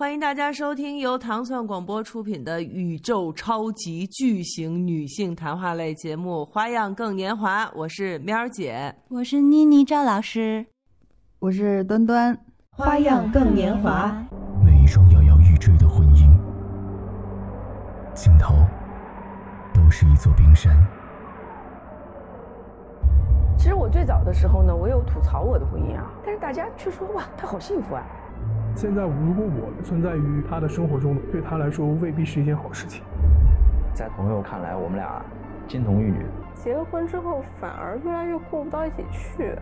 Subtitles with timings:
[0.00, 10.64] 欢迎大家收听由糖蒜广播出品的宇宙超级巨型女性谈话类节目《花样更年华》，我是喵儿姐，我是妮妮赵老师，
[11.38, 12.34] 我是端端。
[12.70, 14.10] 花样更年华，
[14.64, 16.30] 每一桩摇摇欲坠的婚姻，
[18.14, 18.54] 尽头
[19.74, 20.74] 都是一座冰山。
[23.58, 28.02] 其实我最早的时候呢，我有吐槽我的婚姻啊，但是大家却说哇，他好幸福啊。
[28.76, 33.02] 现在如果我存在于他的生活中，对他来说未必是一件好事情。
[33.92, 35.22] 在朋友看来，我们俩
[35.68, 36.24] 金童玉女。
[36.54, 39.54] 结了婚之后，反而越来越过不到一起去。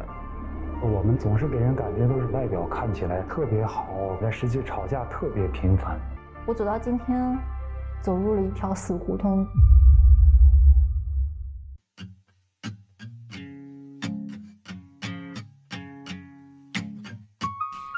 [0.81, 3.89] 我们总是给人感觉都是外表看起来特别好，
[4.23, 5.99] 但实际吵架特别频繁。
[6.47, 7.37] 我走到今天，
[8.01, 9.45] 走入了一条死胡同。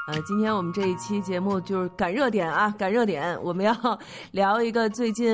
[0.07, 3.73] 呃，今天我们这一期节目就是赶热点啊，赶热点，我们要
[4.31, 5.31] 聊一个最近，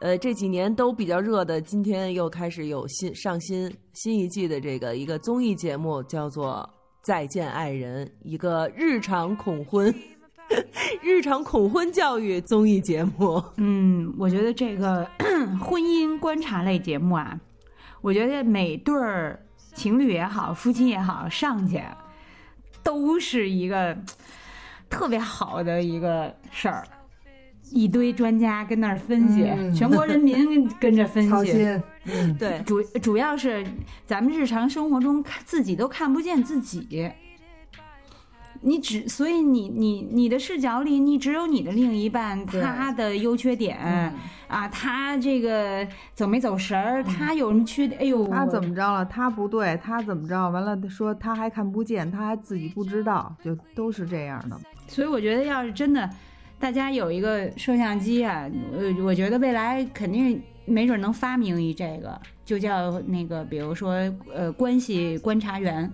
[0.00, 6.68] 呃，这几年都比较热的，今天又开始有新上新新一季的这个一个综艺节目，叫做
[7.02, 9.92] 《再见爱人》，一个日常恐婚、
[11.00, 13.42] 日常恐婚教育综艺节目。
[13.56, 15.08] 嗯，我觉得这个
[15.58, 17.40] 婚姻观察类节目啊，
[18.02, 19.40] 我觉得每对儿
[19.74, 21.82] 情侣也好，夫妻也好，上去。
[22.84, 23.96] 都是一个
[24.88, 26.86] 特别好的一个事儿，
[27.72, 29.42] 一堆专家跟那儿分析，
[29.76, 31.80] 全国人民跟着分析。
[32.04, 33.66] 嗯，对，主主要是
[34.06, 37.10] 咱们日常生活中看自己都看不见自己。
[38.66, 43.78] 你只所以你你你的视角里，你只有你的另一半，他的优缺点
[44.48, 48.00] 啊，他这个走没走神儿，他有什么缺点？
[48.00, 49.04] 哎呦，他怎么着了？
[49.04, 50.48] 他不对，他怎么着？
[50.48, 54.58] 完了，说他还看不见，他还自己不知道，就都是这样的。
[54.88, 56.08] 所以我觉得，要是真的，
[56.58, 63.92] 大家有一个摄像机啊，呃，我觉得未来肯定没准能发明一这个，就叫那个，比如说
[64.34, 65.92] 呃，关系观察员。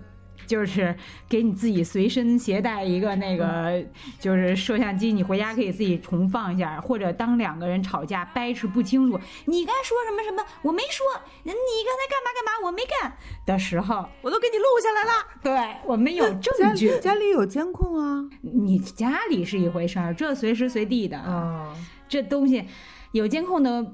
[0.51, 0.93] 就是
[1.29, 3.81] 给你自己随身携带一个那个，
[4.19, 11.05] 就是摄像机，你回家可以自己重放一下，或者当两个人吵架掰扯不清楚，你该说什么什么，我没说，
[11.43, 13.13] 你刚才干嘛干嘛，我没干
[13.45, 15.25] 的时候，我都给你录下来了。
[15.41, 18.29] 对我们有证据，家里有监控啊。
[18.41, 21.73] 你家里是一回事儿，这随时随地的啊，
[22.09, 22.67] 这东西
[23.13, 23.93] 有监控的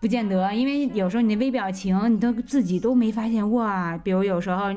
[0.00, 4.74] 不见得，因为有时候你那微表情你都自己都没发现哇，比如有时候。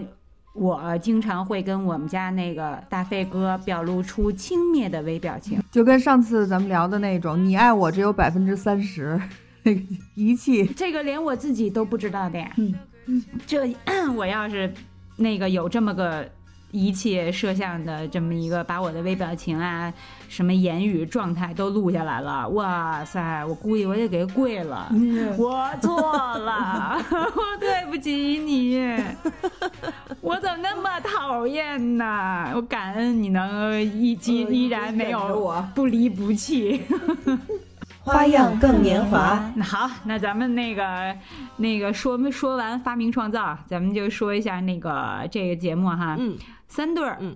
[0.54, 9.20] 我经常会跟我们家那个大飞哥表露出轻蔑的微表情，就跟上次咱们聊的那种，你爱我只有百分之三十，
[9.64, 9.82] 那个
[10.16, 12.52] 仪器，这个连我自己都不知道的呀。
[12.58, 12.74] 嗯
[13.06, 13.74] 嗯，这
[14.16, 14.74] 我要是
[15.18, 16.28] 那个有这么个。
[16.74, 19.94] 仪器摄像的这么一个，把我的微表情啊，
[20.30, 22.48] 什么言语状态都录下来了。
[22.52, 24.90] 哇塞，我估计我得给跪了。
[25.38, 26.00] 我错
[26.40, 28.80] 了， 我对不起你。
[31.32, 32.52] 讨厌呐？
[32.54, 36.82] 我感恩你能依依依然没有我不离不弃。
[38.04, 39.42] 花样更年华。
[39.56, 41.16] 那好，那咱们那个
[41.56, 46.18] 那个说说完发明创造，咱们就说一下那个这个节目哈。
[46.20, 46.38] 嗯。
[46.68, 47.34] 三对儿，嗯，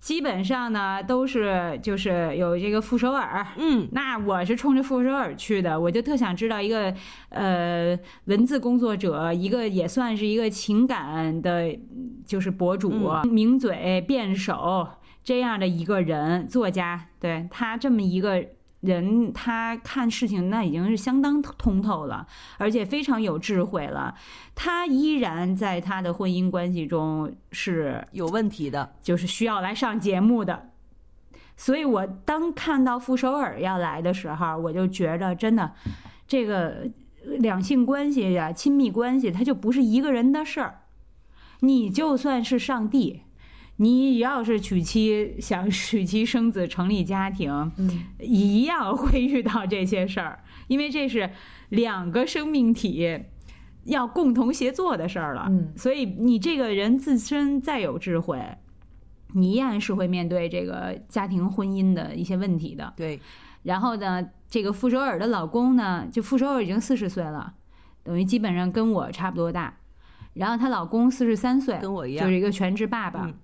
[0.00, 6.92] 基本上呢都是就是有这个傅首尔，嗯，那我是冲着傅首尔去的，我就特想知道一个
[7.28, 11.78] 呃文字工作者，一个也算是一个情感的，
[12.24, 12.90] 就是博主，
[13.30, 14.88] 名嘴辩手
[15.22, 18.44] 这样的一个人，作家，对他这么一个。
[18.80, 22.26] 人他看事情那已经是相当通透了，
[22.56, 24.14] 而且非常有智慧了。
[24.54, 30.70] 他依然在他的婚姻关系中是有问题的，就是需要来上节目的。
[31.56, 35.72] 所以我当看到傅首尔要来的时候，我就觉着真的，
[36.26, 36.88] 这个
[37.38, 40.80] 两性关系呀、亲密关系，它就不是一个人的事儿。
[41.60, 43.24] 你就算是上帝。
[43.80, 51.30] 你要是娶妻想娶妻生子成立家庭，嗯，一样会遇到这些事儿，因为这是
[51.70, 53.22] 两个生命体
[53.84, 55.46] 要共同协作的事儿了。
[55.48, 58.38] 嗯，所以你这个人自身再有智慧，
[59.32, 62.92] 你依然是会面对这个家庭婚姻的一些问题的。
[62.94, 63.18] 对，
[63.62, 67.54] 然后呢，这个傅首尔的老公呢，就傅首尔已经四十岁了，
[68.02, 69.74] 等于基本上跟我差不多大，
[70.34, 73.24] 然后她老公四十三岁，跟我一样，就是一个全职爸爸。
[73.24, 73.34] 嗯，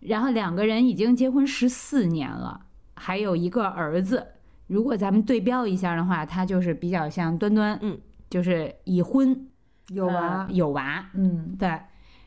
[0.00, 2.60] 然后两个人已经结婚十四年了，
[2.94, 4.26] 还有一个儿子。
[4.68, 9.48] 如果咱们对标一下的话，他就是比较像端端，嗯，就是已婚
[9.88, 11.80] 有娃有娃，嗯，对。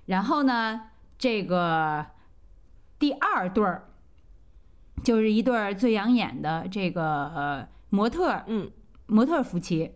[0.07, 0.81] 然后呢，
[1.18, 2.06] 这个
[2.98, 3.88] 第二对儿
[5.04, 8.72] 就是一对儿最养眼的这个呃模特儿，嗯，
[9.06, 9.94] 模特儿夫妻。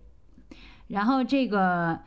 [0.88, 2.00] 然后这个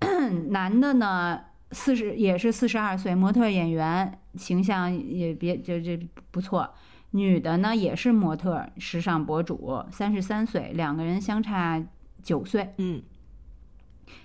[0.50, 1.40] 男的呢，
[1.72, 5.98] 四十也是四十二岁，模特演员，形象也别就这
[6.30, 6.74] 不错。
[7.12, 11.82] 女的呢也是模特，时尚博主，三十三岁，两个人相差
[12.22, 12.74] 九岁。
[12.78, 13.02] 嗯，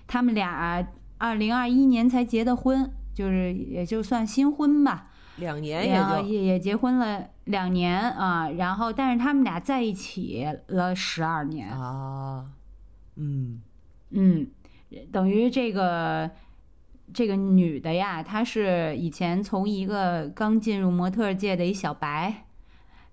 [0.06, 0.86] 他们俩
[1.18, 5.08] 二零二一年才结的婚，就是也就算新婚吧。
[5.36, 12.50] 两年也就也也结婚了两年啊，然后但是他们俩在一起了十二年，啊，
[13.16, 13.62] 嗯
[14.10, 14.46] 嗯，
[15.10, 16.30] 等于这个
[17.12, 22.46] 这个女的呀，她是以前从一个刚进入模特界的一小白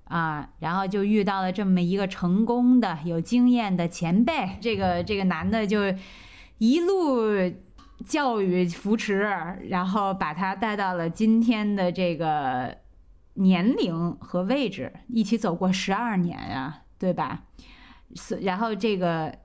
[0.06, 5.81] 啊，然后就遇到了这么一个成功的、有经验的前辈，这个这个男的就
[6.57, 7.31] 一路
[8.06, 9.19] 教育扶持，
[9.69, 12.78] 然后把她带到了今天的这个
[13.36, 17.44] 年龄和位置，一起走过十二年呀、对吧？
[18.16, 19.38] 是然后这个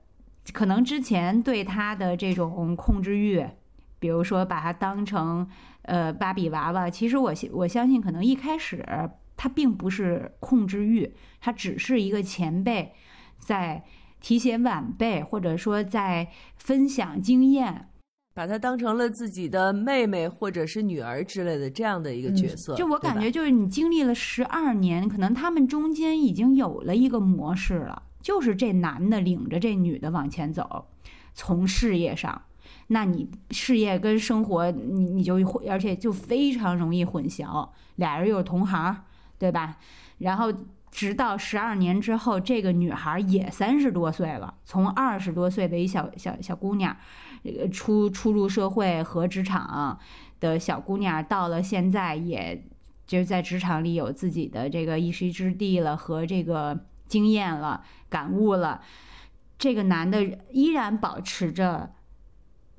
[0.51, 3.45] 可能之前对他的这种控制欲，
[3.99, 5.47] 比如说把他当成
[5.83, 8.83] 呃芭比娃娃，其实我我相信可能一开始
[9.37, 12.93] 他并不是控制欲，他只是一个前辈
[13.37, 13.83] 在
[14.21, 17.89] 提携晚辈，或者说在分享经验。
[18.33, 22.75] 把她当成了自己的妹妹或者是女儿之类的这样的一个角色。
[22.75, 30.87] 就我感觉，就是你经历了十二年，可能他们中间已经有了一个模式了，就是这男的领着这女的往前走，
[31.33, 32.41] 从事业上，
[32.87, 39.03] 那你事业跟生活，你你就会，而且就非常容易混淆，俩人又是同行，
[39.39, 39.77] 对吧？
[40.19, 40.53] 然后
[40.91, 46.95] 直到十二年之后，这个女孩也三十多岁了，从二十多岁的一小小小姑娘，
[47.43, 49.99] 呃，初初入社会和职场
[50.39, 52.63] 的小姑娘，到了现在也
[53.05, 58.81] 就在职场里有自己的这个一席之地了，和这个经验了、感悟了。
[59.57, 61.91] 这个男的依然保持着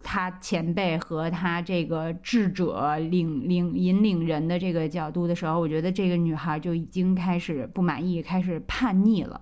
[0.09, 9.41] 他前辈和他这个智者领领引领人的这个角度的时候，我觉得这个女孩就已经开始不满意，开始叛逆了。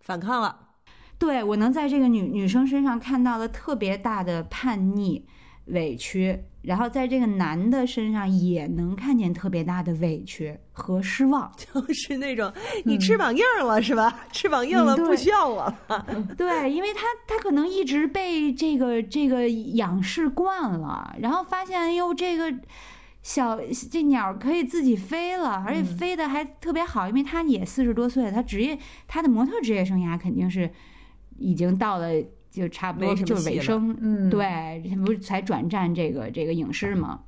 [0.00, 0.70] 反抗了。
[1.16, 5.26] 对我能在这个女女生身上看到了特别大的叛逆、
[5.66, 11.50] 委屈，然后在这个男的身上也能看见特别大的委屈和失望。
[11.56, 12.52] 就是那种
[12.84, 14.26] 你翅膀硬了、是吧？
[14.32, 16.06] 翅膀硬了、嗯不需要我了。
[16.36, 22.54] 对，因为他他可能一直被这个这个仰视惯了，然后发现哎呦这个
[23.22, 23.58] 小
[23.90, 28.78] 这鸟可以自己飞了，而且飞的还特别好，因为他也四十多岁了，他职业
[29.08, 30.70] 他的模特职业生涯肯定是
[31.38, 32.10] 已经到了
[32.50, 34.28] 就差不多就是尾声，嗯。
[34.28, 37.20] 对，不是才转战这个这个影视吗？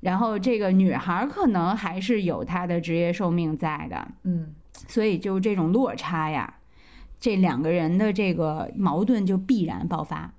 [0.00, 4.54] 然后这个女孩儿可能还是有她的职业寿命在的，嗯。
[4.86, 6.54] 所以就这种落差呀，
[7.18, 10.32] 这两个人的这个矛盾就必然爆发。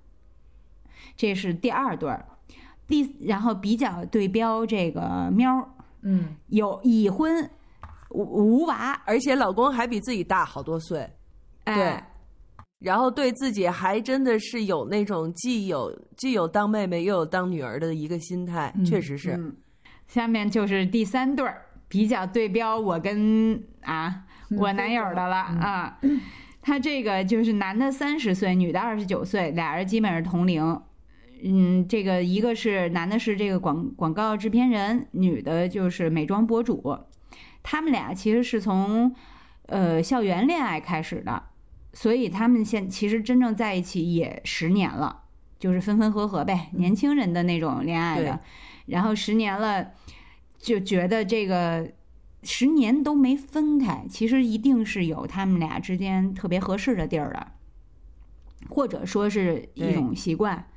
[1.17, 2.25] 这是第二对儿，
[2.87, 5.67] 第然后比较对标这个喵儿
[6.03, 6.35] 嗯。
[6.47, 7.49] 有已婚
[8.11, 11.09] 无无娃，而且老公还比自己大好多岁，
[11.65, 12.09] 哎，
[12.79, 19.31] 然后对自己还真的是有那种既有既有当妹妹又有当女儿的一个心态，嗯确实是。
[19.31, 19.55] 嗯，
[20.07, 24.23] 下面就是第三对儿，比较对标我跟啊
[24.57, 25.99] 我男友的了啊。
[26.61, 30.81] 他这个就是男的三十岁，女的二十九岁，俩人基本是同龄。
[31.41, 36.97] 嗯，这个一个是男的是这个广广告制片人，女的就是美妆博主。
[37.63, 39.15] 他们俩其实是从
[39.67, 41.43] 呃校园恋爱开始的，
[41.99, 45.23] 所以他们现其实真正在一起也十年了，
[45.59, 48.39] 就是分分合合呗，年轻人的那种恋爱的。
[48.85, 49.91] 然后十年了，
[50.57, 51.91] 就觉得这个
[52.43, 57.47] 十年都没分开，其实一定是有他们俩之间特别合适的地儿的，
[58.69, 60.67] 或者说是一种习惯，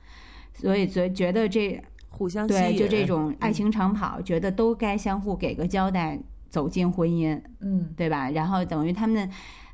[0.52, 6.18] 所以觉觉得这互相吸对引，就这种爱情长跑，觉得都该相互给个交代，
[6.50, 7.94] 走进婚姻，嗯。
[7.96, 8.28] 对吧？
[8.30, 9.30] 然后等于他们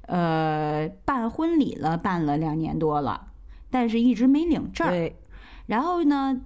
[0.08, 3.28] 呃办婚礼了，办了两年多了，
[3.70, 4.90] 但是一直没领证儿。
[4.90, 5.16] 对，
[5.66, 6.40] 然后呢，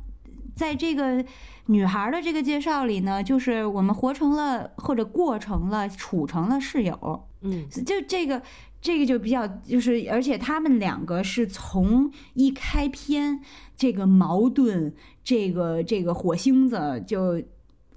[0.54, 1.24] 在这个
[1.66, 8.42] 女孩的这个介绍里呢，就是我们活成了或者过成了处成了室友，嗯，就这个
[8.80, 13.40] 这个就比较就是，而且他们两个是从一开篇
[13.76, 14.92] 这个矛盾，
[15.22, 17.40] 这个这个火星子就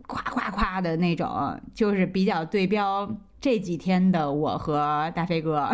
[0.06, 3.10] 夸夸夸的那种，就是比较对标。
[3.46, 5.70] 这几天的我和大飞哥，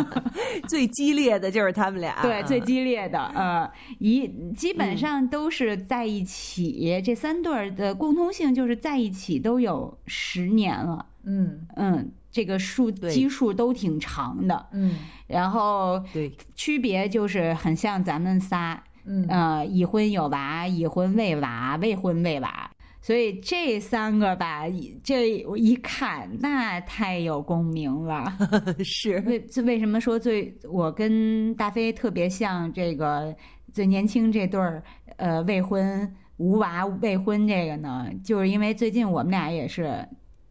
[0.68, 7.00] 最激烈的就是他们俩，对，最嗯激烈的，呃，一基本上都是在一起。
[7.02, 11.66] 这三对儿的共通性就是在一起都有十年了，嗯。
[11.74, 19.24] 嗯，这个数基数都挺长的，嗯，然后对，区别就是很像咱们仨，嗯。
[19.26, 22.70] 呃，已婚有娃，已婚未娃，未婚未娃。
[23.02, 24.64] 所以这三个吧，
[25.02, 28.30] 这我一看，那太有共鸣了。
[28.84, 33.34] 是为为什么说最我跟大飞特别像这个
[33.72, 34.82] 最年轻这对儿，
[35.16, 38.06] 呃，未婚无娃未婚这个呢？
[38.22, 40.06] 就是因为最近我们俩也是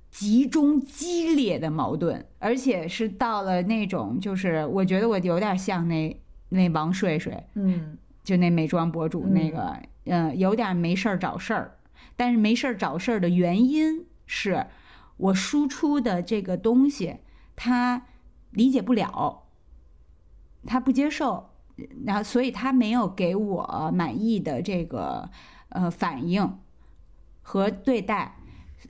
[0.09, 11.75] 集中激烈的矛盾，而且是到了那种就是我觉得我有点像那那王睡睡，嗯，就那美妆博主那个，嗯、有点没事儿找事儿。
[12.19, 14.67] 但是没事儿找事儿的原因是
[15.15, 17.19] 我输出的这个东西
[17.55, 18.07] 他
[18.51, 19.43] 理解不了，
[20.67, 21.51] 他不接受，
[22.03, 25.29] 然后所以他没有给我满意的这个
[25.69, 26.59] 呃反应
[27.41, 28.35] 和对待，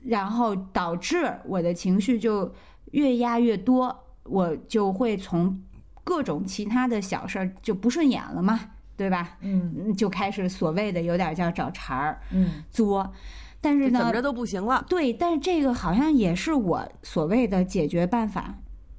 [0.02, 2.52] 然后导致我的情绪就
[2.90, 5.62] 越压越多，我就会从
[6.02, 8.72] 各种其他的小事儿就不顺眼了嘛。
[9.00, 9.38] 对吧？
[9.40, 13.10] 嗯，就开始所谓的有点叫找茬儿，嗯，作。
[13.58, 14.84] 但是呢，怎么着都不行了。
[14.86, 18.56] 对，但是这个好像也是我所谓的解决办法，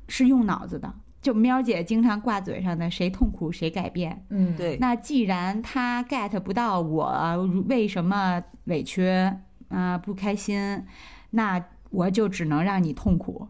[0.08, 0.92] 是用脑子的。
[1.22, 4.26] 就喵姐经常挂嘴上的“谁痛苦谁改变”。
[4.34, 4.76] 嗯，对。
[4.80, 10.84] 那既然他 get 不到我为什么委屈啊、呃、不开心，
[11.30, 13.48] 那我就只能让你痛苦。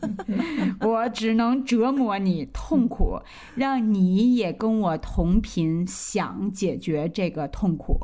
[0.80, 3.20] 我只能折磨你痛苦，
[3.54, 7.98] 让你也跟我同频，想解决这个痛苦，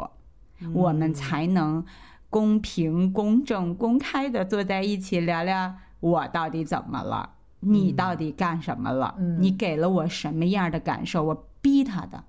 [0.61, 1.85] 嗯、我们才能
[2.28, 7.30] 公平、公正、公开的坐在一起聊聊我到底怎么了，
[7.61, 12.25] 你到底干什么了，嗯、你给了我什么样的感受，我逼他的，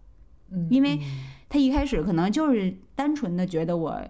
[0.52, 1.00] 嗯、因为
[1.48, 4.02] 他一开始可能就是单纯的觉得我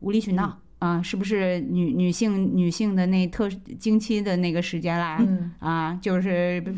[0.00, 0.58] 无理取闹。
[0.80, 5.18] 嗯啊，是不是女女性女性的那特经期的那个时间啦？
[5.20, 6.70] 嗯、啊，就是不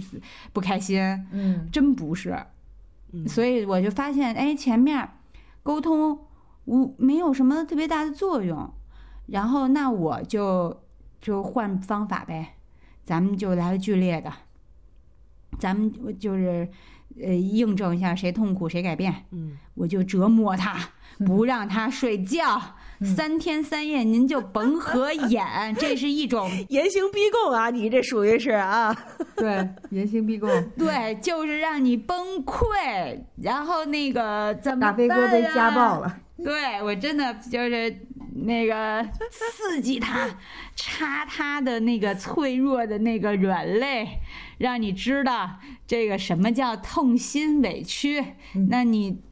[0.55, 0.99] 不开心。
[1.33, 2.39] 嗯，真不是。
[3.13, 5.07] 嗯、所以我就发现，哎，前面
[5.63, 6.19] 沟通
[6.65, 8.73] 无没有什么特别大的作用。
[9.27, 10.83] 然后那我就
[11.21, 12.55] 就换方法呗，
[13.05, 14.33] 咱们就来个剧烈的，
[15.59, 16.69] 咱们就是
[17.21, 19.27] 呃印证一下谁痛苦谁改变。
[19.31, 20.77] 嗯，我就折磨他，
[21.27, 22.77] 不让他睡觉。
[23.03, 25.45] 三天三夜，您就甭合眼，
[25.79, 27.71] 这是一种严刑逼供啊！
[27.71, 28.95] 你这属于是啊，
[29.37, 38.07] 对，严刑逼供，对，就是让你崩溃，然后那个怎么大飞哥被家暴了，对我真的就是
[38.45, 40.29] 那个刺激他，
[40.77, 44.07] 插他的那个脆弱的那个软肋，
[44.59, 48.21] 让你知道这个什么叫痛心委屈。
[48.55, 49.23] 嗯、那你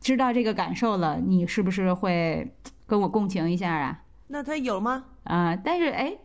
[0.00, 2.50] 知道这个感受了，你是不是会？
[2.86, 4.02] 跟我共情一下啊？
[4.28, 5.04] 那他有吗？
[5.24, 6.16] 啊、呃，但是哎，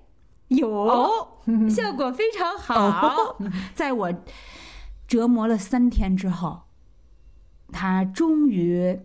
[0.48, 1.40] 有、哦，
[1.70, 2.76] 效果非常好。
[3.08, 3.38] 哦、
[3.74, 4.14] 在我
[5.08, 6.62] 折磨了三天之后，
[7.72, 9.00] 他终于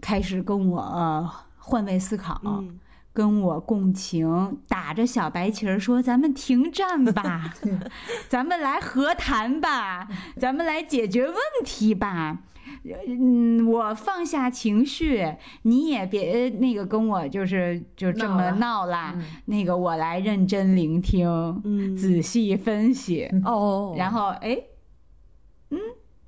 [0.00, 2.78] 开始跟我、呃、换位思考，嗯、
[3.12, 7.54] 跟我共情，打着小白旗儿说：“咱们停战吧，
[8.28, 12.38] 咱们来和谈吧，咱们来解决问题吧。”
[13.06, 15.26] 嗯，我放下情绪，
[15.62, 19.14] 你也别那个跟我就是就这么闹啦。
[19.16, 21.26] 嗯、那个我来认真聆听，
[21.64, 24.58] 嗯，仔细分析哦，然后哎，
[25.70, 25.78] 嗯，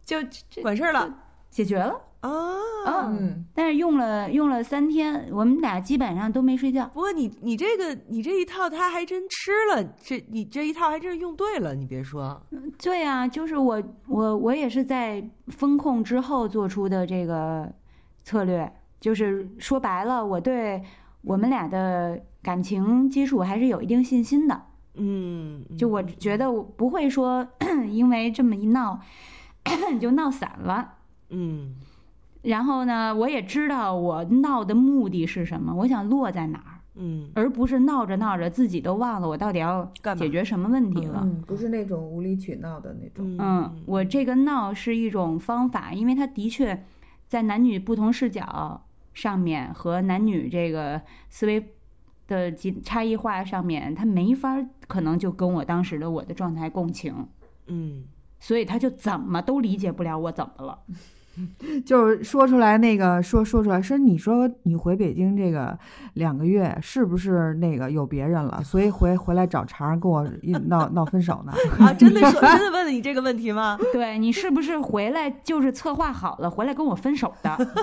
[0.05, 0.17] 就
[0.63, 1.15] 完事儿了，
[1.51, 3.09] 解决了啊。
[3.09, 6.87] 嗯，但是用了用了三天，我们俩基本上都没睡觉。
[6.95, 12.41] 不过你你这个你这一套他还真吃了，这你这一套还真是用对了，你别说。
[12.81, 17.69] 对啊，就是我我我也是在风控之后做出的这个
[18.23, 20.81] 策略，就是说白了，我对
[21.23, 24.63] 我们俩的感情基础还是有一定信心的。
[24.95, 27.47] 嗯，就我觉得我不会说
[27.91, 29.01] 因为这么一闹
[30.01, 30.95] 就闹散了。
[31.31, 31.75] 嗯。
[32.47, 39.85] 然后呢，我也知道我闹的目的是什么，我想落在哪儿，嗯，而不是闹着闹着自己都忘了我到底要
[40.17, 46.85] 解决什么问题了，嗯，不是那种无理取闹的那种，嗯，我这个闹是一种方法，因为它的确
[47.27, 51.75] 在男女不同视角上面和男女这个思维
[52.29, 57.27] 的差异化上面，他没法可能就跟我当时的我的状态共情，
[57.67, 58.05] 嗯，
[58.39, 60.79] 所以他就怎么都理解不了我怎么了。
[61.85, 65.79] 就是说出来那个说说出来说，你说你回北京这个
[66.15, 68.63] 两个月是不是那个有别人了？
[68.65, 70.27] 所以回回来找茬跟我
[70.69, 71.53] 闹闹分手呢？
[71.85, 73.79] 啊，真的说真的问了你这个问题吗？
[73.93, 77.57] 对你是不是回来就是策划好了回来跟我分手的？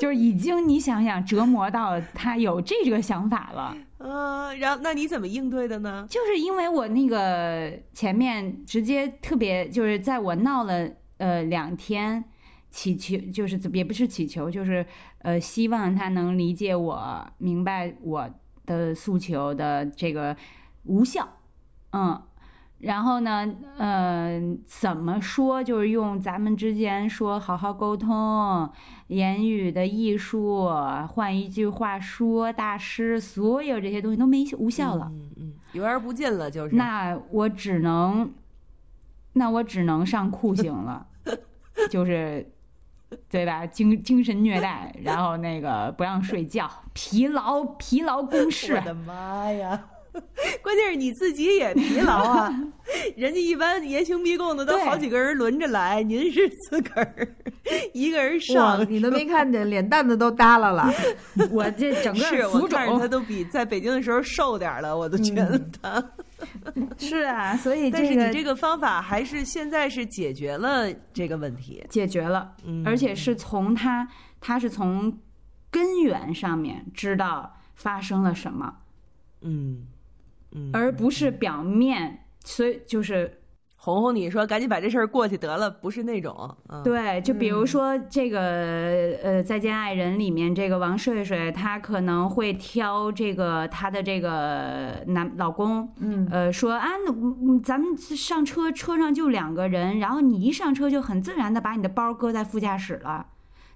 [0.00, 3.76] 就是已经你想想折磨到他有这个想法了。
[4.02, 6.06] 呃，然后那你怎么应对的呢？
[6.10, 12.24] 就是因为我那个前面直接特别，就是在我闹了呃两天，
[12.70, 14.84] 祈求就是也不是祈求，就是
[15.18, 18.28] 呃希望他能理解我，明白我
[18.66, 20.36] 的诉求的这个
[20.84, 21.28] 无效，
[21.92, 22.20] 嗯。
[22.82, 23.48] 然后呢，
[23.78, 25.62] 呃，怎么说？
[25.62, 28.68] 就是用咱们之间说好好沟通，
[29.06, 30.68] 言语的艺术，
[31.08, 36.74] 换一句话说，大师，所有这些东西都没无效了，嗯嗯，油而不进了，就是。
[36.74, 38.32] 那我只能，
[39.34, 41.06] 那我只能上酷刑了，
[41.88, 42.50] 就是，
[43.30, 43.64] 对吧？
[43.64, 48.74] 精精神虐待，然后那个不让睡觉，疲劳疲劳公式。
[48.74, 49.84] 我的妈呀！
[50.62, 52.52] 关键是你自己也疲劳啊，
[53.16, 57.34] 人家一般严刑逼供的都好几个人轮着来，您是自个儿
[57.94, 60.92] 一个人上，你都没看见脸蛋子都耷拉了。
[61.50, 66.02] 我这整个是我看着他都比在北京的时候瘦点了，我都觉得他
[66.98, 72.52] 是啊，所以但是你这个方法还是现在是解决了这个问题，解决了，
[72.84, 74.06] 而且是从他
[74.40, 75.18] 他是从
[75.70, 78.74] 根源上面知道发生了什么，
[79.40, 79.86] 嗯。
[80.72, 83.38] 而不是表面，所以就是
[83.76, 86.56] 哄哄你说赶紧把这事儿过去得了，不是那种。
[86.84, 88.40] 对，就比如说这个
[89.22, 103.26] 呃，《再见爱人》里面这个王睡睡，她可能会挑这个她的这个男老公，嗯，呃，说啊，那咱们上车，车上就两个人，然后你一上车就很自然的把你的包搁在副驾驶了，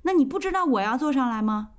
[0.02, 1.70] 那你不知道我要坐上来吗？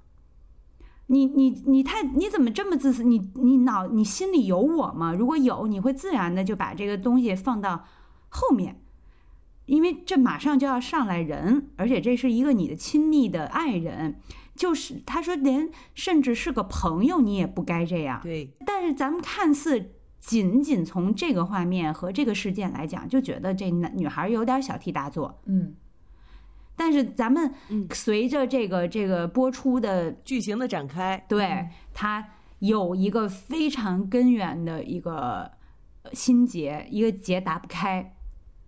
[1.07, 3.03] 你你你太你怎么这么自私？
[3.03, 5.13] 你你脑你心里有我吗？
[5.13, 7.85] 如果有，你会自然的就把这个东西放到
[8.29, 8.81] 后面，
[9.65, 14.19] 因为这马上就要上来人，而且这是一个你的亲密的爱人，
[14.53, 18.19] 就是他说连甚至是个朋友，你也不该这样。
[18.21, 18.53] 对。
[18.65, 25.39] 但是咱们看似仅仅从这个画面和这个事件来讲，就觉得这男女孩有点小题大做。
[25.45, 25.75] 嗯。
[26.77, 27.53] 但是咱们
[27.93, 32.25] 随着这个这个播出的剧情的展开，对它
[32.59, 35.51] 有一个非常根源的一个
[36.13, 38.15] 心结，一个结打不开，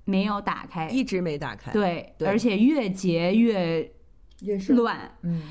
[0.04, 3.92] 没有打开，一直没打开，对，而且越结越
[4.42, 5.42] 越乱，嗯。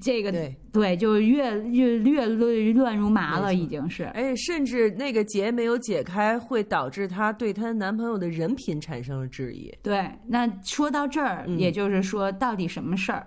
[0.00, 4.04] 这个对对，就越越越乱乱如麻了，已经是。
[4.04, 9.72] 哎，甚至那个结没有解开，会导致她对她男朋友的人品产生了质疑。
[9.82, 13.26] 对，那说到这儿，也就是说，到底什么事儿？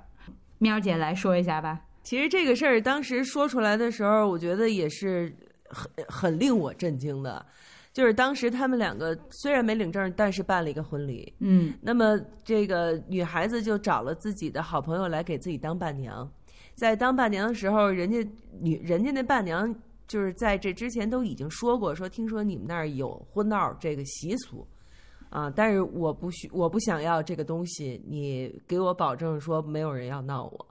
[0.60, 1.82] 喵姐来说一下吧。
[2.04, 5.36] 其实这个事儿当时说出来的时候，我觉得也是
[5.70, 7.46] 很很令我震惊的。
[7.92, 11.34] 就是当时他们两个虽然没领证，但是办了一个婚礼。
[11.40, 16.30] 嗯，那么这个女孩子就找了自己的好朋友来给自己当伴娘。
[16.76, 18.18] 在当伴娘的时候，人家
[18.60, 19.74] 女人家那伴娘
[20.08, 24.68] 就是在这之前都已经说过，说听说你们那儿有婚闹这个习俗，
[25.30, 30.68] 啊，但是我不需我不想要这个东西，你给我保证说没有人要闹我，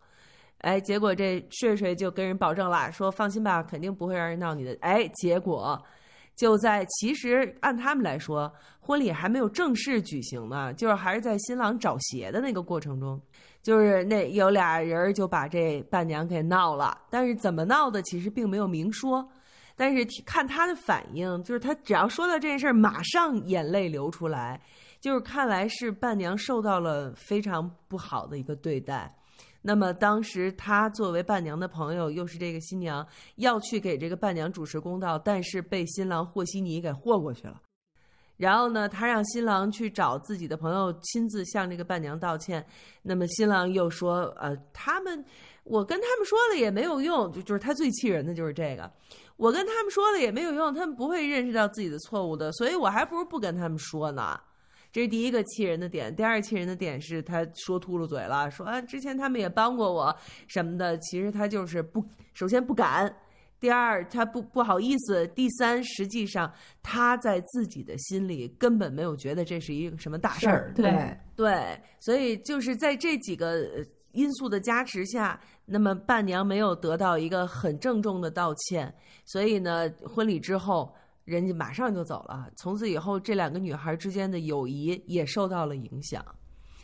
[0.58, 5.82] 哎，结果这睡睡就跟人保证了，说放心吧，肯定不会让人闹你的，哎，结果
[6.36, 13.18] 就在其实按他们来说，婚礼还没有正式举行呢，就是还是在新郎找鞋的那个过程中。
[13.64, 19.26] 就是那有俩人就把这伴娘给闹了，但是怎么闹的其实并没有明说，
[19.74, 24.60] 但是看他的反应，就是他只要说到这事儿，马上眼泪流出来，
[25.00, 29.10] 就是看来是伴娘受到了非常不好的一个对待。
[29.62, 37.58] 那么当时他作为伴娘的朋友，又是这个新娘，要去给这个伴娘主持公道，但是被新郎和稀泥给和过去了。
[38.36, 42.64] 然后呢，他让新郎去找自己的朋友亲自向这个伴娘道歉。
[43.02, 45.24] 那么新郎又说：“呃，他们，
[45.62, 48.90] 我跟他们说了也没有用，就就是他最气人的就是这个，
[49.36, 54.38] 我跟他们说了也没有用，他们不会认识到自己的错误的，所以我还不如不跟他们说呢。
[54.90, 56.14] 这是第一个气人的点。
[56.14, 60.16] 第二气人的点是他说秃噜嘴了，说啊，之前他们也帮过我
[60.48, 63.14] 什么的，其实他就是不，首先不敢。”
[63.64, 70.70] 第二，他不不好意思；第三，实际上他在自己的心里根本没有觉得这是一个什么大事儿。
[70.76, 73.66] 对对，所以就是在这几个
[74.12, 82.46] 因素的加持下，那么伴娘没有得到一个很郑重的道歉，所以呢，婚礼之后人家马上就走了。
[82.56, 86.22] 从此以后，这两个女孩之间的友谊也受到了影响。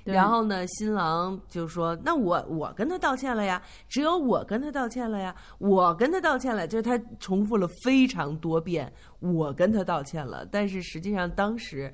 [0.04, 10.46] 然后呢，新郎就说：“那我我跟他道歉了呀，只有我跟他道歉了呀，我跟他道歉了。”就是他重复了非常多遍，我跟他道歉了。
[10.46, 11.92] 但是实际上当时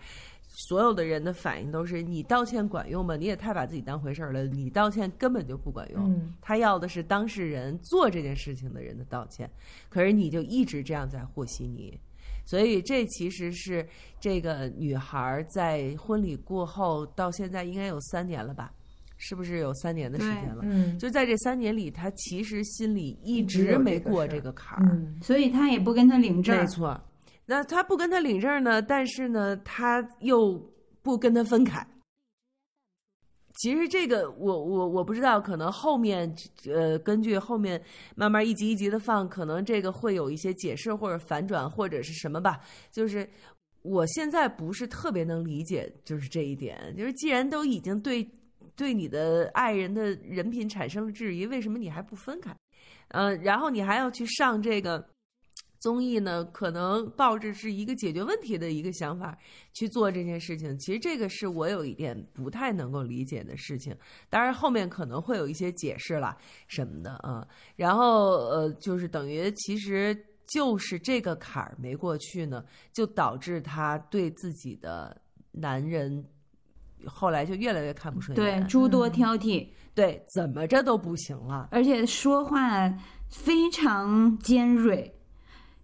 [0.68, 3.16] 所有的人的反应都是：你道歉管用吗？
[3.16, 6.12] 你也太把自己当回事儿了，你道歉根本就不管用。
[6.14, 9.50] 嗯他要的是当事人做这件事情的人的道歉，
[9.90, 11.98] 可是你就一直这样在和稀泥。
[12.46, 13.86] 所以这其实是
[14.18, 18.72] 这个女孩在婚礼过后到现在应该有三年了吧？
[19.18, 20.60] 是不是有三年的时间了？
[20.62, 24.90] 嗯，就在这三年里，她其实心里一直没过这个坎儿。
[24.92, 26.66] 嗯所以他也不跟他领证儿没。
[26.68, 27.00] 错，
[27.46, 30.54] 那他不跟他领证呢，但是呢，他又
[31.02, 31.84] 不跟他分开。
[33.56, 36.30] 其实这个我我我不知道，可能后面
[36.66, 37.82] 呃，根据后面
[38.14, 42.60] 慢慢一集一集的放，可能这个会有一些解释或者反转或者是什么吧。
[42.92, 43.28] 就是
[43.82, 48.28] 我现在不是特别能理解，就是这一点，就是既然都已经对
[48.74, 52.54] 对你的爱人的人品产生了质疑，为什么你还不分开？
[53.08, 55.02] 呃，然后你还要去上这个
[55.78, 56.44] 综艺呢？
[56.46, 59.36] 可能抱着是一个解决问题的一个想法
[59.72, 60.76] 去做这件事情。
[60.78, 63.96] 其实这个是我有一点不太能够理解的事情。
[64.28, 66.36] 当然后面可能会有一些解释啦
[66.66, 67.46] 什么的啊。
[67.76, 75.20] 然后呃，就是等于其实就是这个坎儿没过去呢，就导致他对自己的
[75.52, 76.24] 男人。
[77.04, 81.68] 后来就越来越看不顺对，眼，诸多挑剔，对，怎么着都不行了。
[81.70, 82.88] 而且说话
[83.28, 85.14] 非常尖锐，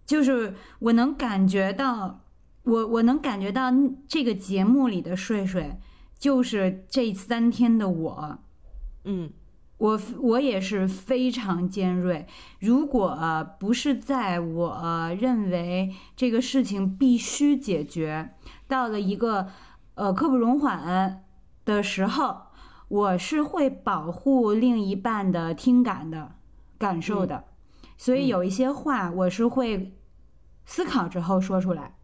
[0.05, 2.21] 就是我能感觉到，
[2.63, 3.71] 我我能感觉到
[4.07, 5.77] 这个节目里的睡睡，
[6.17, 8.39] 就是这三天的我，
[9.05, 9.31] 嗯，
[9.77, 12.27] 我我也是非常尖锐。
[12.59, 13.17] 如果、
[13.59, 18.35] 不是在我认为这个事情必须解决，
[18.67, 19.47] 到了一个
[19.95, 21.23] 呃刻不容缓
[21.65, 22.43] 的时候，
[22.89, 26.35] 我是会保护另一半的听感的
[26.77, 27.45] 感受的。
[27.97, 29.93] 所以有一些话我是会
[30.65, 31.95] 思考之后说出来。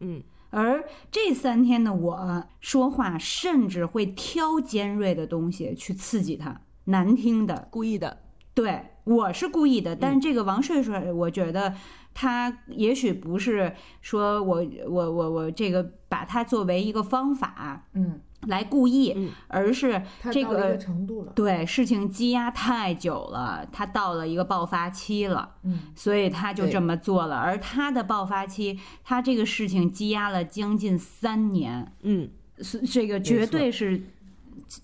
[0.00, 8.22] 嗯，而这三天的我说话，甚至会挑尖锐的东西去刺激他，难听的，故意的。
[8.54, 11.74] 对，我是故意的，但这个王睡睡，我觉得
[12.14, 25.54] 他也许不是说我我我我这个把它作为一个方法，嗯，来故意，嗯而是这个个程度了，对事情积压太久了，他到了一个爆发期了。
[25.62, 27.36] 嗯，所以他就这么做了。
[27.36, 32.28] 而他的爆发期，他这个事情积压了将近三年，嗯，
[32.60, 34.02] 是这个绝对是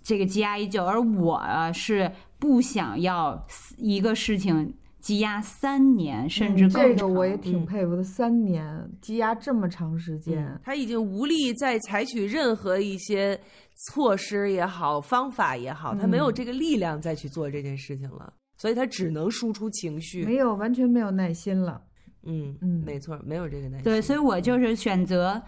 [0.03, 0.85] 这个积压已久。
[0.85, 3.46] 而我啊是不想要
[3.77, 6.83] 一个事情积压三年，甚至嗯更长。
[6.83, 13.38] 这个我也挺佩服的，三年积压这么长时间，他已经无力再采取任何一些
[13.75, 20.25] 措施也好，方法也好，他没有这个力量再去做这件事情了，所以他只能输出情绪。
[20.25, 21.83] 没有完全没有耐心了。
[22.23, 23.83] 嗯嗯没错，没有这个耐心。
[23.83, 25.43] 对，所以我就是选择，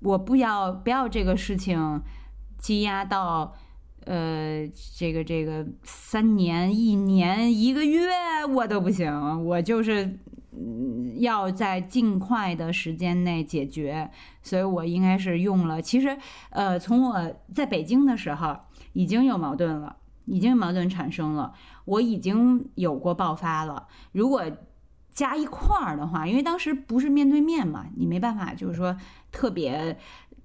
[0.00, 2.02] 我不要不要这个事情
[2.58, 3.54] 积压到。
[4.06, 8.08] 呃，这个这个三年、一年、一个月
[8.54, 10.18] 我都不行，我就是
[11.18, 14.10] 要在尽快的时间内解决，
[14.42, 15.80] 所以我应该是用了。
[15.80, 16.16] 其实，
[16.50, 18.56] 呃，从我在北京的时候
[18.92, 21.52] 已经有矛盾了，已经有矛盾产生了，
[21.84, 23.88] 我已经有过爆发了。
[24.12, 24.44] 如果
[25.10, 28.96] 加一块儿的话，因为当时不是面对面嘛，你没办法，就是说
[29.32, 29.96] 特别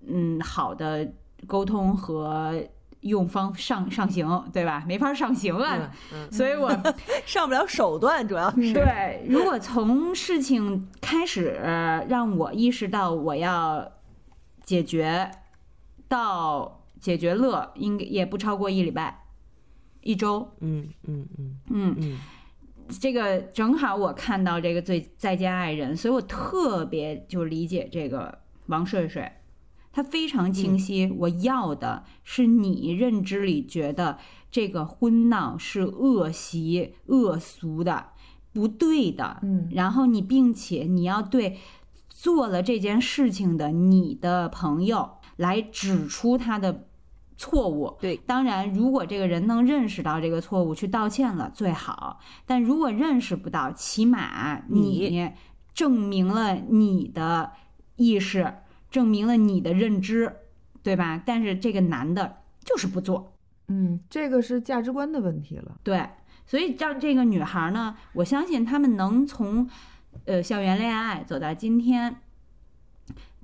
[0.08, 1.12] 嗯好的
[1.48, 2.64] 沟通和
[3.02, 4.84] 用方上上行，对吧？
[4.88, 6.70] 没法上行啊，嗯所以我
[7.26, 9.24] 上不了手段，主要是对。
[9.28, 11.60] 如果从事情开始
[12.10, 13.92] 让我意识到我要
[14.64, 15.32] 解决，
[16.08, 19.24] 到解决乐，应该也不超过一礼拜、
[20.02, 20.52] 一周。
[20.60, 22.20] 嗯嗯嗯嗯嗯，
[23.00, 29.32] 这个正好我看到这个最再见爱人，所以我特别就理解这个王睡睡，
[29.92, 34.18] 他非常清晰，我要的是你认知里觉得
[34.52, 38.10] 这个婚闹是恶习、恶俗的、
[38.54, 41.58] 不对的，嗯，然后你并且你要对
[42.08, 46.88] 做了这件事情的你的朋友来指出他的
[47.38, 47.98] 错误。
[48.02, 55.32] 对，当然，如果这个人能认识到这个错误去道歉了最好，但如果认识不到，起码你
[55.74, 57.54] 证明了你的
[57.96, 58.56] 意识，
[58.92, 60.34] 证明了你的认知，
[60.82, 61.22] 对吧？
[61.26, 63.36] 但是这个男的就是不做，
[63.68, 65.80] 嗯，这个是价值观的问题了。
[65.84, 66.10] 对，
[66.46, 69.70] 所以让这个女孩呢，我相信他们能从
[70.26, 72.16] 呃校园恋爱走到今天，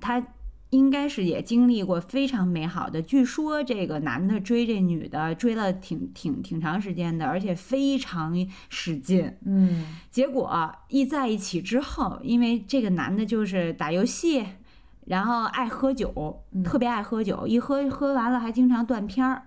[0.00, 0.26] 她
[0.70, 3.00] 应该是也经历过非常美好的。
[3.00, 8.34] 据说这个男的追这女的追了挺挺挺长时间的，而且非常
[8.68, 9.32] 使劲。
[9.44, 14.44] 嗯，结果一在一起之后，因为这个男的就是打游戏。
[15.06, 19.42] 然后爱喝酒，特别爱喝酒，一喝喝完了还经常断片儿。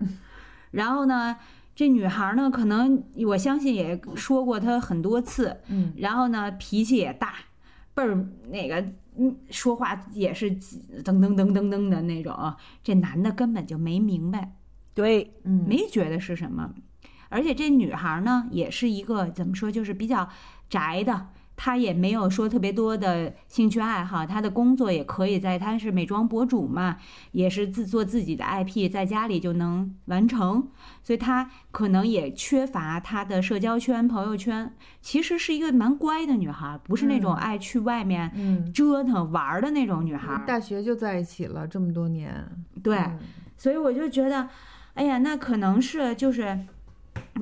[0.72, 1.36] 然后呢，
[1.74, 7.34] 这女孩呢，可能我相信也说过她很多次，嗯，然后呢，脾气也大，
[7.94, 8.76] 倍儿那个，
[9.18, 12.54] 嗯，说话也是噔噔噔噔噔的那种。
[12.82, 14.54] 这男的根本就没明白，
[14.94, 16.72] 对，嗯，没觉得是什么。
[17.28, 20.28] 而且这女孩呢，也是一个怎么说，就是比较
[20.68, 21.28] 宅的。
[21.62, 26.96] 她也没有说特别多的兴趣爱好，她的工作也可以在，她是美妆博主嘛，
[27.32, 30.66] 也是自做自己的 IP，在家里就能完成，
[31.02, 34.74] 所以她可能也缺乏她的社交圈、朋友圈。
[35.02, 40.42] 其实是一个蛮乖的女孩，不是那种爱去外面折腾玩的那种女孩。
[40.46, 42.32] 大学就在一起了这么多年，
[42.82, 42.98] 对，
[43.58, 44.48] 所以我就觉得，
[44.94, 46.58] 哎呀，那可能是就是，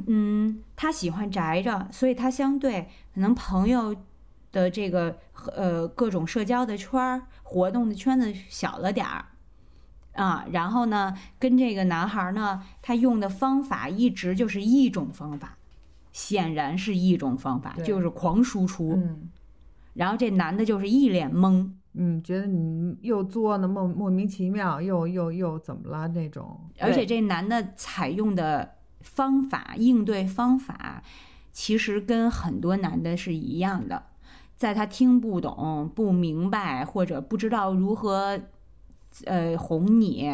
[0.08, 3.94] 嗯，她喜欢宅着，所以她相对可能朋友。
[4.52, 5.18] 的这个
[5.54, 9.24] 呃各种社交的圈儿活动的圈子小了点儿
[10.14, 15.56] 啊，然后呢，跟这个男孩呢，他用的方法一直就是一种方法，
[16.12, 18.94] 显然是一种方法，就是狂输出。
[18.96, 19.30] 嗯，
[19.94, 26.58] 然后这男的就是一脸懵，嗯，觉得你又作呢，莫莫名其妙，又又又怎么了那种。
[26.80, 31.02] 而且这男的采用的方法应对方法，
[31.52, 34.02] 其实跟很多男的是一样的。
[34.58, 38.40] 在他听不懂、不明白或者不知道如何，
[39.24, 40.28] 呃，哄你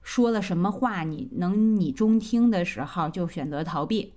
[0.00, 4.12] 说了什么话你能你中听的时候，就选择逃避，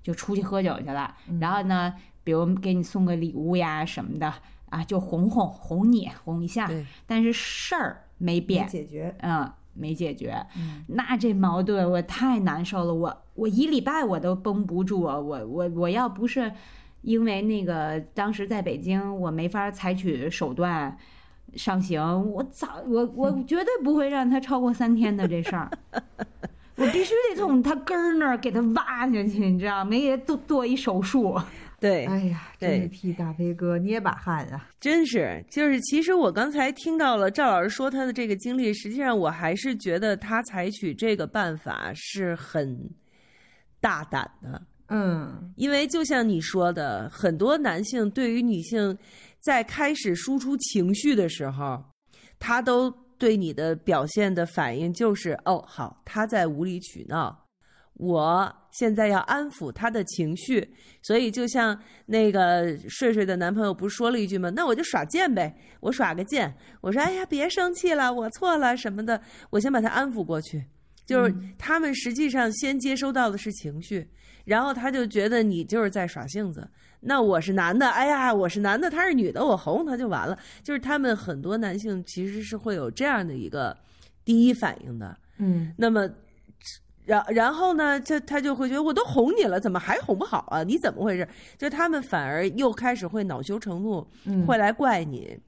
[0.00, 1.16] 就出去喝酒去了。
[1.40, 1.92] 然后呢，
[2.22, 4.32] 比如给你送个礼物呀什么的
[4.68, 6.70] 啊，就哄哄哄你哄一下。
[7.04, 10.46] 但是事儿没变，解决，嗯，没解决。
[10.56, 16.52] 嗯，那这矛盾我太难受了，我我一礼拜我都绷不住啊，我我我要不是。
[17.02, 20.96] 因为那个当时在北京，我没法采取手段
[21.56, 25.70] 上刑，我早我我绝对不会让他超过三天的这事儿，
[26.76, 30.00] 我必须得从他根儿那儿给他挖下去，你知道没？
[30.00, 31.40] 给他做做一手术。
[31.80, 34.68] 对，哎呀，真是替大飞哥捏把汗啊！
[34.78, 42.90] 真是，就是其实我刚才听到了赵老师说他的这个经历，实际上我还是觉得他采取这个办法是很
[43.80, 44.60] 大胆的。
[44.90, 48.96] 嗯，因为就像你说的，很多男性对于女性
[49.40, 51.82] 在开始输出情绪的时候，
[52.38, 57.46] 他都对你的表现的反应就是：哦，好，他在无理取闹，
[57.94, 60.74] 我现在要安抚他的情绪。
[61.02, 64.50] 所以，就像那个睡睡的男朋友不是说了一句吗？
[64.50, 70.64] 那我就耍贱呗，我耍个贱，我说：哎呀，别生气了，我错了什么的，我先把他安抚过去。
[71.06, 74.08] 就是他们实际上先接收到的是情绪。
[74.44, 76.68] 然后他就觉得你就是在耍性子，
[77.00, 80.38] 那我是男的，哎呀，我是男的，他是女的，我哄他就完了。
[80.62, 83.76] 就是他们很多男性其实是会有这样的一个
[84.24, 85.72] 第一反应的，嗯。
[85.76, 86.08] 那么，
[87.04, 90.62] 然然后呢，他他就会觉得我都哄你了，怎么还哄不好啊？
[90.62, 91.26] 你怎么回事？
[91.56, 94.06] 就他们反而又开始会恼羞成怒，
[94.46, 95.38] 会来怪你。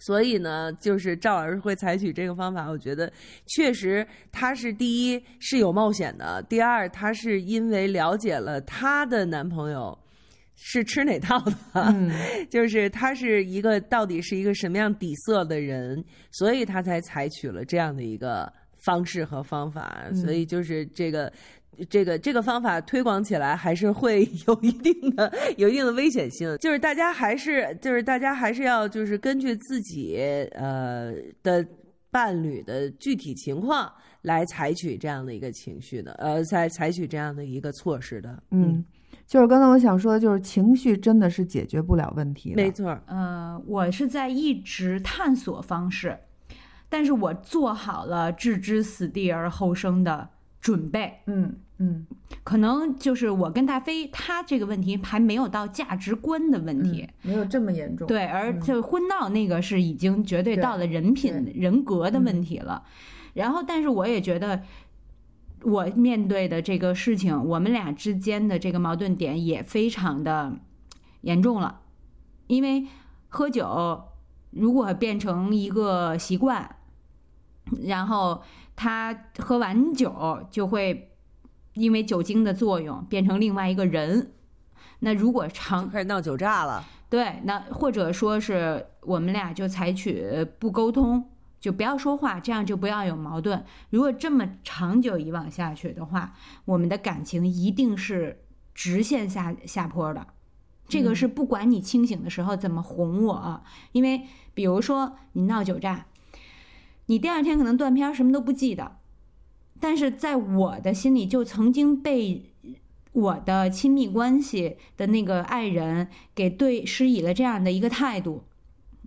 [0.00, 3.12] 所以呢，就是赵老师会采取这个方法，我觉得
[3.46, 9.96] 确实他是第一是有冒险的，第二他是因为了解了她的男朋友
[10.56, 11.38] 是吃哪套
[11.72, 11.94] 的，
[12.50, 21.32] 就是他是一个到底是一个什么样底色的人，所以他才采取了这样的一个方式和方法，所以就是这个。
[21.88, 30.18] 这个这个方法推广起来还是会 有一定的有一定的危险性，就是大家还是就是大家还是要就是根据自己
[30.52, 31.66] 呃的
[32.10, 33.90] 伴侣的具体情况
[34.22, 38.42] 来采取这样的一个情绪的呃，采采取这样的一个措施的。
[38.50, 38.84] 嗯，
[39.26, 42.56] 就是刚才我想说的，就是情绪真的是解决不了问题的。
[42.56, 46.18] 没错，呃，我是在一直探索方式，
[46.88, 50.28] 但是我做好了置之死地而后生的
[50.60, 51.20] 准备。
[51.26, 51.56] 嗯。
[51.82, 52.06] 嗯，
[52.44, 58.06] 可能就是我跟大飞，他这个问题还没有到价值观的问题，没有这么严重。
[58.06, 62.82] 对，而就婚闹那个是已经绝对到了人品、人格的问题了。
[63.32, 64.62] 然后，但是我也觉得，
[65.62, 70.52] 我面对的这个事情，我们俩之间的这个矛盾点也非常的
[71.22, 71.80] 严重了。
[72.46, 72.86] 因为
[73.30, 74.02] 喝酒
[74.50, 76.76] 如果变成一个习惯，
[77.84, 78.42] 然后
[78.80, 81.06] 他喝完酒就会。
[81.74, 84.32] 因为酒精的作用变成另外一个人，
[84.98, 91.24] 那如果长开始闹酒炸了，对，那或者说是我们俩就采取不沟通，
[91.60, 93.64] 就不要说话，这样就不要有矛盾。
[93.90, 98.42] 如果这么长久以往下去的话，我们的感情一定是
[98.74, 100.26] 直线下下坡的。
[100.88, 103.62] 这个是不管你清醒的时候怎么哄我，
[103.92, 104.22] 因为
[104.54, 106.06] 比如说你闹酒炸，
[107.10, 108.98] 你第二天可能断片，什么都不记得。
[109.80, 112.54] 但是在我的心里，就曾经被
[113.10, 118.44] 我的亲密关系的那个爱人给对施以了这样的一个态度，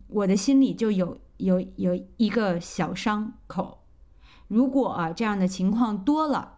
[0.07, 3.85] 我的心里就有有有一个小伤口。
[4.49, 6.55] 如果、这样的情况多了，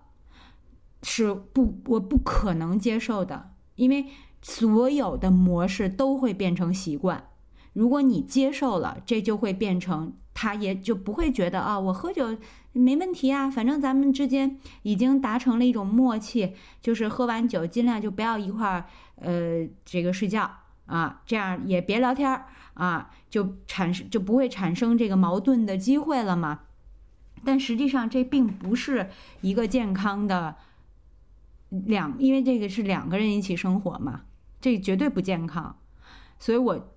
[1.03, 4.07] 是不我不可能接受的，因为
[4.41, 7.27] 所有的模式都会变成习惯。
[7.75, 12.37] 如果你接受了，这就会变成他也就不会觉得啊，我喝酒
[12.71, 18.85] 没问题啊，反正咱们之间已经达成了一种默契，就是喝完酒尽量就不要一块儿
[19.15, 20.49] 呃这个睡觉
[20.85, 26.61] 啊，这样也别聊天儿啊，就产生就不会产生这个矛盾的机会了嘛。
[27.43, 29.09] 但实际上这并不是
[29.41, 30.55] 一个健康的
[31.69, 34.21] 两，因为这个是两个人一起生活嘛，
[34.61, 35.77] 这绝对不健康。
[36.39, 36.94] 所以我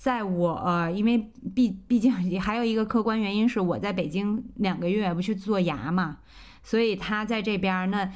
[0.00, 2.10] 在我呃，因为毕毕竟
[2.40, 6.16] 还有一个客观原因是我在北京两个月不去做牙嘛，
[6.62, 8.10] 所以他在这边儿那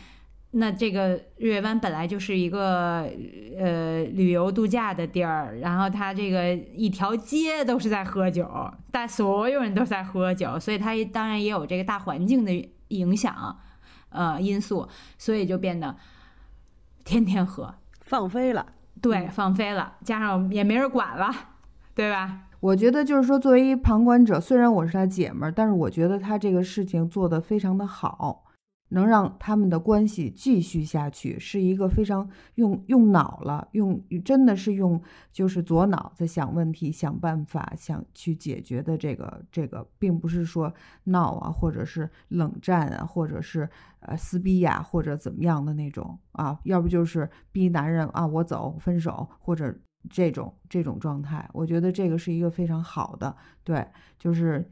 [0.52, 3.06] 那这个日月湾本来就是一个
[3.58, 8.48] 呃旅游度假的地儿，然后他这个一条街都是在喝酒，
[8.90, 13.58] 但所有人都在喝酒，所以他当然也有这个大环境的影响
[14.08, 15.94] 呃因素，所以就变得
[17.04, 18.68] 天天喝，放飞了。
[19.02, 21.30] 对，放飞了，加上也没人管了，
[21.94, 22.48] 对吧？
[22.60, 28.44] 我觉得就是说，作为一旁观者，虽然我是他姐们儿，但是我觉得他这个事情做得非常的好，
[28.88, 40.72] 能让他们的关系继续下去，是一个非常用用脑了，用真的是用就是左脑在想问题、想办法、想去解决的这个这个，并不是说
[41.04, 43.68] 闹啊，或者是冷战啊，或者是
[44.00, 49.74] 呃撕逼呀、或者怎么样的那种啊，要不就是逼男人啊我走分手，或者
[50.10, 53.86] 这种这种状态，我觉得这个是一个非常好的，对，
[54.18, 54.70] 就是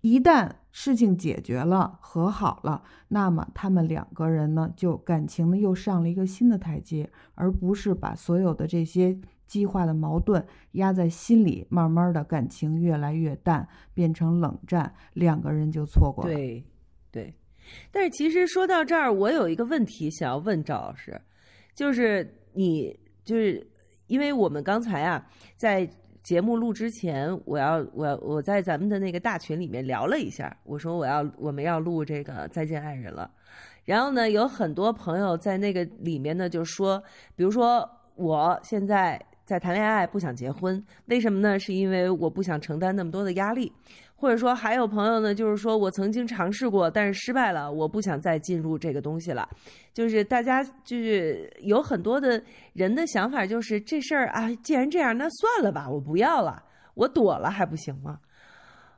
[0.00, 16.32] 一旦事情解决了、和好了，那么他们两个人呢，就感情呢又上了一个新的台阶，而不是把所有的这些激化的矛盾压在心里，慢慢的感情越来越淡，变成冷战，两个人就错过了。
[16.32, 16.64] 对，
[17.10, 17.34] 对。
[17.92, 21.20] 但是其实说到这儿，我有一个问题想要问赵老师，
[21.74, 23.69] 就是你就是
[24.10, 25.24] 因为我们刚才啊
[25.56, 25.88] 在。
[26.22, 33.28] 节目录之前，我要我我在咱们的那个大群里面聊了一下，我说我要我们要录这个再见爱人了，
[33.86, 37.02] 然后呢，有很多朋友在那个里面呢就说，
[37.34, 41.58] 比如说我现在在谈恋爱，不想结婚，为什么呢？
[41.58, 43.72] 是因为我不想承担那么多的压力，
[44.20, 49.48] 或者说还有朋友呢，就是说我曾经尝试过，但是失败了，我不想再进入这个东西了。
[49.94, 52.42] 就是大家就是有很多的
[52.74, 58.18] 人的想法，就是这事儿啊，既然这样，那算了吧，我不要了，我躲了还不行吗？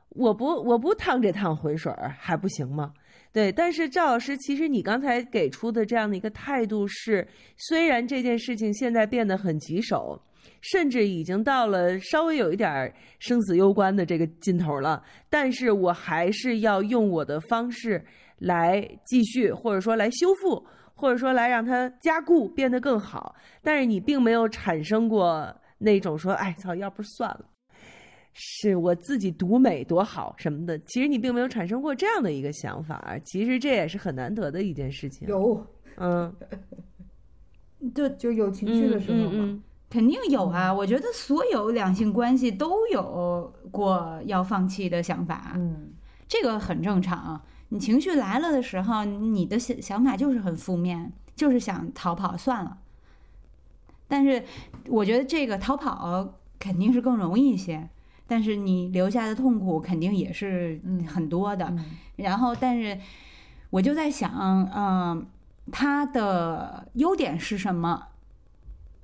[0.09, 2.91] 我不我不趟这趟浑水儿还不行吗？
[3.31, 7.25] 对，但是赵老师，其实你刚才给出的这样的一个态度是，
[7.57, 10.21] 虽然这件事情现在变得很棘手，
[10.63, 18.03] 甚至已经到了稍微有一点生死攸关的这个劲头了，但是我还是要用我的方式
[18.39, 20.65] 来继续，或者说来修复。
[20.95, 27.45] 或者说来让它加固变得更好，但是你并没有产生过那种说，哎操，要不算了，
[28.31, 30.77] 是我自己独美多好什么的。
[30.85, 35.27] 其实你并没有产生过这样的一个想法，其实这也是很难得的一件事情。
[35.27, 36.33] 有，嗯，
[37.93, 40.73] 就就有情绪的时候嘛，嗯嗯肯定有啊。
[40.73, 45.91] 我觉得所有两性关系都有过要放弃的想法，嗯，
[46.27, 47.39] 这个很正常。
[47.69, 52.79] 你情绪来了的时候，你的想想法就是很负面，就是想逃跑算了。
[54.07, 54.43] 但是
[54.87, 57.87] 我觉得这个逃跑肯定是更容易一些，
[58.25, 61.71] 但是你留下的痛苦肯定也是很多的。
[62.15, 62.97] 然后，但是
[63.69, 64.31] 我就在想，
[64.75, 65.27] 嗯，
[65.71, 68.07] 他的优点是什么？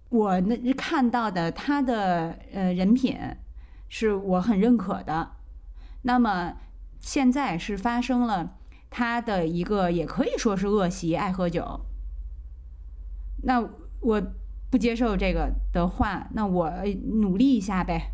[0.10, 3.17] 我那看到的他的呃人品
[3.88, 5.32] 是我很认可的。
[6.02, 6.56] 那么
[7.00, 8.56] 现在是发生了。
[8.91, 11.82] 他的一个也可以说是恶习，爱喝酒。
[13.43, 13.63] 那
[14.00, 14.20] 我
[14.72, 16.74] 不接受这个的话，那我
[17.22, 18.14] 努力一下呗。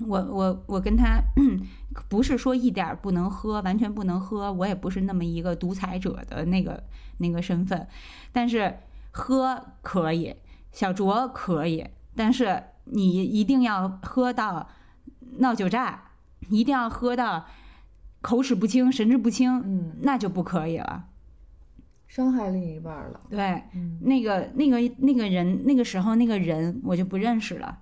[0.00, 1.22] 我我我跟他
[2.10, 6.82] 不是说一点不能喝，完全不能喝，我也不是那么一个独裁者的那个
[7.18, 7.86] 那个身份。
[8.32, 8.78] 但是
[9.12, 10.34] 喝可以，
[10.78, 14.68] 小酌可以，但是你一定要喝到
[15.38, 16.12] 闹酒炸，
[16.50, 17.46] 一定要喝到。
[18.20, 21.06] 口齿不清，神志不清，嗯，那就不可以了，
[22.06, 23.20] 伤害另一半了。
[23.28, 27.78] 对，嗯，那个那个那个人，那个时候那个人我就不认识了。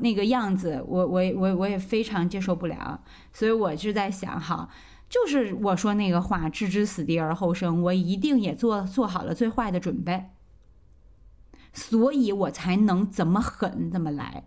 [0.00, 3.00] 那个样子，我我我我也非常接受不了，
[3.32, 4.68] 所以我就在想，哈，
[5.08, 10.26] 就是我说那个话，置之死地而后生，我一定也做做好了最坏的准备，
[11.72, 14.44] 所以我才能怎么狠怎么来。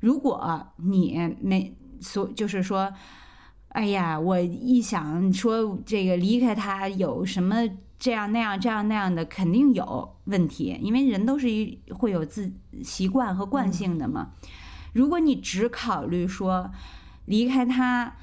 [0.00, 2.92] 如果你没所，就是说，
[3.68, 7.56] 哎呀，我一想说这个离开他有什么
[7.98, 12.52] 这样那样这样那样的，肯定有问题，因为人都是一会有自
[12.82, 14.32] 习惯和惯性的嘛。
[14.92, 16.70] 如果你只考虑说
[17.26, 18.16] 离开他，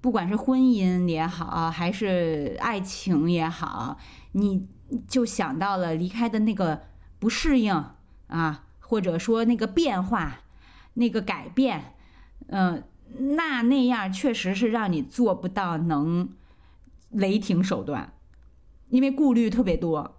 [0.00, 3.96] 不管是婚姻也好，还是爱情也好，
[4.32, 4.68] 你
[5.08, 6.82] 就想到了离开的那个
[7.22, 7.84] 不适应
[8.26, 10.40] 啊，或者说那个变化。
[10.94, 11.94] 那个改变，
[12.48, 12.84] 嗯，
[13.34, 16.28] 那那样确实是让你做不到能
[17.08, 18.12] 雷霆手段，
[18.90, 20.18] 因为顾虑特别多。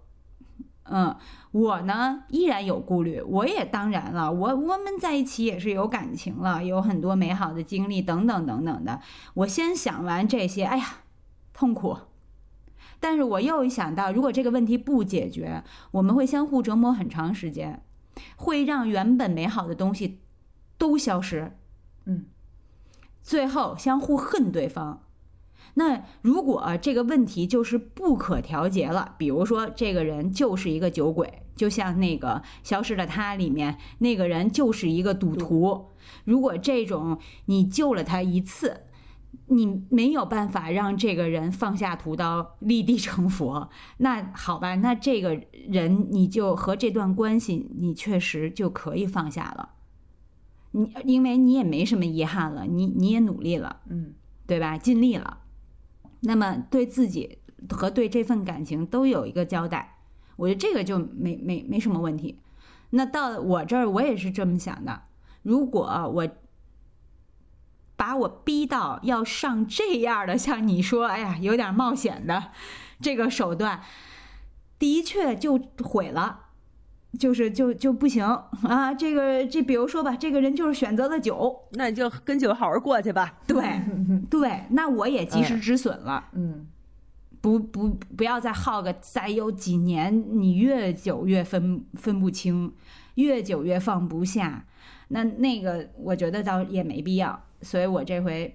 [0.82, 1.16] 嗯，
[1.52, 9.00] 我呢依然有顾虑，我也当然了，我我们在一起也是有感情了，有很多美好的经历等等等等的。
[9.34, 10.86] 我先想完这些，哎呀，
[11.52, 11.96] 痛苦。
[13.04, 17.82] 但是我又一想到，如果这个问题不解决，我们会相互折磨很长时间，
[18.36, 20.22] 会让原本美好的东西。
[20.76, 21.52] 都消失，
[22.06, 22.26] 嗯，
[23.22, 25.04] 最后相互恨对方。
[25.74, 32.28] 那如果这个问题就是不可调节了，比如说这个人就是一个酒鬼，就像那个
[32.62, 35.90] 《消失的他》里面那个人就是一个赌徒。
[36.24, 38.83] 如果这种你救了他一次，
[39.46, 43.68] 你没有办法让这个人放下屠刀立地成佛，
[43.98, 49.70] 那好吧，那这个人你就和这段关系，你确实就可以放下了。
[50.72, 54.14] 你因为你也没什么遗憾了，你你也努力了，嗯，
[54.46, 54.76] 对吧？
[54.76, 55.38] 尽力了，
[56.20, 57.38] 那么对自己
[57.68, 59.98] 和对这份感情都有一个交代，
[60.36, 62.40] 我觉得这个就没没没什么问题。
[62.90, 65.02] 那到我这儿，我也是这么想的。
[65.42, 65.84] 如果
[66.14, 66.28] 我
[67.96, 72.50] 把我逼到要上这样的，像你说，哎呀，有点冒险的
[73.00, 73.80] 这个手段，
[74.78, 76.40] 的确就毁了。
[77.16, 78.24] 就是就就不行
[78.64, 78.92] 啊！
[78.92, 83.38] 这个这，比如说吧，这个人就是选择了酒，那你就跟酒好好过去吧。
[83.46, 83.62] 对
[84.28, 86.24] 对，那我也及时止损了。
[86.32, 86.66] 嗯，
[87.40, 92.72] 不不，不要再耗个再有几年，你越久越分分不清，
[93.14, 94.64] 越久越放不下。
[95.06, 97.40] 那那个，我觉得倒也没必要。
[97.64, 98.54] 所以我这回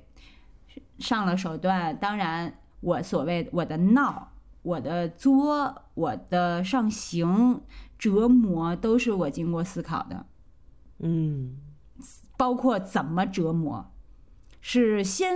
[0.99, 1.97] 上了手段。
[1.97, 4.31] 当然，我所谓我的闹，
[4.61, 7.59] 我的作，我的上刑。
[7.97, 10.25] 折磨都是我经过思考的，
[10.99, 11.57] 嗯，
[12.37, 13.91] 包括怎么折磨，
[14.61, 15.35] 是先，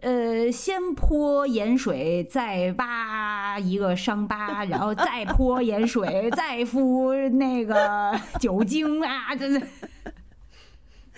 [0.00, 9.62] 呃，先泼盐水，再挖一个伤疤，然后再泼盐水， 再敷那个酒精啊，这是。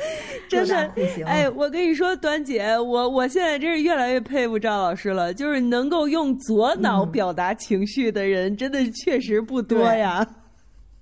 [0.49, 0.93] 真的，
[1.27, 5.33] 哎，我跟你说，端姐，我我现在真是越来越佩服赵老师了。
[5.33, 10.27] 就是能够用左脑表达情绪的人，真的确实不多呀。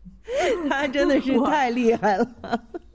[0.69, 2.29] 他真的是太厉害了。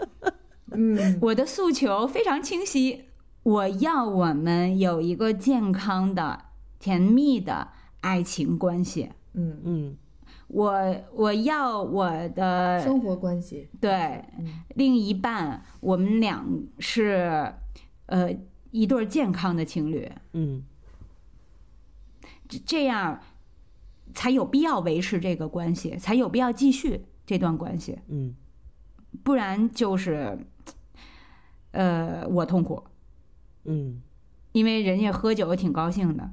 [0.72, 3.06] 嗯，我的诉求非常清晰，
[3.44, 6.40] 我要我们有一个健康的、
[6.80, 7.70] 甜蜜的
[8.02, 9.10] 爱情关系。
[9.34, 9.98] 嗯嗯。
[10.54, 13.68] 我我要我的生活关系。
[13.82, 14.24] 对
[14.76, 16.46] 另一半，我们俩
[16.78, 17.52] 是
[18.06, 18.30] 呃
[18.70, 20.64] 一对健康的情侣，嗯，
[22.48, 23.20] 这这样
[24.14, 28.36] 才有必要维持这个关系，才有必要继续这段关系，嗯，
[29.24, 30.38] 不然就是
[31.72, 32.84] 呃我痛苦，
[33.64, 34.04] 嗯，
[34.52, 36.32] 因为人家喝酒挺高兴的。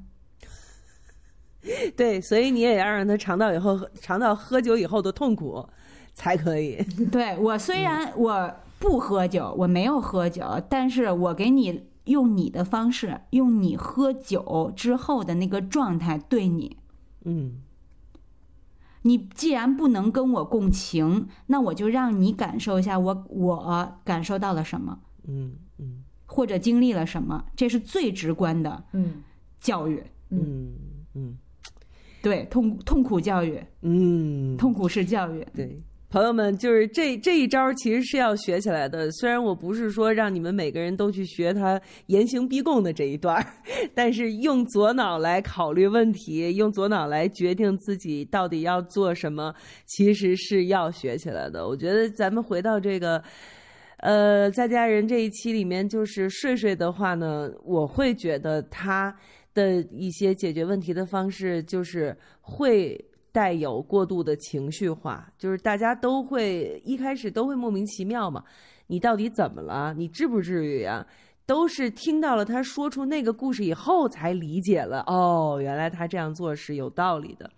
[1.97, 5.69] 对，所以你也要让他尝到以后尝到喝酒以后的痛苦，
[6.15, 6.83] 才可以。
[7.13, 16.79] 对我虽然我不喝酒，我没有喝酒，但是我给你用你的方式，用你喝酒之后的那个状态对你。
[17.25, 17.61] 嗯，
[19.03, 24.99] 你既然不能跟我共情，那我就让你感受一下我我感受到了什么。
[25.29, 28.85] 嗯嗯，或者经历了什么，这是最直观的。
[28.93, 29.23] 嗯，
[29.61, 30.03] 教育。
[30.31, 30.73] 嗯
[31.15, 31.39] 嗯。
[32.23, 35.47] 对，痛痛苦教育，嗯，痛苦式教育。
[35.55, 35.75] 对，
[36.11, 39.11] 朋友们，就是这这一招其实是要学起来的。
[39.13, 43.43] 虽然我不是说让你们每个人都去学他严刑逼供的这一段，
[43.95, 49.55] 但是用左脑来考虑问题，用左脑来决定自己到底要做什么，
[49.87, 51.67] 其实是要学起来的。
[51.67, 53.23] 我觉得咱们回到这个，
[53.99, 59.17] 呃，在家人这一期里面，就是睡睡的话呢，我会觉得他。
[59.55, 68.45] 的一些解决问题的方式，就是会带有过度的情绪化，就是大家都会一开始都会莫名其妙嘛。
[68.87, 69.95] 你到底怎么了？
[69.97, 71.07] 你至不至于呀？
[71.47, 77.51] 都是听到了他说出那个故事以后，才理解了哦，原来他这样做是有道理的。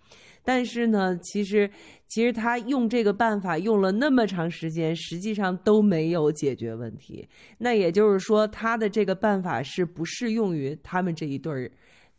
[0.43, 1.69] 但是呢，其实
[2.07, 7.27] 其实他用这个办法用了那么长时间，实际上都没有解决问题。
[7.59, 11.71] 那也就是说，他的这个办法是不适用于他们这一对儿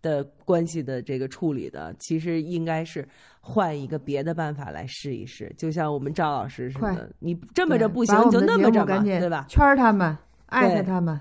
[0.05, 1.95] 的关系的这个处理的。
[1.99, 3.09] 其实应该是
[3.41, 5.51] 换一个别的办法来试一试。
[5.57, 9.47] 就像我们赵老师似的，你这么着不行，就那么着嘛，对吧？
[9.49, 11.19] 圈他们，艾特他们。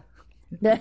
[0.62, 0.72] 对，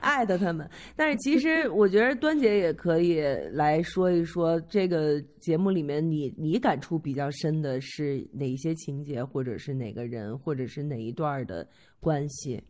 [0.00, 0.70] 艾特他们。
[0.94, 3.20] 但是其实 我觉得端姐也可以
[3.52, 11.66] 来说一说这个节目里面，你你感触比较深的是哪一些情节，或者是哪个人，或者是哪一段的
[11.98, 12.62] 关系？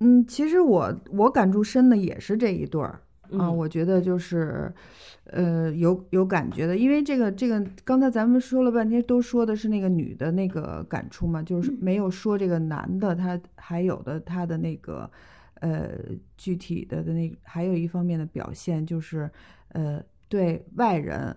[0.00, 3.00] 嗯，其实我我感触深的也是这一对儿
[3.38, 3.50] 啊。
[3.50, 4.72] 我觉得就是，
[5.24, 15.10] 呃，有有感觉的，因为这个这个刚才咱们说了半天，都说的是那个女的那个感触嘛，就是没有说这个男的他还有的他的那个。
[15.62, 15.90] 呃，
[16.38, 19.30] 具体的的那还有一方面的表现就是，
[19.72, 21.36] 呃，对外人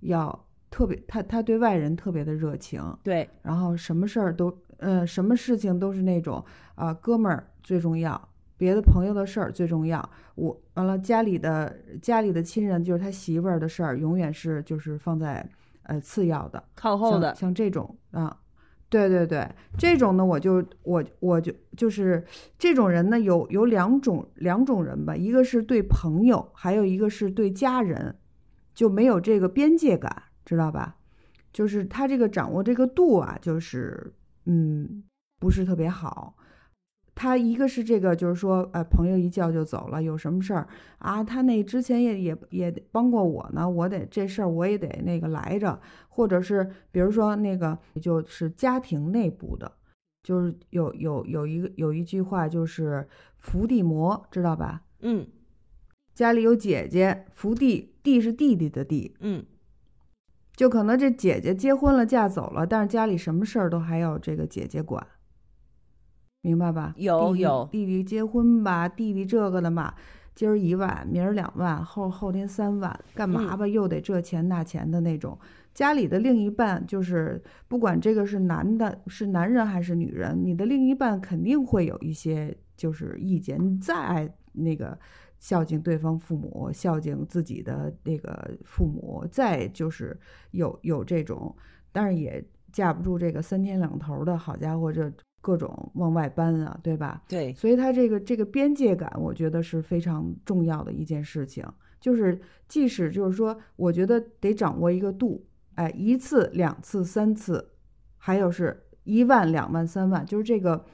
[0.00, 15.48] 要特别，他他对外人特别的热情，对，然后什么事儿都，呃，什么事情都是那种啊，哥们儿最重要，别的朋友的事儿最重要，我完了家里的家里的亲人就是他媳妇儿的事儿，永远是就是放在
[15.84, 18.38] 呃次要的，靠后的，像这种啊。
[18.88, 19.48] 对对对，
[19.78, 22.22] 这种呢，我就我我就就是
[22.58, 28.14] 这种人呢，有有两种两种人吧，一个是对朋友，还有一个是对家人，
[28.74, 30.96] 就没有这个边界感，知道吧？
[31.54, 34.12] 就是他这个掌握这个度啊，就是
[34.44, 35.02] 嗯，
[35.40, 36.36] 不是特别好。
[37.14, 40.66] 他一个是这个，就是说，呃，朋友一叫就走了，有什么事儿
[40.98, 41.22] 啊？
[41.22, 49.70] 他那之前也也也帮过我呢，我得这事儿我也得那个来着，或者是比如说那个，就是家庭内部的，
[50.22, 53.06] 就是有有有一个有一句话就是
[53.36, 54.82] 伏地魔，知道吧？
[55.00, 55.26] 嗯，
[56.14, 59.44] 家里有姐姐，伏地弟是弟弟的弟，嗯，
[60.56, 65.06] 就可能这姐姐结婚了嫁走了，但是家里什么事儿都还要这个姐姐管。
[66.42, 66.92] 明白吧？
[66.96, 69.94] 有有弟弟结婚吧，弟弟这个的嘛，
[70.34, 73.66] 今儿一万，明儿两万，后后天三万，干嘛吧？
[73.66, 75.38] 又得这钱那钱的那种。
[75.72, 83.56] 家里的另一半就是，不管这个是男的，是男人还是女人，你的另一半肯定会有一些就是意见。
[83.64, 84.98] 你再爱那个
[85.38, 90.18] 孝敬对方父母，孝敬自己的那个父母，再就是
[90.50, 91.54] 有有这种，
[91.92, 95.10] 但是也架不住这个三天两头的好家伙这。
[95.42, 97.22] 各种往外搬啊，对吧？
[97.28, 101.62] 对，所以他这个这个边界感，我觉得是非常重要的一件事情。
[102.00, 107.72] 就是即使就是说，我觉得得掌握一个度，哎，一次、两次、三次，
[108.16, 110.84] 还有是一万、两万、三万，就是这个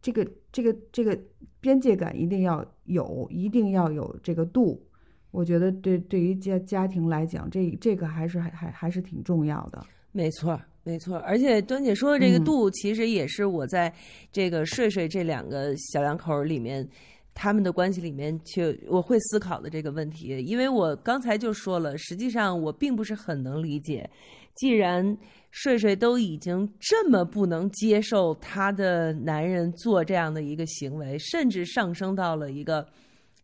[0.00, 1.18] 这个这个这个
[1.60, 4.82] 边界感一定要有，一定要有这个度。
[5.30, 9.84] 我觉得对对于家家庭来讲，这这个还是还还还是挺重要的。
[10.12, 10.58] 没错。
[10.86, 13.92] 没错，而且端姐说的这个度，其实也是我在
[14.30, 16.88] 这个睡睡这两个小两口里面，
[17.34, 20.28] 他们的关系里面，去我会思考的这个问题。
[20.46, 24.08] 因为我刚才就说了，实际上我并不是很能理解，
[24.54, 25.18] 既然
[25.50, 32.86] 睡睡都已经这么不能接受她的男人做这样的一个行为，甚至上升到了一个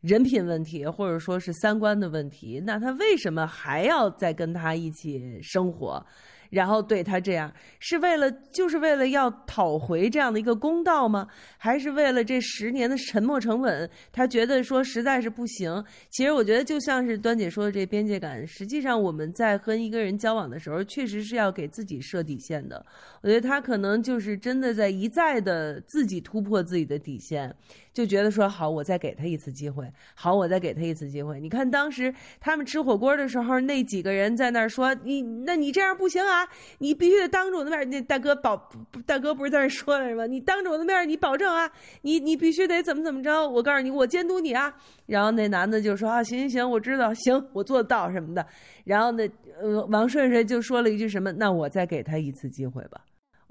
[0.00, 6.06] 人品问题，或者说是三观的问题，那他为什么还要再跟他一起生活？
[6.52, 7.50] 然后对他这样，
[7.80, 11.26] 是为了就是为了要讨回这样的一个公道吗？
[11.56, 13.88] 还是为了这十年的沉默成本？
[14.12, 15.82] 他觉得说实在是不行。
[16.10, 22.84] 其实我觉得就像是端姐说的这边界感，实际上我们在和一个人交往的时候，确实是要给自己设底线的。
[23.22, 27.54] 我觉得他可能就是真的在一再的自己突破自己的底线。
[27.92, 29.86] 就觉得说好，我再给他一次机会。
[30.14, 31.38] 好，我再给他一次机会。
[31.38, 36.48] 你看当时他们吃火锅的时候，那几个人在那儿说：“你，那你这样不行啊！
[36.78, 38.70] 你必须得当着我的面。”那大哥保，
[39.04, 40.26] 大哥不是在那说了吗？
[40.26, 41.70] 你当着我的面，你保证啊！
[42.00, 43.46] 你你必须得怎么怎么着？
[43.46, 44.74] 我告诉你，我监督你啊！
[45.04, 48.46] 然后那男的就说：“啊，行行行，我知道，行，我做得到什么的。”
[48.84, 49.28] 然后那
[49.60, 53.02] 呃，王顺顺就说了一句什么：“那我再给他一次机会吧。”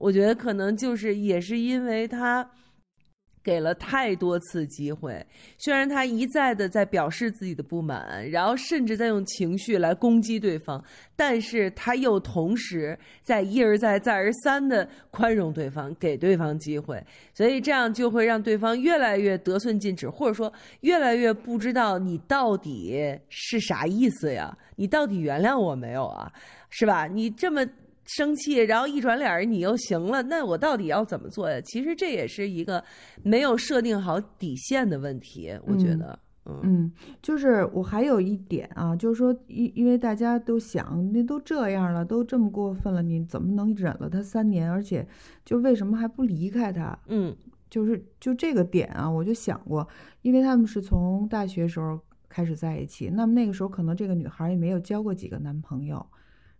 [0.02, 2.50] 我觉得可能就是也是因为他。
[3.44, 5.26] 给了太多次机会，
[5.58, 10.80] 虽然他一再的在表示自己的不满，然后甚至在用情绪来攻击对方，
[11.16, 22.96] 但是他又同时在一而再、再而三的宽容对方，给对方机会，所以这样就会让对方越来越得寸进尺，或者说越来越不知道你到底
[23.28, 24.56] 是啥意思呀？
[24.76, 26.32] 你到底原谅我没有啊？
[26.70, 27.08] 是吧？
[27.08, 27.68] 你这么。
[28.06, 31.60] 生气，然后一转脸你又行了，那我到底要怎么做呀？
[31.62, 32.84] 其实这也是一个
[33.24, 36.18] 没有设定好底线的问题，我觉得。
[36.64, 36.92] 嗯，
[37.22, 44.70] 就是我还有一点啊，就是说，因因为大家都想，那都这样了，都这么过分了，你怎么能忍了他三年？
[44.70, 45.08] 而且，
[45.46, 46.98] 就为什么还不离开他？
[47.08, 47.34] 嗯，
[47.70, 49.88] 就是就这个点啊，我就想过，
[50.24, 51.98] 因为他们是从大学时候
[52.28, 56.04] 开始在一起，那么那个时候可能这个女孩也没有交过几个男朋友，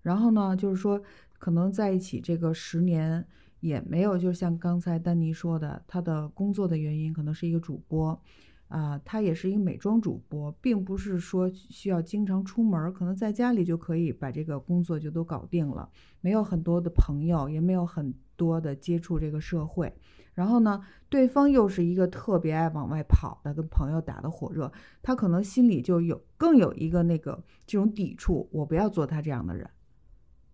[0.04, 1.02] 然后呢，就是说
[1.42, 3.26] 可能在一起这个十年
[3.62, 8.22] 也没有，就像刚才丹尼说的，他的工作的原因可能是一个主播。
[8.68, 15.90] 啊，他也是一个美妆主播，并不是说需要经常出门，可能在家里就可以把这个工作就都搞定了，
[16.22, 19.94] 没有很多的朋友，也没有很多的接触这个社会。
[20.34, 24.72] 然后呢，对方又是一个特别爱往外跑的，跟朋友打得火热，
[25.02, 29.70] 他可能心里就有更有一个那个这种抵触，我不要做他这样的人，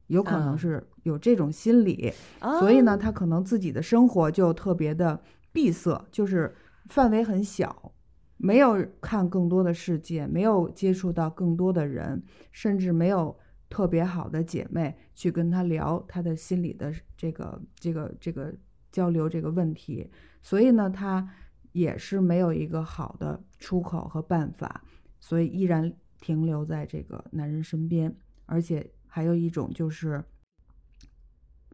[0.07, 2.11] 有可能是有这种心理，
[2.59, 6.55] 所以呢，他可能自己的生活就特别的闭塞，就是
[6.85, 7.93] 范围很小。
[8.39, 13.35] 没有看更多的世界，没有接触到更多的人，甚至没有
[13.67, 18.53] 特别好的姐妹去跟他聊他的心理的这个、这个、这个
[18.91, 20.07] 交流这个问题，
[20.43, 21.27] 所以呢，他
[21.71, 24.83] 也是没有一个好的出口和办法，
[25.19, 25.91] 所以依然
[26.21, 28.87] 停留在这个男人身边，而且
[29.17, 30.23] 还有一种就是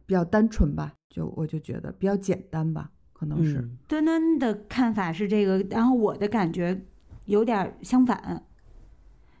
[0.06, 2.90] 比较单纯吧，就我就觉得比较简单吧。
[3.12, 6.86] 可能是端端的看法是这个，然后我的感觉
[7.26, 8.46] 有点相反，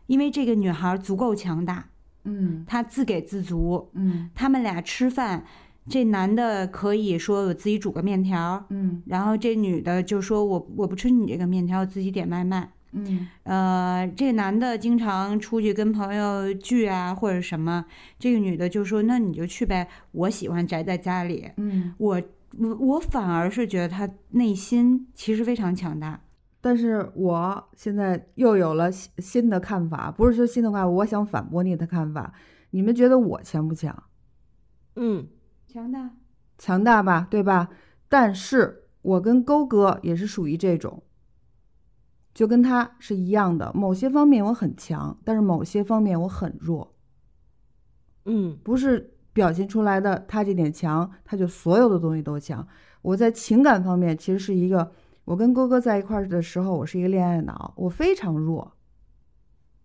[0.06, 1.88] 因为这个女孩足够强大，
[2.24, 5.42] 嗯，她自给自足，嗯，他们俩吃饭，
[5.88, 17.84] 这男的可以说我自己煮个面条，嗯，然后这女的就说我我不吃你这个面条，我自己点外卖，嗯，呃，这个男的经常出去跟朋友聚啊或者什么，
[18.18, 22.22] 这个女的就说那你就去呗，我喜欢宅在家里，嗯，我。
[22.56, 26.20] 我我反而是觉得他内心其实非常强大，
[26.60, 32.32] 但是我现在又有了新新的看法，不是说新的看法，我想反驳你的看法。
[32.70, 34.04] 你们觉得我强不强？
[34.94, 35.26] 嗯，
[35.66, 36.12] 强大，
[36.56, 37.70] 强大吧，对吧？
[38.08, 41.02] 但是我跟勾哥也是属于这种，
[42.34, 46.94] 就跟他是一样的，某些方面我很强，但是某些方面我很弱。
[48.26, 49.12] 嗯，不是。
[49.34, 52.64] 表现出来的他这点强，他就所有的东西都强。
[53.02, 54.92] 我在情感方面其实是一个，
[55.24, 58.76] 我跟哥哥在一块儿的时候，我是一个恋爱脑，我非常弱。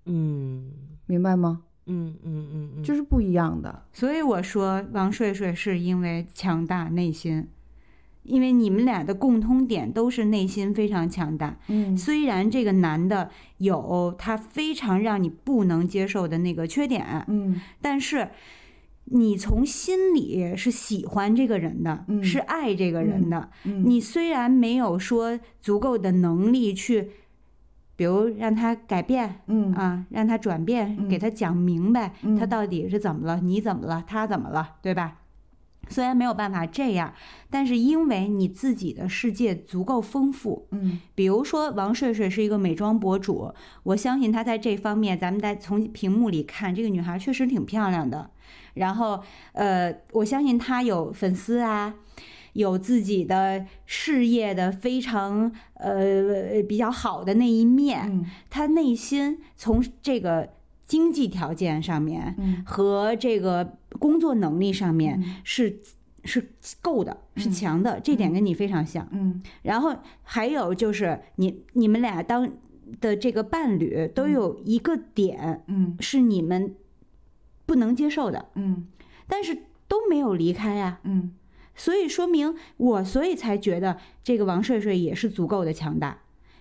[0.06, 0.72] 嗯，
[1.08, 1.64] 明白吗？
[1.88, 3.88] 嗯嗯嗯嗯，就是不一样的。
[3.92, 7.50] 所以我说王睡睡是因为强大内心，
[8.30, 11.58] 因为你们俩的共通点都是内心非常强大。
[11.68, 18.30] 嗯，虽然这个男的有他非常让你不能接受的那个缺点，嗯，但是。
[19.12, 23.50] 你从心里是喜欢这个人的，是爱这个人的。
[23.64, 27.10] 你虽然没有说足够的能力去，
[27.96, 35.18] 比如让他改变，嗯啊，让他转变，给他讲明白他到底是怎么了，你怎么了，他怎么了，对吧？
[35.90, 37.14] 虽然没有办法这样，
[37.50, 48.30] 但是因为你自己的世界足够丰富，嗯，比如说王睡睡是一个美妆博主，我相信她在这方面，咱们在从屏幕里看，这个女孩确实挺漂亮的。
[48.76, 49.22] 然后，
[49.54, 51.96] 呃，我相信她有粉丝啊，
[52.54, 58.26] 有自己的事业的非常呃比较好的那一面。
[58.50, 60.50] 她内心从这个
[60.90, 62.36] 经济条件上面
[62.66, 65.80] 和这个工作能力上面是
[66.26, 67.98] 是够的，是强的。
[68.02, 69.08] 这点跟你非常像。
[69.14, 69.42] 嗯。
[69.62, 72.52] 然后还有就是你你们俩当
[73.00, 76.76] 的这个伴侣都有一个点，嗯，是你们。
[77.66, 78.88] 不能接受的，嗯，
[79.28, 79.56] 但是
[79.88, 81.34] 都没有离开呀，嗯，
[81.76, 86.18] 所以说明我，所以才觉得这个王睡睡也是足够的强大，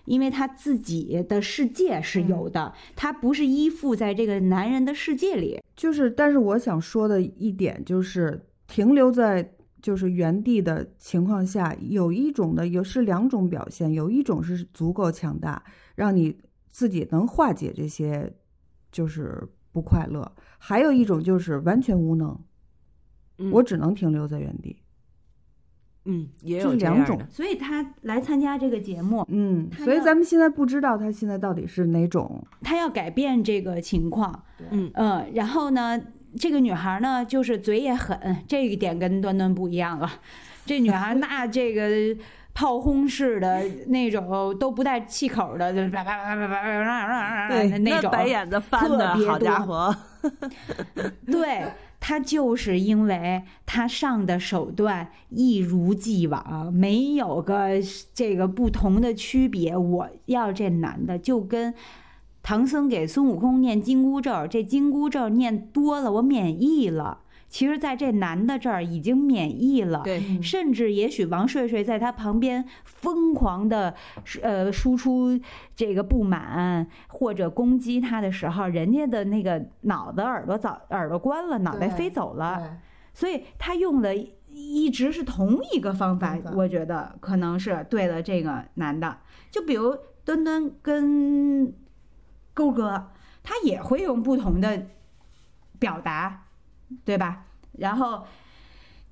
[0.09, 5.61] 因为他自己的世界是有的，他不是依附在这个男人的世界里。
[5.75, 9.53] 就是，但是我想说的一点就是，停留在
[9.83, 15.63] 就是原地的情况下，有一种的有是两种表现，有一种是足够强大，
[15.95, 16.35] 让你
[16.67, 18.33] 自己能化解这些，
[18.91, 20.29] 就是不快乐。
[20.57, 22.35] 还有一种就是完全无能，
[23.51, 24.75] 我只能停留在原地。
[26.05, 35.99] 嗯，也有两种，所以他来参加这个节目，嗯，所以咱们现在不知道他现在到底是哪种，他要改变这个情况，嗯嗯，然后呢，
[36.37, 40.09] 这个女孩呢，就是嘴也狠，这一点跟端端不一样了，
[40.65, 42.17] 这女孩那 这个
[42.53, 49.95] 炮轰式的那种都不带气口的，就叭叭叭叭叭叭叭叭叭叭那种，白眼子翻的，好家伙，
[51.27, 51.65] 对。
[51.99, 57.73] 他就是因为他上的手段一如既往，没有个
[58.13, 59.75] 这个不同的区别。
[59.75, 61.73] 我要这男的就跟
[62.41, 67.19] 唐僧给孙悟空念紧箍咒，这紧箍咒念多了，我免疫了。
[67.49, 73.95] 其实，在这男的这儿已经免疫了，对，甚至也许王睡睡在他旁边疯狂的
[74.43, 75.37] 呃输出
[75.75, 82.77] 这个不满或者攻击他的时候，人家的那个脑子耳朵早耳朵关了，脑袋飞走了，
[83.15, 84.15] 所以他用的
[84.47, 89.17] 一直是同一个方法，我觉得可能是对了这个男的。
[89.49, 91.73] 就比如墩墩跟
[92.53, 93.07] 勾哥，
[93.41, 94.85] 他也会用不同的
[95.79, 96.45] 表达。
[97.05, 97.45] 对吧？
[97.73, 98.25] 然后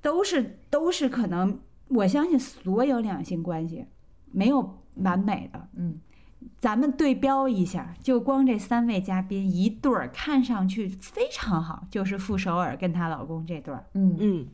[0.02, 3.86] 都是都是可能，我相信所有两性关系
[4.30, 5.68] 没有完美的。
[5.74, 6.00] 嗯，
[6.58, 13.86] 咱们对标一下，就光这三位嘉宾一对儿，看上去非常好，就是傅首尔跟她老公这对儿。
[13.94, 14.48] 嗯嗯，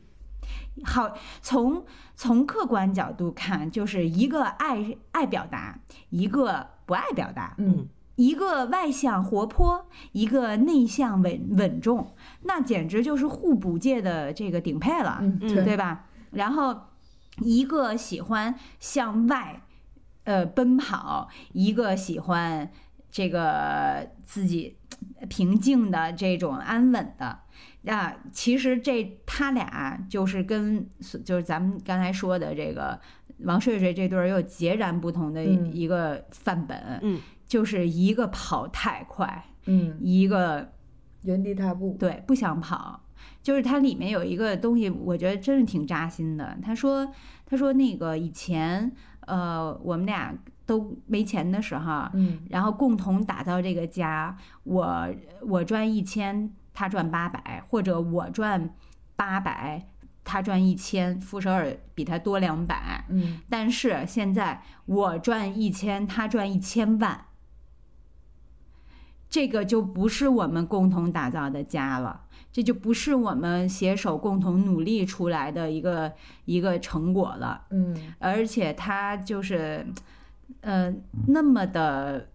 [0.83, 7.55] 好，从从客观角度看，就是一个爱爱表达，一个不爱表达。
[7.57, 7.87] 嗯。
[8.15, 12.13] 一个外向活泼，一个内向稳稳重，
[12.43, 16.05] 那简直就是互补界的这个顶配了，对吧？
[16.31, 16.75] 然后
[17.39, 19.61] 一个喜欢向外，
[20.23, 22.71] 呃奔跑，一个喜欢
[23.11, 24.77] 这个自己
[25.27, 27.39] 平静的这种安稳的
[27.93, 28.15] 啊。
[28.31, 30.87] 其实这他俩就是跟
[31.25, 32.99] 就是咱们刚才说的这个
[33.39, 36.99] 王睡睡这对儿又截然不同的一个范本。
[37.01, 37.19] 嗯。
[37.47, 40.71] 就是一个跑太快，嗯，一个
[41.23, 43.01] 原地踏步，对，不想跑。
[43.41, 46.57] 就是它里面有一个东西，我觉得真是挺扎心的。
[46.61, 47.07] 他说，
[47.45, 48.91] 他说那个以前，
[49.21, 50.35] 呃，我们俩
[50.65, 55.07] 都没钱的时候，嗯，然后共同打造这个家，我
[55.41, 58.71] 我赚一千，他赚八百，或者我赚
[59.15, 59.87] 八百，
[60.23, 67.25] 他赚一千，傅首尔比他多两百，嗯，但是现在我赚一千，他赚一千万。
[69.29, 72.21] 这个就不是我们共同打造的家了，
[72.51, 76.13] 这就不是我们携手共同努力出来的一个
[76.45, 77.63] 一个成果了。
[77.71, 79.85] 嗯，而且他就是，
[80.61, 80.93] 呃，
[81.27, 82.29] 那么的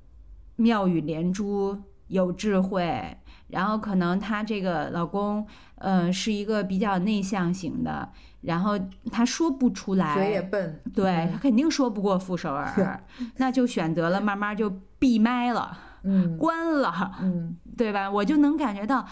[0.56, 1.78] 妙语连珠，
[2.08, 3.16] 有智慧。
[3.48, 8.08] 然后可能她这个老公，呃，是一个比较内向型的，
[8.42, 8.78] 然后
[9.10, 13.02] 他说不出来，嘴也笨，对他肯定说不过傅首尔，
[13.38, 14.70] 那就选择了慢慢就
[15.00, 15.76] 闭麦了。
[16.02, 18.10] 嗯，关了，嗯，对吧？
[18.10, 19.06] 我就能感觉到，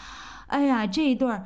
[0.46, 1.44] 哎呀，这一对儿，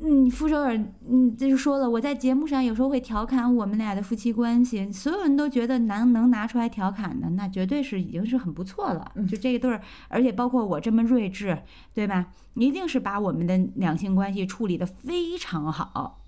[0.00, 0.76] 嗯，傅首尔，
[1.08, 9.10] 嗯，就说了，我在节目上有时候会调侃我们俩的夫妻关系，所有人都觉得能能拿出来调侃的，那绝对是已经是很不错了。
[9.28, 11.58] 就这一对儿，而且包括我这么睿智，
[11.94, 12.26] 对吧？
[12.54, 16.24] 一定是把我们的两性关系处理的非常好，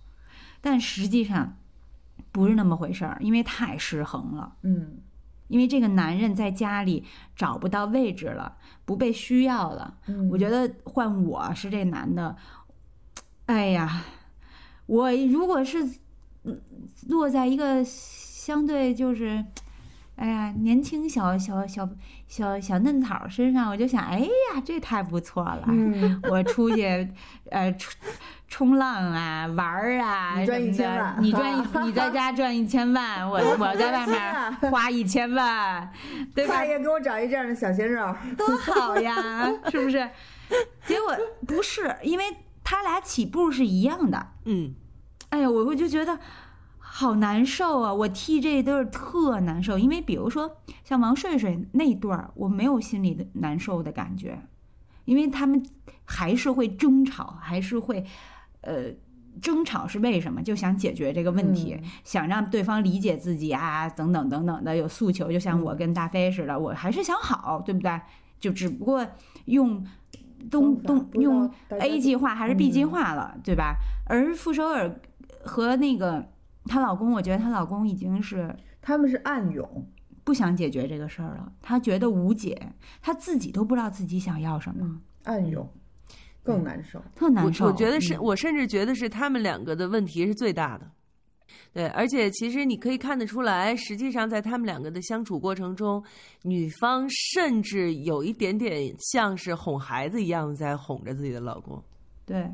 [0.60, 1.56] 但实际上
[2.32, 4.54] 不是那么回事儿，因为太失衡了。
[4.62, 4.98] 嗯。
[5.48, 9.98] 因为这个男人在家里找不到位置了，不被需要了。
[10.30, 12.36] 我觉得换我是这男的，
[13.46, 14.04] 哎呀，
[14.86, 15.78] 我如果是
[17.08, 19.44] 落在一个相对就是，
[20.18, 21.88] 哎呀，年轻小小小
[22.26, 25.68] 小小嫩草身上，我就想，哎呀，这太不错了。
[26.30, 27.08] 我出去，
[27.50, 27.94] 呃，冲。
[28.50, 35.86] 冲浪啊，玩儿啊，你赚一千万，你赚一，你在家赚一千万，我 我在外面花一千万，
[36.34, 36.64] 对吧？
[36.64, 40.08] 也给我找一这样的小鲜肉，多好呀，是不是？
[40.86, 41.14] 结果
[41.46, 42.24] 不是，因为
[42.64, 44.28] 他俩起步是一样的。
[44.46, 44.74] 嗯，
[45.28, 46.18] 哎呀，我我就觉得
[46.98, 47.94] 好难受啊！
[47.94, 54.36] 我替这对儿特难受，因为比如说像王睡睡那对儿，我没有心里的难受的感觉，
[55.04, 55.64] 因为他们
[56.04, 58.04] 还是会争吵，还是会。
[58.62, 58.86] 呃，
[59.40, 60.42] 争吵是为什么？
[60.42, 65.30] 就想解决这个问题，想让对方理解自己啊，等等等等的有诉求。
[65.30, 68.00] 就像我跟大飞似的，我还是想好，对不对？
[68.40, 69.06] 就只不过
[69.44, 69.86] 用
[70.50, 73.76] 东东用 A 计划还是 B 计划了，对吧？
[74.06, 75.00] 而傅首尔
[75.44, 76.28] 和那个
[76.68, 79.66] 她老公，我觉得她老公已经是他们是暗涌，
[80.22, 81.52] 不想解决这个事儿了。
[81.60, 82.56] 他觉得无解，
[83.02, 85.68] 他自己都不知道自己想要什么，暗涌。
[86.40, 87.66] 更难受，特难受。
[87.66, 90.90] 我觉得是我甚至觉得是他们两个的问题是最大的，
[91.74, 91.86] 对。
[91.88, 96.02] 而且其实你可以看得出来，实际上在他们两个的相处过程中，
[96.44, 101.82] 女方甚至有一点点像是哄孩子一样在哄着自己的老公。
[102.24, 102.50] 对，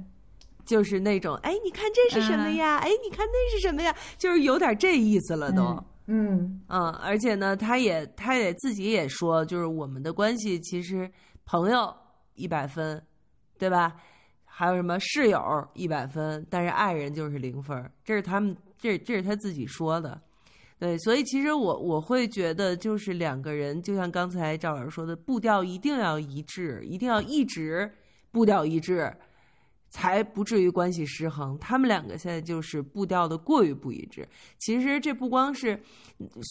[0.65, 2.79] 就是那种哎，你看这是什么呀？
[2.79, 3.95] 哎，你看那是什么呀？
[4.19, 5.63] 就是有点这意思了都。
[6.07, 11.11] 嗯嗯，而且呢，他也他也自己也说，就是我们的关系其实
[11.45, 11.95] 朋友
[12.35, 13.03] 一百分。
[13.57, 13.95] 对吧？
[14.45, 15.41] 还有什么室友
[15.75, 20.21] 一百分，但是爱人就是零分，这是他们这这是他自己说的。
[20.77, 27.91] 对，所以其实我我会觉得，就是两个人，就像刚才赵老师说的，步调一定要一致，一定要一直
[28.33, 29.11] 步调一致。
[29.95, 31.57] 才不至于关系失衡。
[31.61, 34.29] 他们两个现在就是步调的过于不一致。
[34.59, 35.81] 其实这不光是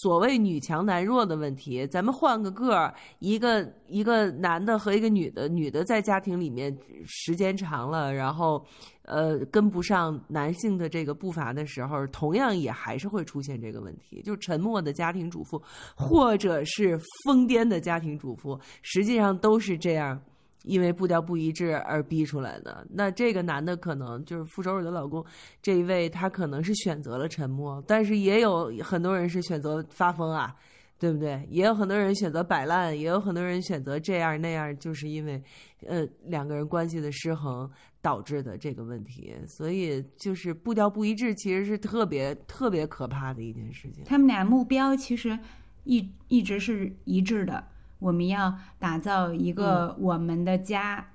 [0.02, 6.74] 所谓女强男弱的问题，咱们换个个儿，一个一个男的和一个女的，女的在家庭里面
[7.06, 8.66] 时间长了，然后
[9.02, 15.62] 呃跟不上男性的这个步伐的时候，同样也还是会出现这个问题，就是沉默的家庭主妇，
[15.98, 20.18] 或者是疯癫的家庭主妇，实际上都是这样。
[20.64, 25.24] 因为步调不一致而逼出来的，那这个男的可能就是傅首尔的老公
[25.62, 30.56] 这一位，他可能是选择了沉默，但是也有很多人是选择发疯啊，
[30.98, 31.46] 对不对？
[31.50, 35.42] 也有很多人选择摆烂，也有很多人选择这样那样，就是因为
[35.86, 37.70] 呃两个人关系的失衡
[38.02, 44.06] 导致的这个问题，所以就是步调不一致，其实是特别特别可怕的一件事情。
[44.06, 45.38] 他们俩目标其实
[45.84, 47.62] 一一直是一致的。
[48.04, 51.08] 我们要打造一个我们的家，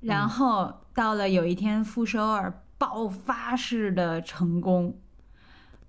[0.00, 4.96] 然后到了有一天，傅首尔爆发式的成功，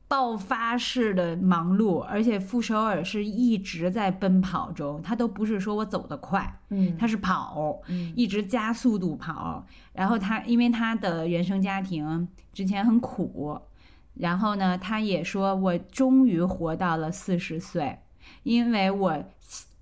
[0.09, 7.82] 爆发式的忙碌，而且傅首尔是一直在奔跑中，他都不是说我走得快，嗯，他是跑，
[8.13, 9.65] 一直加速度跑。
[9.93, 13.57] 然后他因为他的原生家庭之前很苦，
[14.15, 17.97] 然后呢，他也说我终于活到了四十岁。
[18.43, 19.24] 因为我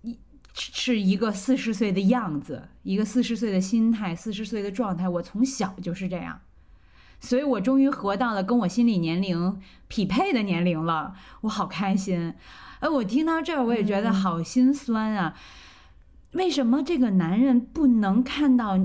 [0.02, 0.18] 一
[0.54, 6.42] 是一个四十岁的样子，一个四十岁的心态，四十岁的状态，我从小就是这样，
[7.22, 12.34] 所以我终于活到了跟我心理年龄匹配的年龄了，我好开心。
[12.82, 15.38] 哎，我听到这儿我也觉得好心酸啊！
[16.34, 18.78] 为什么这个男人不能看到？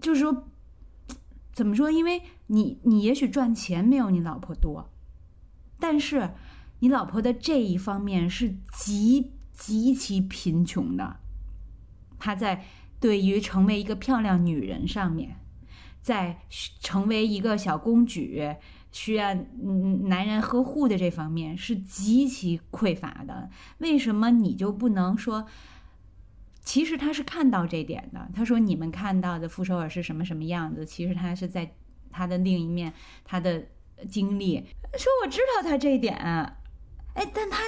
[0.00, 0.48] 就是说，
[1.52, 1.90] 怎么说？
[1.90, 4.90] 因为你，你也许赚钱没有你老婆多，
[5.78, 6.30] 但是。
[6.84, 11.16] 你老婆的这一方面是极极其贫穷的，
[12.18, 12.62] 她在
[13.00, 15.36] 对于成为一个漂亮女人上面，
[16.02, 16.40] 在
[16.80, 18.54] 成为一个小公举
[18.92, 23.48] 需要嗯男人呵护的这方面是极其匮乏的。
[23.78, 25.46] 为什么你就不能说？
[26.60, 28.28] 其实他是看到这点的。
[28.34, 30.84] 他说：“你们看到的傅首尔是什么什么样子？
[30.84, 31.74] 其实他是在
[32.10, 32.92] 他的另一面，
[33.24, 33.64] 他的
[34.06, 34.56] 经历。
[34.98, 36.54] 说我知道他这点。”
[37.14, 37.62] 哎，但他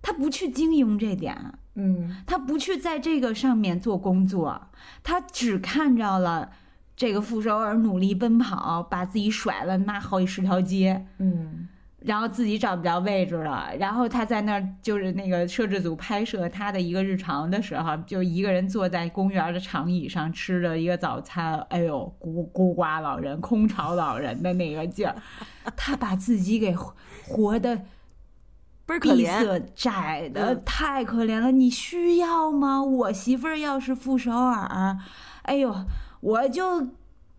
[0.00, 1.36] 他不去经营这点，
[1.74, 4.68] 嗯，他不去在这个上面做工作，
[5.02, 6.50] 他只看着了
[6.96, 11.68] 这个傅首尔努力奔跑，把自己甩了那好几十条街，嗯，
[12.00, 25.14] 然后自己找不着位置了，然后他在那儿就是那个摄制组拍摄他的一个日常的时候，就一个人坐在公园的长椅上吃着一个早餐，哎呦，孤孤寡老人、空巢老人的那个劲儿，
[25.76, 26.74] 他把自己给
[27.24, 27.82] 活的。
[29.00, 32.82] 闭塞窄的太可怜了，你需要吗？
[32.82, 34.98] 我媳妇儿要是傅首尔，
[35.42, 35.74] 哎呦，
[36.20, 36.86] 我就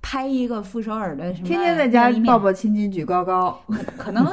[0.01, 3.59] 拍一个傅首尔的什么，天天在家抱抱亲亲举高高。
[3.97, 4.25] 可能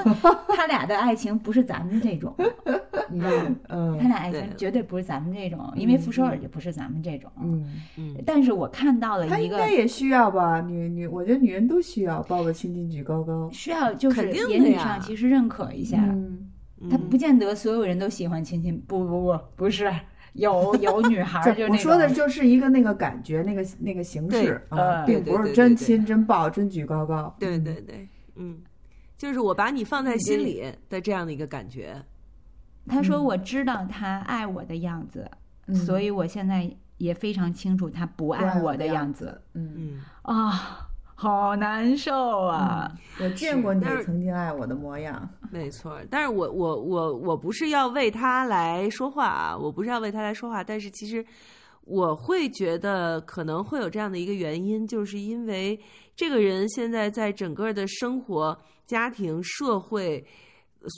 [0.48, 2.34] 他俩的爱情不是咱们这种，
[3.10, 3.56] 你知道吗？
[3.68, 7.30] 嗯，他俩爱情绝对不是咱们这种，因为傅首尔就不是咱们这种。
[7.40, 8.16] 嗯嗯。
[8.24, 10.60] 但是我看到了一个，他应该也需要吧？
[10.60, 15.98] 女女，我觉得女人都需要抱抱亲亲举高高，需要就是言语上其实认可一下。
[15.98, 16.49] 嗯。
[16.88, 19.92] 他不见得所有人都喜欢亲亲，不不不，不是
[20.32, 27.34] 有有 女孩就我说的就是一个那个感觉，那个那个形式啊，并不是真亲真抱真举高高。
[27.38, 28.62] 对对对，嗯，
[29.18, 31.96] 就是我把你放在心里的这样的一个感觉。
[32.86, 35.30] 他说：“我知道他爱我的样子，
[35.74, 40.86] 所以我现在也非常清楚他不爱我的样子。”嗯嗯啊。
[41.20, 42.90] 好难受啊！
[43.20, 46.00] 我见过你曾经爱我的模样，没错。
[46.10, 50.64] 但是我我我我不是要为他来说话啊，我不是要为他来说话。
[50.64, 51.22] 但是其实
[51.82, 55.78] 我会觉得可能会有这样的一个原因，就是因为
[56.16, 58.56] 这个人现在在整个的生活、
[58.86, 60.26] 家庭、社会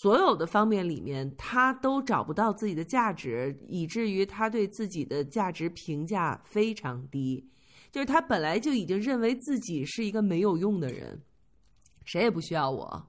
[0.03, 7.45] 所有的方面里面，他都找不到自己的价值，以至于他对自己的价值评价非常低。
[7.93, 11.21] 就是他本来就已经认为自己是一个没有用的人，
[12.07, 13.07] 谁也不需要我，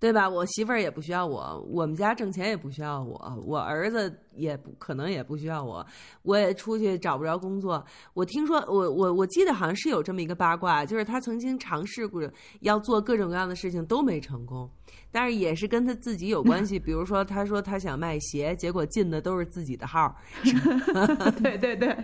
[0.00, 0.28] 对吧？
[0.28, 5.86] 我媳妇儿也不需要我，我们家挣钱也不需要我，我儿子也不可能也不需要我，
[6.22, 7.84] 我也出去找不着工作。
[8.14, 12.22] 我听说，我我我记得好像是有这么一个八卦，就是他曾经尝试过
[12.60, 14.70] 要做各种各样的事情都没成功，
[15.14, 16.76] 但是也是跟他自己有关系。
[16.76, 20.12] 比如说，他说他想卖鞋，结果进的都是自己的号。
[21.40, 21.96] 对对对，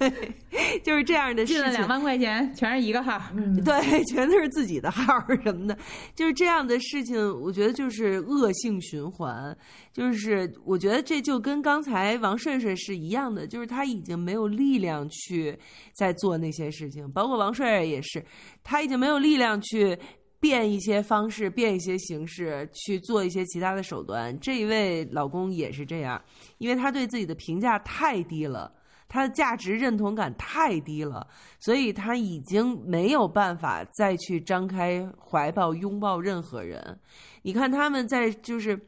[0.82, 1.62] 就是这样的事情。
[1.62, 3.20] 进了两万块钱，全是一个号。
[3.34, 5.76] 嗯，对， 全都是自己的号什么的，
[6.14, 7.18] 就是这样的事情。
[7.42, 9.54] 我觉得就是恶性循环。
[9.92, 15.58] 就是我觉得这就跟刚才王顺顺是一样的，就是他已经没有力量去
[15.94, 18.24] 在做那些事情，包括王帅也是，
[18.62, 19.98] 他已经没有力量去
[20.40, 24.38] 变一些方式、变一些形式去做一些其他的手段。
[24.40, 26.22] 这一位老公也是这样，
[26.58, 28.72] 因为他对自己的评价太低了，
[29.08, 31.26] 他的价值认同感太低了，
[31.60, 37.00] 所以他已经没有办法再去张开怀抱拥抱任何人。
[37.42, 38.78] 你看他们在就是。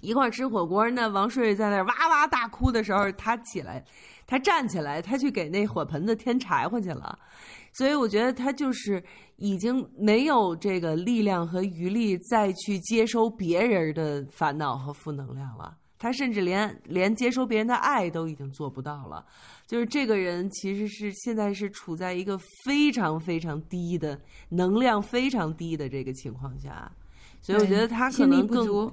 [0.00, 3.84] 一块吃火锅，那王睡在那哇哇大哭的时候，他起来，
[4.28, 7.18] 他站起来，他去给那火盆子添柴火去了。
[7.78, 9.00] 所以我觉得他就是
[9.36, 15.76] 已经没有这个力量和余力再去接收别人的烦恼和负能量了。
[15.96, 19.24] 他甚至连连接收别人的爱都已经做不到了。
[19.64, 26.90] 就是这个人其实是现在是处在一个非常非常低的能量非常低的这个情况下，
[27.40, 28.90] 所以我觉得他可能更。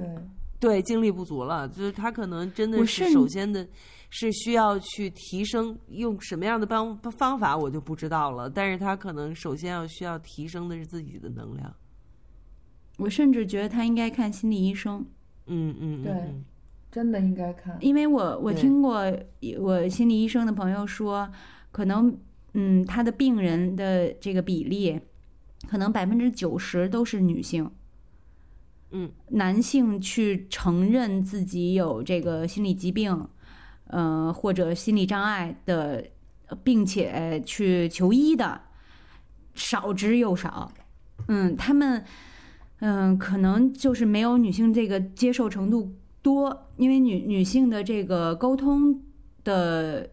[0.57, 3.67] 对，精力不足了，就是他可能真的是首先的，
[4.09, 8.49] 是需要去提升，用什么样的方方法我就不知道了。
[8.49, 11.73] 但是他可能首先要需要提升的是自己的能量。
[12.97, 15.05] 我甚至觉得他应该看心理医生。
[15.47, 16.13] 嗯嗯，对，
[16.91, 17.77] 真的应该看。
[17.81, 19.03] 因为我我听过
[19.59, 21.29] 我心理医生的朋友说，
[21.71, 22.17] 可能
[22.53, 24.99] 嗯，他的病人的这个比例，
[25.67, 27.69] 可能百分之九十都是女性。
[28.91, 33.27] 嗯，男性去承认自己有这个心理疾病，
[33.87, 36.03] 呃，或者心理障碍的，
[36.63, 38.61] 并且去求医的
[39.53, 40.71] 少之又少。
[41.27, 42.03] 嗯，他们，
[42.79, 49.01] 嗯，可能就是没有女性这个接受程度多，因为女女性的这个沟通
[49.43, 50.09] 的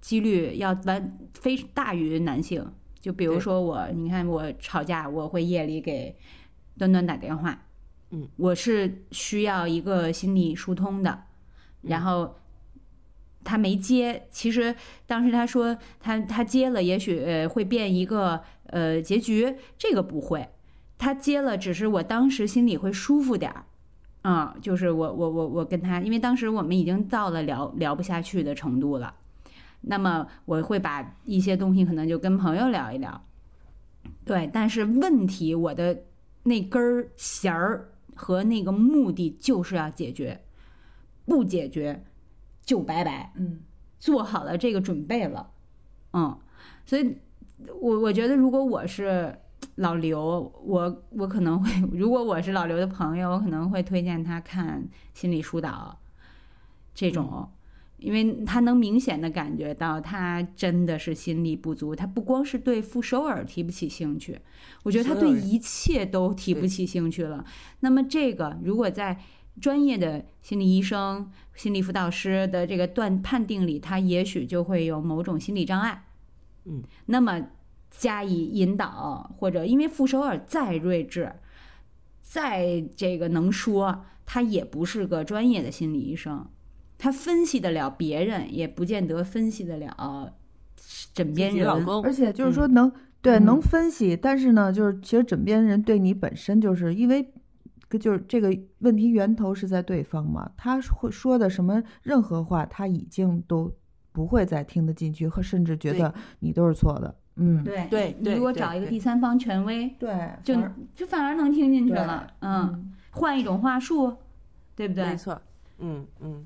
[0.00, 2.72] 几率要完非大于男性。
[3.00, 6.14] 就比如说我，你看我吵架，我会夜里给
[6.76, 7.66] 端端打电话。
[8.10, 11.22] 嗯，我是需要一个心理疏通的，
[11.82, 12.34] 然后
[13.48, 14.26] 他没接。
[14.30, 14.74] 其实
[15.06, 20.46] 当时他说他他接了，也许会变一个呃结局，这个不会。
[20.98, 23.64] 他接了，只是我当时心里会舒服点儿。
[24.22, 29.14] 嗯，就是我我我我跟他，因为当时我们已经到了聊聊不下去的程度了。
[29.80, 33.24] 那么我会把一些东西可能就跟朋友聊一聊。
[34.24, 36.04] 对，但是问题我的
[36.42, 37.88] 那根弦儿。
[38.20, 40.40] 和那个目的就是要解决，
[41.24, 42.02] 不解决
[42.68, 43.32] 就拜拜。
[43.36, 43.60] 嗯，
[43.98, 45.50] 做好了这个准备了，
[46.12, 46.38] 嗯，
[46.84, 47.16] 所以，
[47.80, 49.34] 我我觉得如果我是
[49.76, 55.98] 老刘，我我可能会， 如果我是老刘的朋友，我可能会推荐他看心理疏导
[56.94, 57.48] 这种。
[57.98, 61.96] 因为他能明显的感觉到，他真的是心力不足。
[61.96, 64.38] 他不光是对傅首尔提不起兴趣，
[64.84, 67.44] 我觉得他对一切都提不起兴趣了。
[67.80, 69.18] 那么，这个如果在
[69.60, 76.04] 专业的心理医生、心理辅导师的这个断判定里，他也许就会有某种心理障碍。
[76.64, 77.48] 嗯，那么
[77.90, 81.32] 加以引导，或者因为傅首尔再睿智，
[82.20, 86.46] 再这个能说，他也不是个专业的心理医生。
[86.98, 90.34] 他分析得了别人，也不见得分析得了
[91.14, 91.86] 枕边人。
[92.02, 92.92] 而且就是说，能
[93.22, 97.32] 对能分析，但是呢，就是其实枕边人对你本身就是因为，
[97.96, 100.50] 就是这个问题源头是在对方嘛。
[100.56, 103.72] 他会说的什么任何话，他已经都
[104.10, 107.14] 不会再听得进去，和甚至觉得你都是错的。
[107.36, 110.56] 嗯，对对，你如果找一个第三方权威，对，就
[110.96, 112.26] 就反而能听进去了。
[112.40, 114.12] 嗯，换一种话术，
[114.74, 115.06] 对不对？
[115.06, 115.40] 没错。
[115.78, 116.44] 嗯嗯。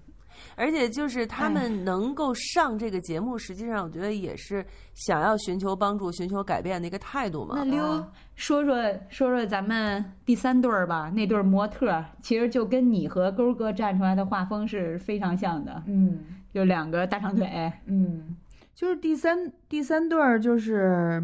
[0.56, 4.64] 而且就是他们能够上这个节目，实际上我觉得也是
[4.94, 7.54] 想要寻求帮助、寻求改变的一个态度嘛。
[7.56, 8.04] 那溜
[8.42, 8.74] 说说
[9.08, 15.80] 说说咱们第三对儿吧，那对模特其实就跟你和勾哥站出来的画风是非常像的。
[15.86, 16.18] 嗯，
[16.52, 17.72] 就两个大长腿。
[17.86, 18.36] 嗯，
[18.74, 21.22] 就是第三第三对儿就是。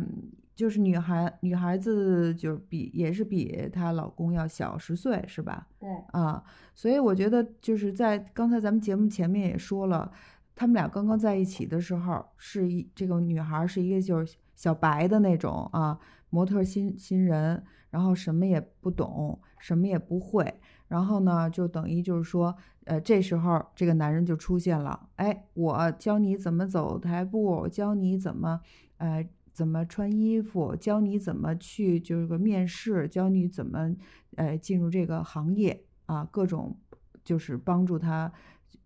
[0.54, 5.68] 就是女孩，女孩子就是比也是比她老公要小十岁，是吧？
[5.78, 6.42] 对啊，
[6.74, 10.10] 所以我觉得就是在刚才咱们节目前面也说了，
[10.56, 15.96] 他们俩刚刚在一起的时候，是一这个女孩是一个就是小白的那种啊，
[16.31, 22.55] 模特新新人，然后什么也不懂，什么也不会，然后呢，就等于就是说，
[22.85, 28.61] 呃，这时候这个男人就出现了，哎，我教你怎么走台步，教你怎么，
[28.99, 33.95] 呃，怎么穿衣服，教你怎么去就是个面试，教你怎么，
[34.37, 36.76] 呃，进入这个行业啊，各种
[37.24, 38.33] 就是帮助他，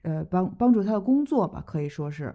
[0.02, 2.34] 呃，帮帮助他的工作吧，可以说是。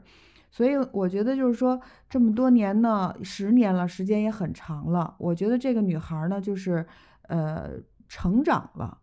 [0.50, 1.80] 所以我觉得就是说，
[2.10, 5.16] 这么多年呢，十年了，时间也很长了。
[5.20, 6.86] 我觉得这个女孩呢，就是
[7.24, 7.72] 呃，
[8.08, 8.98] 成长了。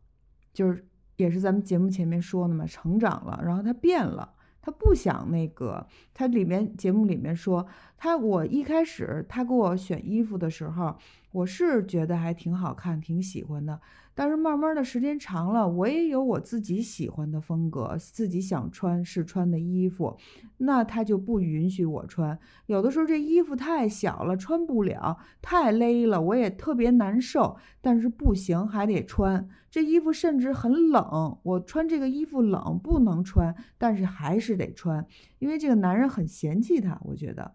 [0.53, 0.87] 就是
[1.17, 4.33] 也是咱们节目前面说的嘛，成长了，然后她变了，
[4.63, 5.87] 她不想那个。
[6.13, 7.67] 她里面节目里面说，
[7.97, 10.97] 她我一开始她给我选衣服的时候，
[11.35, 13.81] 我是觉得还挺好看，挺喜欢的。
[14.17, 20.17] 但是慢慢的时间长了，我也有我自己喜欢的风格，自己想穿试穿的衣服，
[20.59, 22.39] 那他就不允许我穿。
[22.67, 27.57] 有的时候这衣服太小了，穿不了，太勒了，我也特别难受。
[27.81, 29.49] 但是不行，还得穿。
[29.69, 35.05] 这衣服甚至很冷，我穿这个衣服冷，不能穿，但是还是得穿，
[35.41, 37.51] 因为这个男人很嫌弃他，我觉得，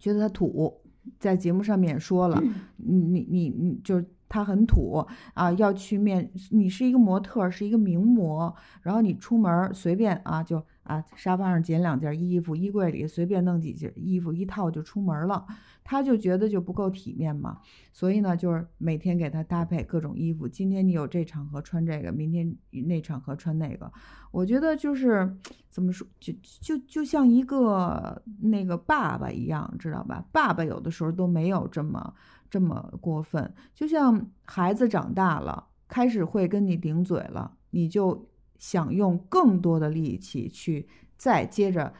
[0.00, 0.82] 觉得他土，
[1.18, 2.42] 在节目上面也说了，
[2.76, 4.02] 你你你你就。
[4.30, 5.02] 他很土
[5.32, 15.46] 啊，要去面，你是一个模特，是一个名模，然后你出门随便啊，就啊沙发上捡两件衣服，衣柜里随便弄几件衣服，一套就出门了。
[15.84, 17.58] 他就觉得就不够体面嘛，
[17.92, 20.48] 所以呢，就是每天给他搭配各种衣服。
[20.48, 22.54] 今天你有这场合穿这个，明天
[22.86, 23.90] 那场合穿那个。
[24.30, 25.34] 我觉得就是
[25.70, 30.24] 怎么说，就就就像一个那个爸爸一样，知道吧？
[30.32, 32.14] 爸爸有的时候都没有这么。
[32.50, 38.26] 这么过分，就像孩子长大了，开始会跟你顶嘴了，你就
[38.58, 40.86] 想用更多的力气去
[41.16, 41.94] 再接着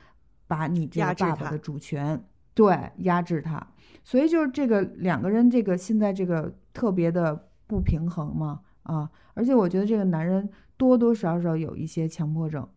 [0.46, 3.66] 把你这个爸爸的主权对压制他，
[4.04, 12.68] 所以就是这个两个人这个现在这个特别的不平衡嘛啊，而且我觉得这个男人多多少少有一些强迫症，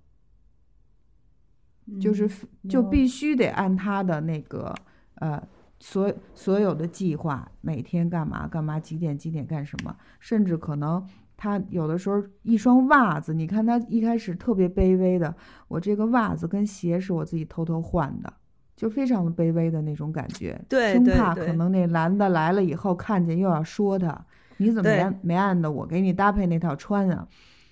[2.00, 2.30] 就是
[2.70, 4.74] 就必须得按他的那个
[5.16, 5.42] 呃。
[5.84, 11.04] 所所有的计划，每天干嘛干嘛，几点几点干什么，甚至可能
[11.42, 15.36] 他有的时候一双袜子，你看他一开始特别卑微的，
[15.68, 18.32] 我这个袜子跟鞋是我自己偷偷换的，
[18.76, 24.24] 就非常的卑微的那种感觉，对，生怕可能那男的来了以后看见又要说他，
[24.58, 27.28] 你怎么没没按的我给你搭配那套穿啊？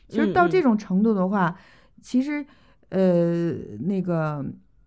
[0.08, 1.56] 其实到这种程度的话，
[2.02, 2.44] 其实
[2.90, 3.52] 呃
[3.82, 4.44] 那个。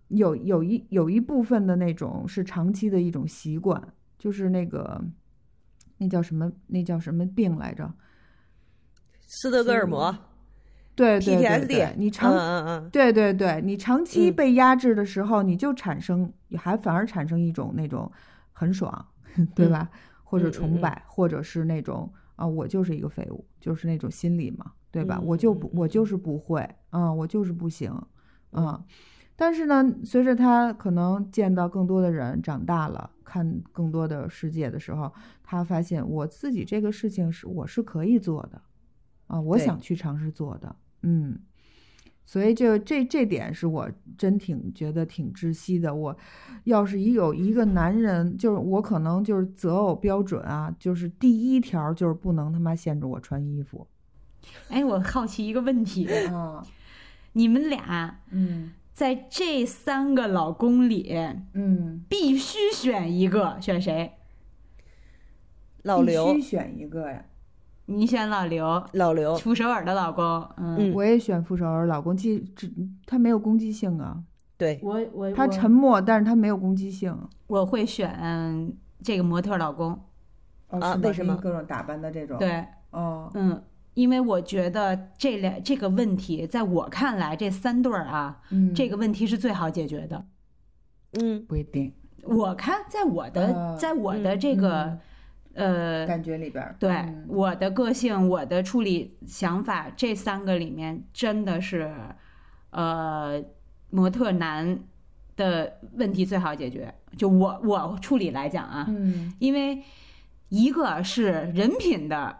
[0.08, 3.82] 有有一有一部分的那种是长期的一种习惯，
[4.18, 5.02] 就是那个
[5.96, 7.90] 那叫什么那叫什么病来着？
[9.34, 10.14] 斯德哥尔摩，
[10.94, 18.12] 对对对对，你长嗯嗯对对对，你长期被压制的时候，你就产生还反而产生一种那种
[18.52, 19.06] 很爽，
[19.54, 19.88] 对吧？
[20.22, 25.18] 或者崇拜，或者是那种啊，我就是一个废物，就是那种心理嘛，对吧？
[25.24, 27.90] 我就不我就是不会，啊，我就是不行，
[28.52, 28.78] 嗯。
[29.34, 35.10] 但是呢，随着他可能见到更多的人，长大了，看更多的世界的时候，
[35.42, 38.60] 他发现我自己这个事情是我是可以做的，
[39.26, 41.38] 啊，我想去尝试做的，嗯，
[42.24, 45.94] 所以就这这点是我真挺觉得挺窒息的。
[45.94, 46.16] 我
[46.64, 53.86] 要是一有一个男人，就是我可能就是择偶标准啊，就是第一条就是不能他妈限制我穿衣服。
[54.68, 56.64] 哎，我好奇一个问题，啊，
[57.32, 58.72] 你们俩，嗯。
[58.92, 61.16] 在这三个老公里，
[61.54, 64.12] 嗯，必须选一个，选谁？
[65.84, 66.34] 老刘。
[66.34, 67.24] 必须选一个呀！
[67.96, 70.24] 你选老刘，老刘，傅首尔的老公。
[70.56, 72.72] 嗯，我也选傅首尔老公，既只
[73.06, 74.22] 他没有攻击性啊。
[74.56, 77.16] 对，我我他沉默，但是他没有攻击性。
[77.46, 78.72] 我会选
[79.02, 79.98] 这个模特老公。
[80.68, 80.94] 啊？
[81.02, 81.36] 为什么？
[81.36, 82.38] 各种打扮的这种。
[82.38, 82.64] 对。
[82.90, 83.30] 哦。
[83.34, 83.62] 嗯。
[83.94, 88.40] 因为我觉得这两这个问题，在我看来，这三对儿啊，
[88.74, 90.24] 这个问题是最好解决的。
[91.20, 91.92] 嗯，不一定。
[92.22, 94.98] 我看，在我的，在我的这个
[95.54, 96.94] 呃感觉里边，对
[97.28, 101.92] 我的个性、我的处理想法，这三个里面真的是，
[102.70, 103.42] 呃，
[103.90, 104.78] 模特男
[105.36, 106.94] 的问题最好解决。
[107.16, 109.82] 就我我处理来讲啊，嗯，因为
[110.48, 111.24] 一个是
[111.54, 112.38] 人品的。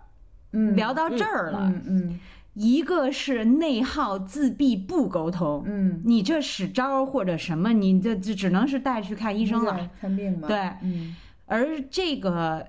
[0.52, 0.76] 嗯。
[0.76, 2.20] 聊到这儿了，嗯，
[2.52, 11.16] 一个是内耗、自闭、不沟通，嗯，你这使招或者什么，你这这只能是带去看医生了，看病嘛，对，嗯，
[11.46, 12.66] 而这个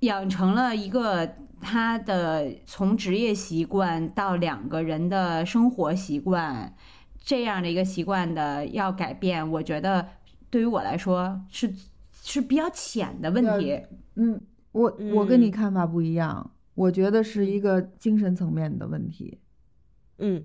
[0.00, 6.74] 养成了一个他的从职业习惯到两个人的生活习惯
[7.18, 10.06] 这样的一个习惯的要改变，我觉得
[10.48, 11.72] 对于我来说是
[12.22, 13.80] 是比较浅的问题，
[14.16, 14.40] 嗯，
[14.72, 16.50] 我我跟你看法不一样。
[16.74, 19.38] 我觉得是一个精神层面的问题。
[20.18, 20.42] 嗯。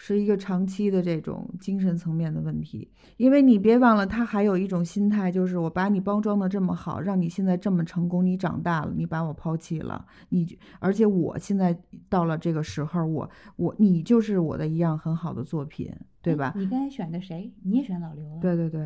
[0.00, 11.76] 是一个长期的这种精神层面的问题，因为你别忘了，他还有一种心态，就是我把你包装的这么好，让你现在这么成功，你长大了，你把我抛弃了，你而且我现在
[12.08, 15.92] 到了这个时候，我我你就是我的一样很好的作品。
[16.28, 16.52] 对吧？
[16.56, 17.50] 你刚才选的谁？
[17.64, 18.80] 你也选老刘对对对，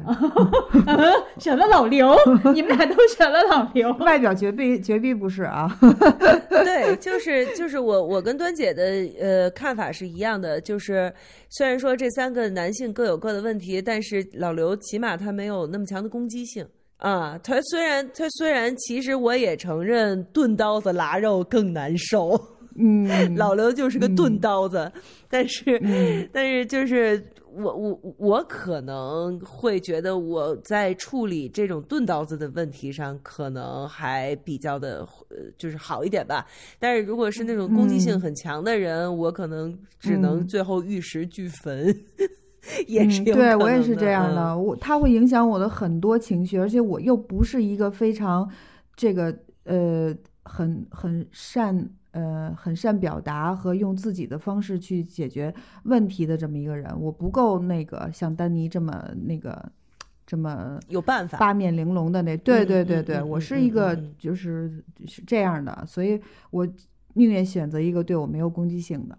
[1.39, 2.15] 选了老刘，
[2.55, 5.69] 你们俩都选了老刘， 外表绝壁绝壁不是啊？
[6.49, 8.85] 对，就是就是我我跟端姐的
[9.21, 11.13] 呃看法是一样的，就是
[11.51, 16.67] 虽然说这三个男性各有各的问题，但是老刘起码他没有那么强的攻击性
[16.99, 17.39] 啊。
[17.43, 22.41] 他虽然他虽然其实我也承认钝刀子剌肉更难受。
[22.77, 24.91] 嗯，老刘就是个钝刀子，
[25.29, 25.81] 但是，
[26.33, 27.23] 但是就是
[27.55, 36.47] 我我我可能会觉得我在处理这种钝刀子的问题上，可能还比较的呃，就是好一点吧。
[36.79, 41.95] 但是如果是那种攻击性很强的人，我可能只能最后玉石俱焚，
[42.87, 48.49] 也是有对我也是这样的，我他会影响我的很多情绪，而且我又不是一个非常
[48.97, 51.91] 这个呃很很善。
[52.13, 55.53] 呃，很善表达和用自己的方式去解决
[55.85, 59.73] 问题的这么一个人，我不够那个像丹尼这么那个
[60.27, 62.37] 这么有办法八面玲珑的那。
[62.37, 66.21] 对对对对，我是一个就是是这样的，所以
[66.51, 66.69] 我
[67.15, 69.19] 宁愿选择一个对我没有攻击性的。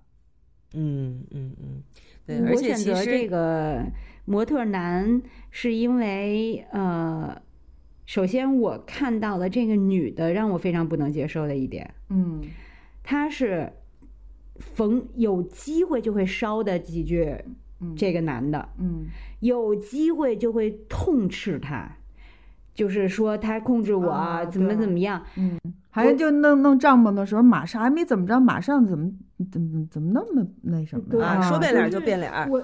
[0.75, 1.83] 嗯嗯嗯，
[2.27, 2.41] 对。
[2.51, 3.83] 我选择这个
[4.25, 7.35] 模特男是因为呃，
[8.05, 12.39] 首先我看到了这个女的让我非常不能接受的一点，嗯。
[13.03, 13.71] 他是
[14.57, 17.35] 逢有机会就会烧的几句，
[17.95, 19.05] 这个男的，嗯，
[19.41, 21.97] 有机会就会痛斥他，
[22.73, 25.59] 就是说他控制我怎么怎么样，嗯，
[25.89, 29.11] 还有就弄弄帐篷的时候，马上还没怎么着，马上怎么
[29.51, 31.41] 怎么怎么那么那什么啊？
[31.41, 32.63] 说变脸就变脸，我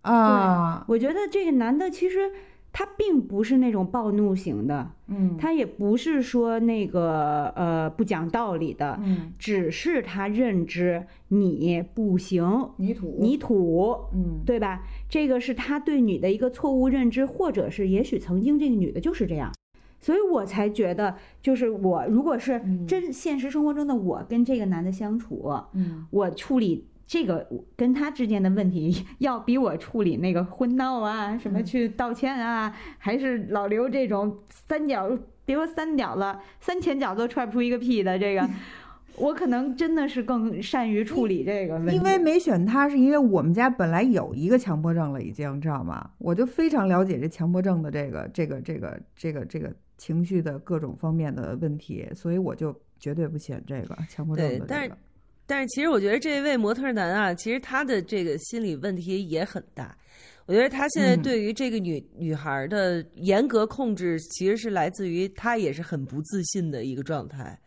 [0.00, 2.32] 啊，我觉得这个男的其实。
[2.78, 14.82] 他并不是那种暴怒型的，嗯，他也不是说那个呃不讲道理的，嗯，只是他认知你不行，泥土，泥土，嗯，对吧？
[15.08, 19.50] 这个是他对你的一个错误认知，或者是也许曾经这个女的就是这样，
[19.98, 26.84] 所以我才觉得，就是我如果是真现实生活中的我跟这个男的相处，嗯，我处理。
[27.06, 27.46] 这个
[27.76, 38.48] 跟他之间的问题， 要比我处理那个婚闹啊，什么去道歉啊，还是老刘这种三角，别说三角了，三前脚都踹不出一个屁的这个，
[39.18, 41.94] 我可能真的是更善于处理这个问题。
[41.94, 46.10] 因为没选他，是因为我们家本来有一个强迫症了，已经知道吗？
[46.18, 54.66] 我就非常了解这强迫症的这个这个这个这个这个情绪的各种方面的问题，所以我就绝对不选这个强迫症的这个。
[54.68, 54.92] 但是
[55.66, 59.96] 其实我觉得这位模特男啊，其实他的这个心理问题也很大。
[60.46, 67.58] 我觉得他现在对于这个女女孩的严格控制，其实是来自于他也是很不自信的一个状态。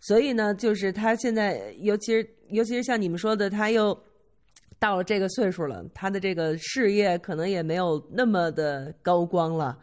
[0.00, 3.98] 所以呢，就是他现在，尤其是尤其是像你们说的，他又
[4.78, 9.78] 到了这个岁数了，他的这个事业可能也没有那么的高光了。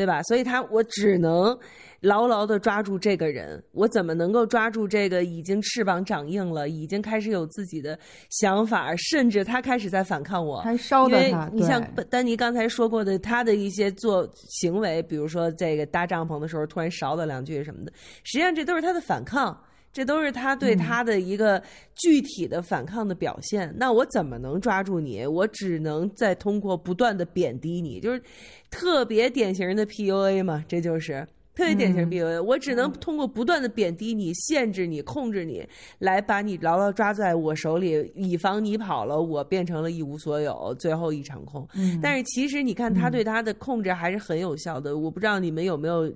[0.00, 0.22] 对吧？
[0.22, 1.54] 所以他我只能
[2.00, 3.62] 牢牢的抓住这个人。
[3.72, 7.98] 我怎么能够抓住这个已经翅膀长硬了，已经开始有自己的
[8.30, 10.62] 想法，甚至他开始在反抗我？
[10.62, 11.50] 还烧的他。
[11.52, 17.92] 你像丹尼刚才说过的，他的一些做行为，比如说这个搭帐篷的时候突然勺了两句什么的，
[18.24, 19.54] 实际上这都是他的反抗。
[19.92, 21.60] 这都是他对他的一个
[21.94, 23.74] 具体的反抗的表现。
[23.76, 25.26] 那我怎么能抓住你？
[25.26, 28.22] 我只能再通过不断的贬低你，就是
[28.70, 31.26] 特别典型的 PUA 嘛，这就是
[31.56, 32.40] 特别典型 PUA。
[32.40, 35.66] 我只能通过不断的贬低你、限制你、控制你，
[35.98, 41.68] 来把你牢牢抓在我手里，以防你跑了，我变成了一无所有，最后一场空。
[42.00, 44.96] 但是其实你看，他对他的控制还是很有效的。
[44.96, 46.08] 我不知道你们有没有。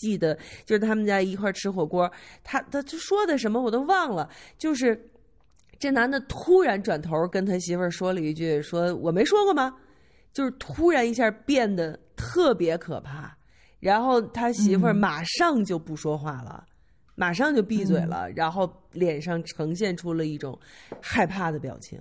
[0.00, 2.10] 记得就是他们家一块吃火锅，
[2.42, 4.28] 他他他说的什么我都忘了。
[4.56, 4.98] 就是
[5.78, 9.74] 这男的突然转头跟他媳妇儿说了一句：“说我没说过吗？”
[10.32, 13.36] 就是突然一下变得特别可怕，
[13.78, 16.64] 然后他媳妇儿马上就不说话了，
[17.14, 20.58] 马上就闭嘴了，然后脸上呈现出了一种
[21.02, 21.98] 害怕的表情。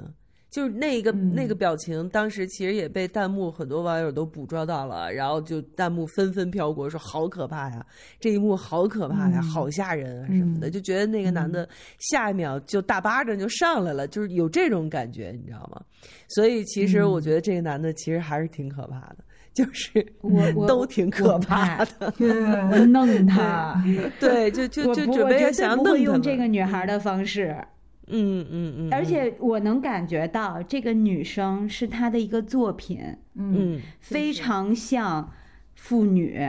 [0.50, 7.86] 就是那个那个表情，当时其实也被弹幕很多网友都捕捉到了，然后就弹幕纷纷飘过，说好可怕呀，
[8.20, 11.68] 这一幕好可怕呀，好吓人啊什么的，就觉得那个男的
[12.00, 15.82] 下一秒就大巴掌就上来了，就是有这种感觉，你知道吗？
[16.30, 19.18] 所以其实我觉得这个男的其实还是挺可怕的。
[19.52, 22.14] 就是我 都挺可怕的。
[22.72, 23.84] 我弄 他，
[24.20, 27.58] 对，就就就准备想不会用这个女孩的方式。
[28.10, 33.00] 嗯嗯嗯，而且我能感觉到这个女生是她的一个作品，
[33.36, 35.32] 嗯，非常像
[35.76, 36.40] 妇女，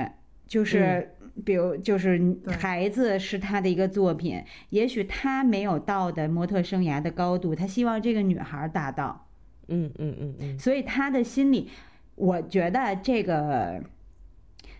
[0.47, 1.15] 就是
[1.45, 9.27] 比如就是孩子是她的一个作品，也许她没有到的模特生涯的高度，她希望这个女孩达到，
[9.69, 11.69] 嗯嗯嗯嗯，所以她的心里，
[12.15, 13.83] 我觉得这个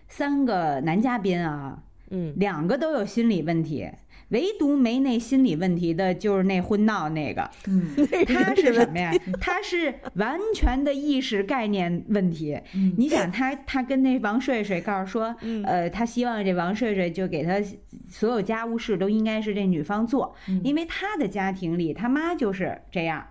[0.07, 3.89] 三个男嘉宾啊，嗯，两个都有心理问题。
[4.31, 7.93] 唯独没那心理问题的，就是那婚闹那个，嗯，
[8.27, 9.13] 他是什么呀？
[9.39, 12.59] 他是完全的意识概念问题。
[12.97, 17.61] 你想，他他跟那王睡睡告诉说，呃，他希望这王睡睡就给他
[18.07, 20.33] 所有家务事都应该是这女方做，
[20.63, 23.25] 因为他的家庭里他妈就是这样，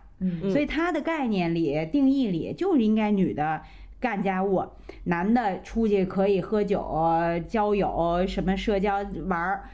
[0.51, 3.63] 所以他的概念里定义里就是应该女的
[3.99, 4.65] 干家务，
[5.05, 6.87] 男的出去可以喝酒、
[7.49, 8.97] 交友、什么社交
[9.27, 9.65] 玩儿。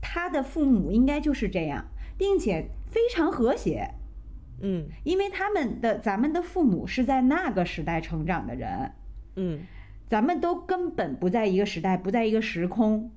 [0.00, 1.86] 他的父母应该就是这样，
[2.16, 3.94] 并且非常和谐，
[4.60, 8.92] 嗯，因为他们的咱们的父母是在那个时代成长的人，
[9.36, 9.60] 嗯，
[10.06, 13.10] 咱们都根本不在一个时代，不在一个时空，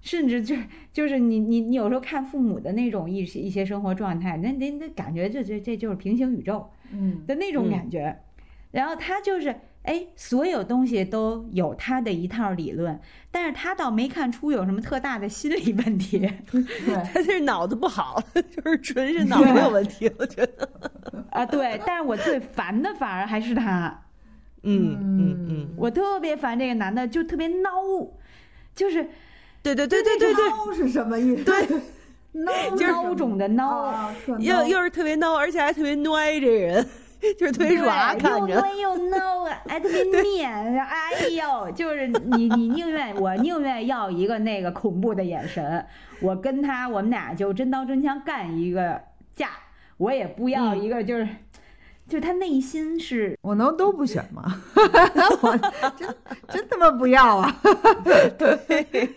[0.00, 0.56] 甚至就
[0.92, 7.24] 就是你你你有时候看父母的那种一些一些生活状态，那那那感觉这这这就是平行宇宙，嗯。
[7.26, 8.20] 的那种感觉，
[8.70, 9.54] 然后他就是。
[9.82, 13.00] 哎，所有东西都有他的一套理论，
[13.30, 16.30] 但是他倒没看出有什么特大的心理问题。
[17.12, 20.68] 他就是脑子不好， 就是纯是脑子有问题，我觉得。
[21.30, 24.02] 啊，对，但是我最烦的反而还是他。
[24.62, 28.08] 嗯嗯嗯，我特别烦这个男的，就特别孬，
[28.76, 29.02] 就是
[29.62, 31.42] 对对对对对对，孬是什么意思？
[31.42, 31.66] 对，
[32.32, 33.92] 孬孬种的孬，
[34.38, 36.86] 又又是特别孬，而且还特别孬，这人。
[37.38, 45.86] 就是特别软，又闷又 孬啊，哎，特别面，哎呦，就是你，你宁愿我宁愿要一个那个恐怖的眼神，
[46.20, 49.00] 我跟他，我们俩就真刀真枪干一个
[49.34, 49.50] 架，
[49.98, 51.28] 我也不要一个就是。
[52.12, 54.42] 就他内心是，我能都不选吗？
[55.40, 55.56] 我
[55.96, 56.14] 真
[56.46, 57.56] 真他妈不要啊！
[58.36, 59.08] 对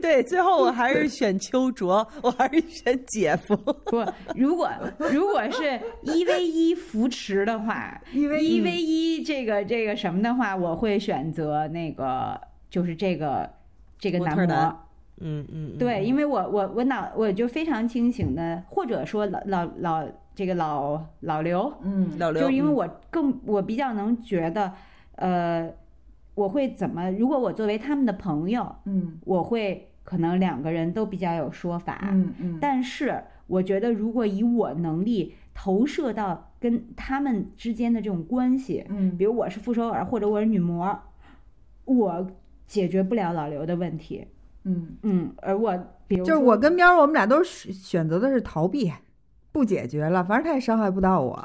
[0.00, 3.56] 对，最后我还是选秋卓，我还是选姐夫。
[3.56, 4.70] 不，如果
[5.12, 12.40] 如果是一 v 一扶持的话，一 v 一 v 一这个这个什么的话，我会选择那个
[12.70, 13.50] 就是这个
[13.98, 14.78] 这个男模。
[15.18, 20.06] 嗯嗯，对，因为我我我脑我就非常清醒的，或者说老老老。
[20.40, 24.72] 这个老老刘，嗯，老刘，就是因为我更我比较能觉得，
[25.16, 25.70] 呃，
[26.34, 27.10] 我会怎么？
[27.10, 32.58] 如果我作为他们的朋友，嗯，我会可能两个人都比较有说法，嗯嗯。
[32.58, 40.98] 但是我觉得，如果以我能力投射到跟他们之间的这种关系，嗯，比如我是傅首尔或者我是女模，
[41.84, 42.26] 我
[42.66, 44.26] 解决不了老刘的问题，
[44.64, 45.34] 嗯嗯。
[45.42, 48.90] 而我，比如就是我跟喵，我们俩都是选择的是逃避。
[49.52, 51.42] 不解决了，反正他也伤害不到我。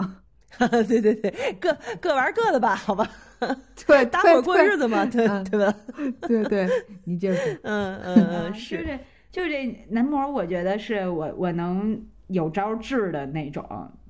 [0.88, 3.06] 对对对，各各玩各的吧，好吧。
[3.86, 5.76] 对， 搭伙过日子嘛，对对吧？
[6.22, 6.70] 对对，
[7.04, 8.78] 你就是，嗯嗯嗯，是。
[8.78, 9.00] 就是
[9.32, 13.66] 就这男模，我觉得是我我能有招治的那种。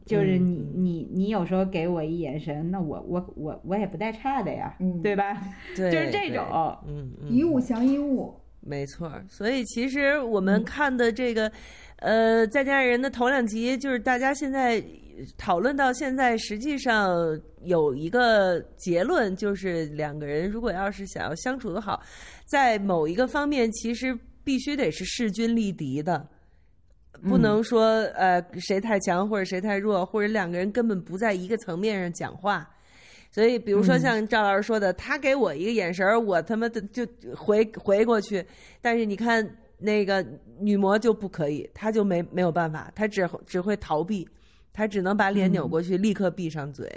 [0.05, 5.35] 就是你你你有时候给我一眼神，那我我我我也不带差的呀，对吧？
[5.75, 6.45] 对，就是这种，
[6.87, 9.11] 嗯，一物降一物，没错。
[9.27, 11.51] 所以其实我们看的这个。
[11.97, 14.83] 呃，再家人的头两集就是大家现在
[15.37, 22.03] 讨论到现在，实际上有一个结论，就是两个人如果要是想要相处的好，
[22.45, 26.27] 在某一个方面，其实必须得是势均力敌的，
[27.29, 32.69] 不能说呃谁太强或者谁太弱，或者两个人根本不在一个层面上讲话。
[33.31, 38.45] 所以，比如说像赵老师说的，他给我一个眼神我他妈的就回回过去，
[38.81, 39.49] 但是你看。
[39.77, 40.25] 那个
[40.59, 44.27] 女模就不可以，她就没没有办法，她只只会逃避，
[44.73, 46.89] 她只能把脸扭过去，立刻闭上嘴。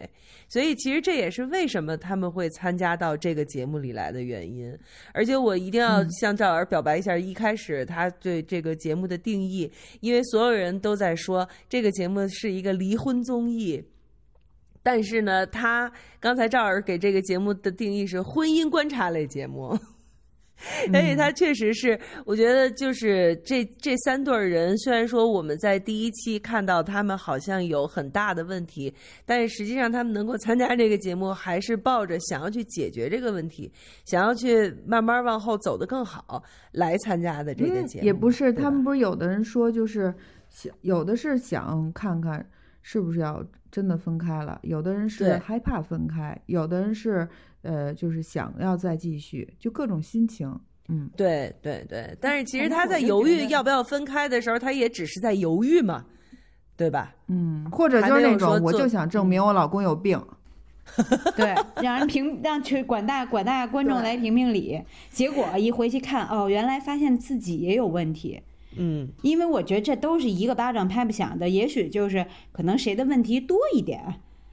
[0.48, 4.74] 所以其实这也是为什么他们会参加到这个节目里来的原因。
[5.12, 13.82] 而且我一定要向赵儿表白一下，一开始他对这个节目的定义，因为所有人都在说这个节目是一个离婚综艺，
[14.82, 19.78] 但是呢，他刚才赵儿给这个节目的定义是婚姻观察类节目。
[20.90, 28.92] 所以他确实是，我觉得就是这这三对人，虽然说我们在第一期看到他们好像有很大的问题，
[29.24, 33.70] 但是实际上他们能够参加这个节目，还是抱着想要去解决这个问题，
[34.04, 38.04] 想要去慢慢往后走得更好来参加的这个节目。
[38.04, 40.12] 也不是，他们不是有的人说就是
[40.50, 42.44] 想，有的是想看看。
[42.90, 44.58] 是不是要真的分开了？
[44.62, 47.28] 有的人是害怕分开，有的人是
[47.60, 50.50] 呃，就是想要再继续，就各种心情。
[50.88, 52.16] 嗯，对对对。
[52.18, 56.02] 但是其实他在犹豫要不要分开的时候，他也只是在犹豫嘛，
[56.78, 57.14] 对吧？
[57.26, 60.18] 嗯，或者就是那种，我就想证明我老公有病。
[61.36, 68.40] 对，让人评让去广大广大观众来评评理，结果一回去看，哦，原来发现自己也有问题。
[68.76, 74.02] 嗯，因为我觉得这都是一个巴掌拍不响的，也许就是可能谁的问题多一点，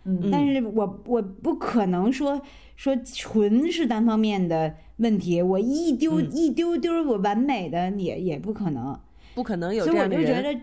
[0.05, 2.41] 嗯，但是我我不可能说
[2.75, 8.97] 说纯是单方面的问题，我一丢一丢丢我完美的也也不可能，
[9.33, 10.59] 不可能有所以我就觉得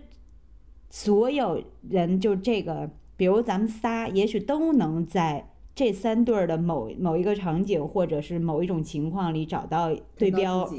[0.91, 5.49] 所有人就这个，比如咱们仨，也许都能在。
[5.75, 10.71] 这三对儿的某某一个场景，或者是某一种情况里找到对标，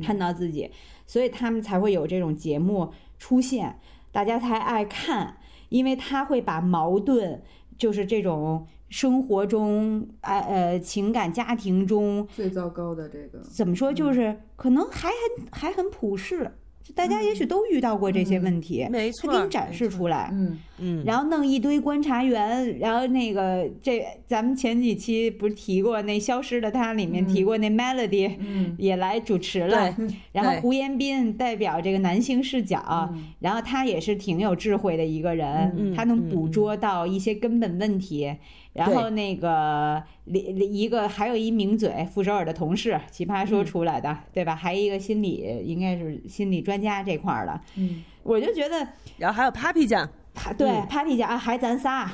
[0.00, 0.70] 看到自己，
[1.08, 3.80] 所以他们才会有这种节目出现，
[4.12, 5.38] 大家才爱看，
[5.70, 7.42] 因为他会把矛盾，
[7.76, 16.52] 就是这种生活中，呃呃，情感家庭中最糟糕的这个，怎么说，就是可能还很还很普世。
[16.94, 20.58] 大家也许都遇到过这些问题，没错，他给你展示出来，嗯。
[20.80, 29.92] 嗯，然后弄一堆观察员，然后那个这咱们前几期不是提过那《消失的她》里面提过那 Melody，嗯，也来主持了，
[30.30, 38.32] 然后胡彦斌代表这个男性视角，然后他也是挺有智慧的一个人，他能捕捉到一些根本问题。
[38.74, 44.54] 然后那个一一个还有一名嘴傅首尔的同事，奇葩说出来的，对吧？
[44.54, 47.60] 还有一个心理，应该是心理专家这块儿的。
[47.76, 48.86] 嗯，我就觉得，
[49.16, 50.08] 然后还有 Papi 酱，
[50.56, 52.08] 对 Papi 酱啊，还咱仨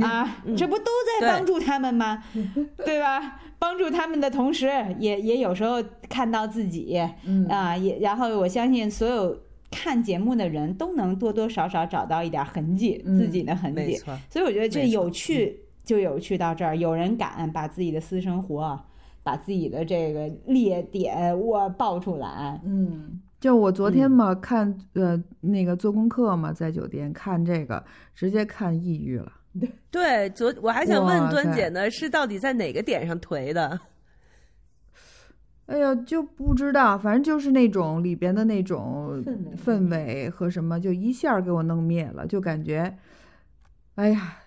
[0.00, 2.24] 啊，这不都在帮助他们吗？
[2.84, 3.40] 对吧？
[3.58, 6.98] 帮助他们的同时，也也有时候看到自己
[7.48, 9.38] 啊，也然后我相信所有
[9.70, 13.96] 看节目的人都能多多少少找到一点痕迹，自己的痕迹。
[14.30, 15.60] 所以我觉得这有趣。
[15.86, 18.78] 就有趣到这儿，有人敢把自己的私生活，
[19.22, 22.60] 把自己的这个劣点我爆出来。
[22.64, 27.84] 嗯，就我昨天嘛看呃那个做功课嘛，在酒店看这个，
[28.16, 29.32] 直接看抑郁了。
[29.92, 33.78] 对，昨我还想问端姐呢，是到底在哪个点上颓的？
[35.66, 39.22] 哎呀，就不知道，反正就是那种里边的那种
[39.64, 42.98] 氛围和什么，就一下给我弄灭了，就感觉，
[43.94, 44.38] 哎呀。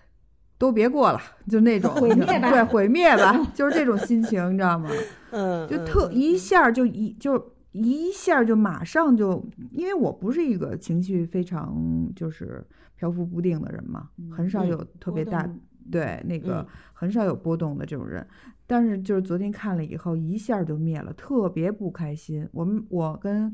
[0.60, 1.18] 都别过了，
[1.48, 4.90] 就那种毁灭吧，对，毁灭吧， 就是这种心情，你知道吗？
[5.30, 11.74] 嗯，就特一下就一就一下就马上就，因为我不是一个情绪非常
[12.14, 12.62] 就是
[12.94, 15.48] 漂浮不定的人嘛，很少有特别大
[15.90, 18.26] 对那个很少有波动的这种人，
[18.66, 22.46] 但是就是昨天看了以后一下就灭了，特别不开心。
[22.52, 23.50] 我们我跟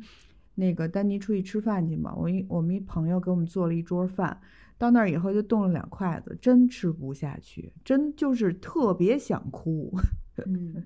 [0.56, 4.36] 那个丹尼出去吃饭去嘛，我一我们一朋友给我们做了一桌饭。
[4.78, 9.90] 到那儿以后就动了两筷子，真吃不下去，真就是特别想哭。
[10.46, 10.84] 嗯，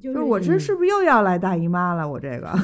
[0.00, 2.08] 就是我这是不是又要来大姨妈了？
[2.08, 2.48] 我这个，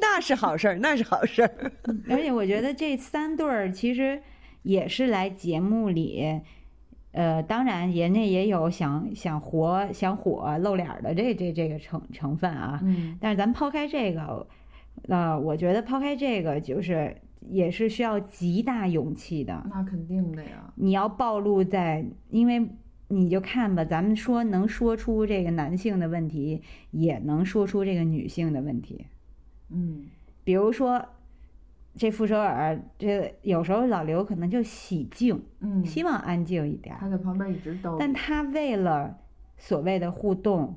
[0.00, 1.72] 那是好事儿，那是好事儿。
[2.08, 4.20] 而且我觉得这三对儿其实
[4.62, 6.40] 也是来节目里，
[7.12, 12.80] 呃，当然人家也有想想活、想火、露脸的这这这个成成分啊。
[12.82, 14.44] 嗯，但是咱抛开这个。
[15.04, 17.16] 那我觉得抛开这个，就是
[17.48, 19.64] 也是需要极大勇气的。
[19.70, 20.72] 那肯定的呀。
[20.74, 22.68] 你要暴露在，因为
[23.08, 29.06] 你就看吧，咱们说能说出这个男性的问题，也能说出这个女性的问题。
[29.70, 30.06] 嗯，
[30.42, 31.04] 比如说
[31.94, 36.96] 这傅首尔，这有时候老刘可能就喜静，嗯，希望安静一点。
[36.98, 37.96] 他在旁边一直逗。
[37.98, 39.18] 但他为了
[39.56, 40.74] 所谓的互动。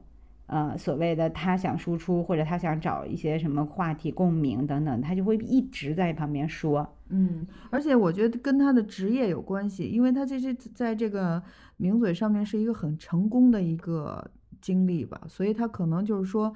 [0.51, 6.91] 呃，所谓的他想输出，或者他想找一些什么话题共鸣等等，他就会一直在旁边说。
[7.09, 11.39] 嗯，而且我觉得跟他的职业有关系，因为他这这在这个
[11.77, 16.51] 名嘴上面是一个很成功的一个经历吧，所以他可能就是说，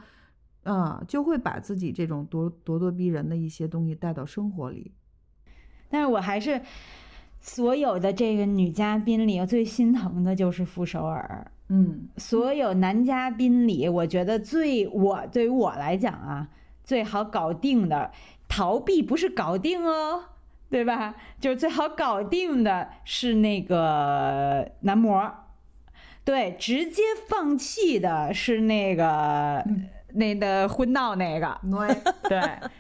[0.64, 4.92] 啊，就会把自己这种咄咄咄逼人的一些东西带到生活里。
[5.88, 6.60] 但是我还是
[7.40, 11.52] 所有的这个女嘉宾里最心疼的就是傅首尔。
[11.70, 16.48] 嗯，所有男嘉宾里，我觉得最我对于我来讲啊，
[16.84, 18.12] 最好搞定的，
[18.48, 20.26] 逃避不是搞定哦，
[20.70, 21.16] 对吧？
[21.40, 25.32] 就是最好搞定的是那个男模，
[26.24, 29.66] 对，直接放弃的是那个
[30.14, 31.60] 那个婚闹那个，
[32.30, 32.40] 对。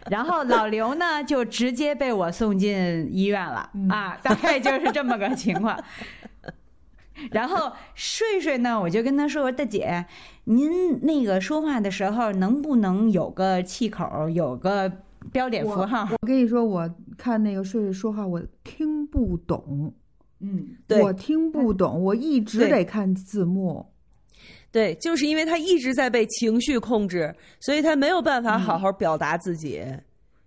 [0.10, 3.70] 然后老刘呢，就直接被我送进医院了。
[3.90, 5.82] 啊，大概就是这么个情况。
[7.32, 10.06] 然后睡睡呢，我就跟他说：“大姐，
[10.46, 14.92] 您那个说话的时候能不能有个气口，有个
[15.32, 16.08] 标点符号。
[16.22, 19.94] 我跟你说，我看那个睡睡说话，我听不懂。
[20.40, 23.86] 嗯，对我听不懂，我一直得看字幕。
[24.72, 29.86] 对，就是因为他一直在被情绪控制，所以他没有办法好好表达自己。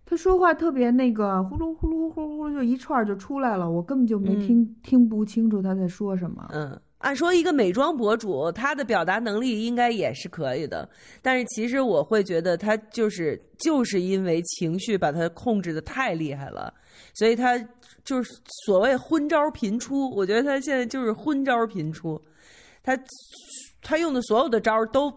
[0.08, 6.46] 他说话特别那个呼噜呼噜呼噜呼噜，就一串就出来了，我根本就没听、嗯、听不清楚他在说什么。
[6.52, 10.88] 嗯，按说一个美妆博主，他的表达能力应该也是可以的，
[11.20, 16.72] 但是其实我会觉得他就是就是因为情绪把他控制的太厉害了，
[17.12, 17.58] 所以他
[18.04, 18.32] 就是
[18.64, 20.08] 所谓昏招频出。
[20.10, 22.22] 我觉得他现在就是昏招频出，
[22.84, 22.96] 他
[23.82, 25.12] 他用的所有的招都。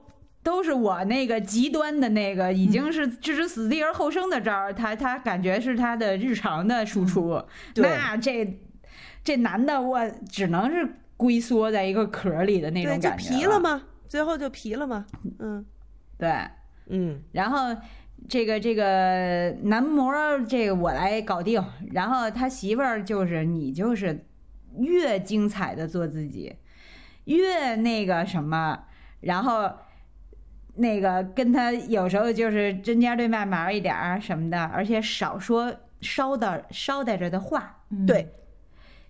[0.50, 7.34] 都是我那个极端的那个，已经是置之死地而后生的招儿，他他感觉是他的日常的输出。
[7.76, 8.60] 嗯、那这
[9.24, 13.30] 这男的，我只能是龟缩在一个壳里的那种感觉。
[13.30, 13.84] 就皮了吗？
[14.08, 15.06] 最后就皮了吗？
[15.38, 15.64] 嗯，
[16.18, 16.34] 对，
[16.88, 17.22] 嗯。
[17.32, 17.80] 然后
[18.28, 20.12] 这个这个男模，
[20.48, 21.64] 这个我来搞定。
[21.92, 24.20] 然后他媳妇儿就是你，就是
[24.80, 26.56] 越精彩的做自己，
[27.26, 28.86] 越那个什么，
[29.20, 29.72] 然后。
[30.80, 37.84] 那个跟他有时候就是针尖对麦芒一点儿什么的，而且少说捎带捎带着的话。
[38.08, 38.26] 对，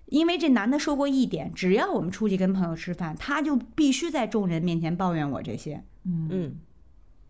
[0.08, 5.84] 因为这男的说过一点，只要我们出去跟朋友吃饭，他就必须在众人面前抱怨我这些。
[6.06, 6.56] 嗯嗯，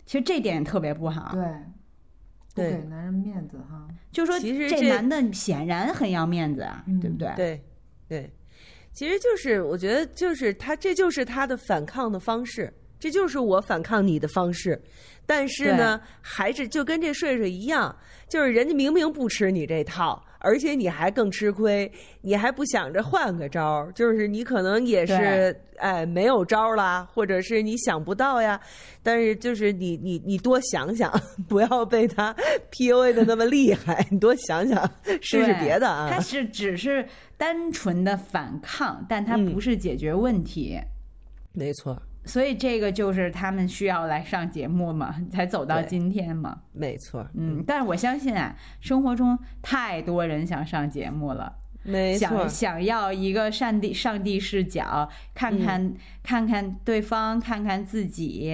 [0.05, 1.31] 其实这点特别不好。
[1.33, 3.87] 对，不对给男人面子哈。
[4.09, 7.33] 就说其实这这男的显然很要面子啊，对不对？
[7.35, 7.61] 对，
[8.07, 8.33] 对，
[8.93, 12.73] 其实就是我觉得就是他这就是他的反抗的方式。
[12.99, 14.79] 这就是我反抗你的方式，
[15.25, 17.95] 但是呢，还是就跟这睡睡一样，
[18.27, 28.59] 就是人家明明不吃你这套，而且你还更吃亏，你还不想着换个招儿，就是你可能也是哎没有招啦，或者是你想不到呀，
[29.01, 31.09] 但是就是你你你多想想，
[31.47, 32.35] 不要被他
[32.71, 34.89] PUA 的那么厉害，你多想想，
[35.21, 36.09] 试试别的啊。
[36.11, 37.07] 他是只是
[37.37, 40.75] 单纯的反抗，但他不是解决问题。
[40.75, 40.87] 嗯、
[41.53, 42.01] 没错。
[42.25, 46.61] 所以这个就是他们需要来上节目嘛，才走到今天嘛。
[46.73, 58.53] 没错，嗯，但是我相信啊，生活中太多人想上节目了，没错，想想要一个上帝上帝视角，看看、嗯、看看对方，看看自己，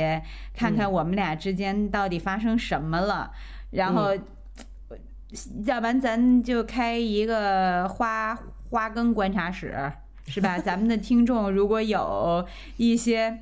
[0.53, 3.31] 看看我们俩之间到底发生什么了，
[3.71, 4.15] 嗯、然后，
[5.65, 8.37] 要不然咱就开一个花
[8.69, 9.91] 花根观察室。
[10.27, 10.57] 是吧？
[10.59, 12.45] 咱们的听众如果有
[12.77, 13.39] 一些，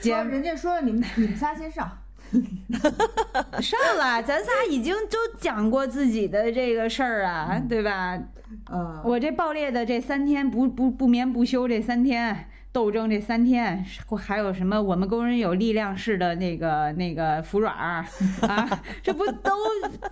[0.00, 1.98] 说人家说你们你们仨先上，
[3.60, 8.18] 上了，咱仨已经都讲过自己的这个事儿啊，嗯、对吧？
[8.66, 13.84] 呃，我这爆裂的这三天不不不眠不休这三天斗争这三天，
[14.18, 18.04] 还有什么我们工人有力量式的那个那个服软儿
[18.42, 19.52] 啊， 这不都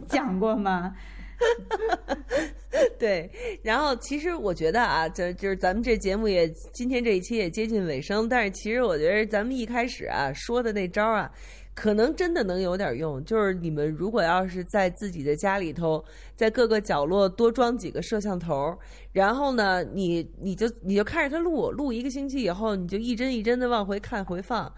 [0.08, 0.94] 讲过吗？
[2.98, 3.30] 对，
[3.62, 11.30] 然后其实我觉得啊，就就是咱们这节目也今天这一期也接近尾声，但是其实我觉得咱们一开始啊说的那招啊，
[11.74, 13.22] 可能真的能有点用。
[13.24, 16.02] 就是你们如果要是在自己的家里头，
[16.36, 18.76] 在各个角落多装几个摄像头，
[19.12, 24.72] 然后呢，你你就你就看着它录，录一个星期以后，你就一帧一帧的往回看回放，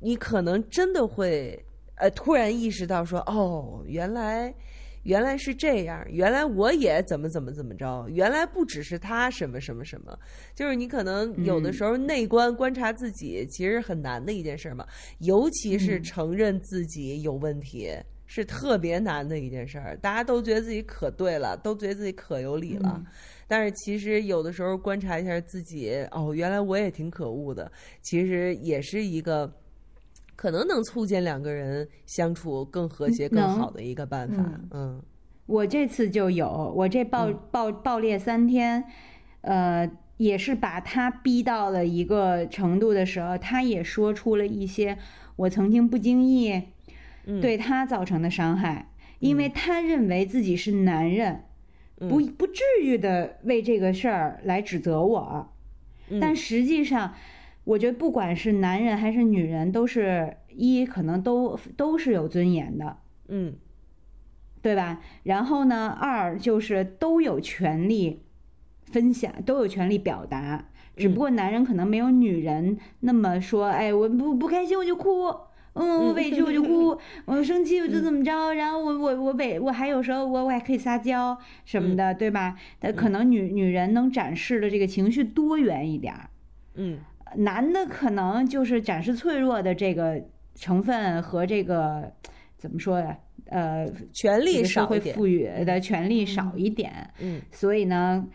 [0.00, 1.58] 你可能真的会
[1.96, 4.54] 呃突然意识到说，哦，原来。
[5.04, 10.16] 原来是这样，原来我也怎么怎么怎么着，原来不只是他什么什么什么，
[10.54, 14.86] 就是你可能有的时候内观观察自己，其实很难的一件事嘛，
[15.18, 17.90] 尤其是承认自己有问题，
[18.26, 19.96] 是特别难的一件事儿。
[19.96, 23.06] 大家都觉得自己可对了，都觉得自己可有理了，嗯、
[23.48, 27.70] 但是其实有的时候观察一下自己，哦，原来我也挺可恶的，
[28.02, 29.52] 其实也是一个。
[30.42, 34.42] 可能能促进两个人相处更和谐、更好的一个办法。
[34.42, 35.02] 嗯，嗯。
[35.46, 38.82] 我这次就有，我这爆、嗯、爆爆裂三天，
[39.42, 44.98] 呃，也是把他逼到了一个程度的时候，他也说出了一些
[45.36, 46.60] 我曾经不经意
[47.40, 51.44] 对他造成的伤害，嗯、因为他认为自己是男人，
[52.00, 55.52] 嗯、不不至于的为这个事儿来指责我，
[56.08, 57.14] 嗯、但实际上。
[57.64, 62.96] 我觉得不管是男人还是女人，都是一可能都都是有尊严的，
[63.28, 63.54] 嗯，
[64.60, 65.00] 对吧？
[65.22, 68.22] 然后呢，二就是都有权利
[68.86, 75.28] 分享，都有权利表达，只不过男人可能没有女人那么说，哎，我不不开心我就哭，
[75.74, 82.56] 嗯，我委屈我就哭， 我生气我就怎么着，然后我我我委我还有时候我我还可以撒娇什么的，对吧？
[82.80, 86.12] 但可能女女人能展示的这个情绪多元一点，
[86.74, 86.98] 嗯。
[87.36, 90.22] 男的可能就是展示脆弱的这个
[90.54, 92.12] 成分和这个
[92.56, 93.18] 怎么说呀？
[93.46, 98.26] 呃权力少会赋予的权利少一点，嗯所以呢，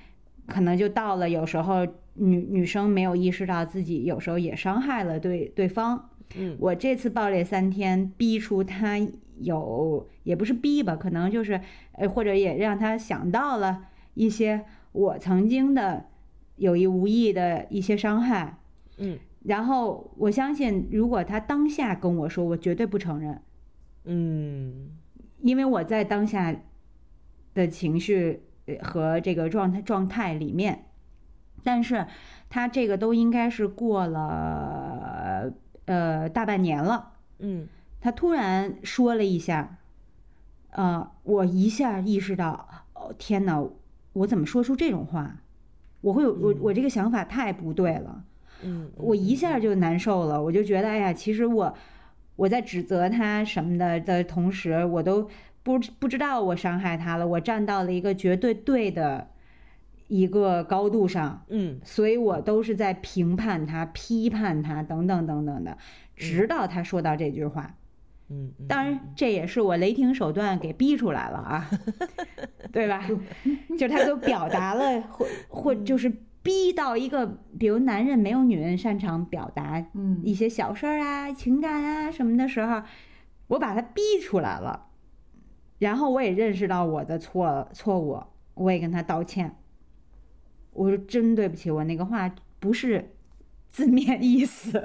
[0.46, 6.10] 可能就到了有时候女女生没有意识到自己有时候也伤害了对对方。
[6.36, 9.00] 嗯我这次暴裂三天，逼出他
[9.40, 11.60] 有也不是逼吧，可能就是
[11.94, 16.06] 呃，或者也让他想到了一些我曾经的
[16.58, 18.58] 有意无意的一些伤害。
[18.98, 19.18] 嗯。
[19.44, 23.42] 然后我相信，如果他当下跟我说，我绝对不承认，
[24.06, 24.92] 嗯。
[25.40, 26.56] 因为我在当下
[27.54, 30.86] 的情绪呃和这个状态状态里面，
[31.64, 32.08] 但是
[32.50, 35.54] 他这个都应该是过了
[35.86, 37.14] 呃大半年了。
[37.40, 37.68] 嗯。
[38.00, 39.78] 他突然说了一下，
[40.72, 43.64] 呃，我一下意识到，哦天哪，
[44.14, 45.42] 我怎么说出这种话？
[46.02, 48.24] 我会有我我这个想法太不对了，
[48.64, 51.74] 嗯，我一下就难受了，我就觉得，哎呀，其实我
[52.36, 55.30] 我在指责他什么的的同时，我都
[55.64, 59.30] 不不知道我伤害他了，我站到了一个绝对对的
[60.08, 61.80] 一个高度上，嗯。
[61.84, 65.78] 所以我都是在评判他、批判他等等等等的，
[66.16, 67.76] 直到他说到这句话。
[68.30, 71.70] 嗯，当然，这也是我雷霆手段给逼出来了啊，
[72.74, 73.08] 对吧？
[73.80, 76.12] 就他都表达了，或或就是
[76.48, 77.28] 逼到一个，
[77.60, 82.82] 比如男人没有女人擅长表达嗯一些小事儿啊、情感啊什么的时候，
[83.48, 84.86] 我把他逼出来了，
[85.80, 89.58] 然后我也认识到我的错错误，我也跟他道歉。
[90.72, 93.12] 我说真对不起，我那个话不是
[93.70, 94.82] 字面意思。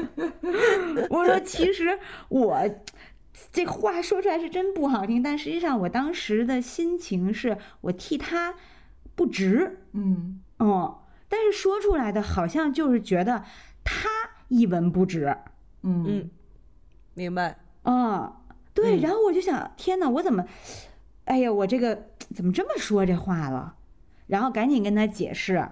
[1.10, 1.98] 我说其实
[2.30, 2.62] 我
[3.52, 8.54] 这话说出来是真不好听，但实际上我当时的心情是我替他
[9.14, 13.44] 不值，嗯哦，但是说出来的好像就是觉得
[13.84, 14.08] 他
[14.48, 15.36] 一文不值，
[15.82, 16.30] 嗯嗯，
[17.14, 17.58] 明白。
[17.82, 18.32] 嗯，
[18.74, 20.44] 对，嗯然后我就想，天哪，我怎么，
[21.24, 23.76] 哎呀，我这个怎么这么说这话了？
[24.26, 25.68] 然后赶紧跟他解释，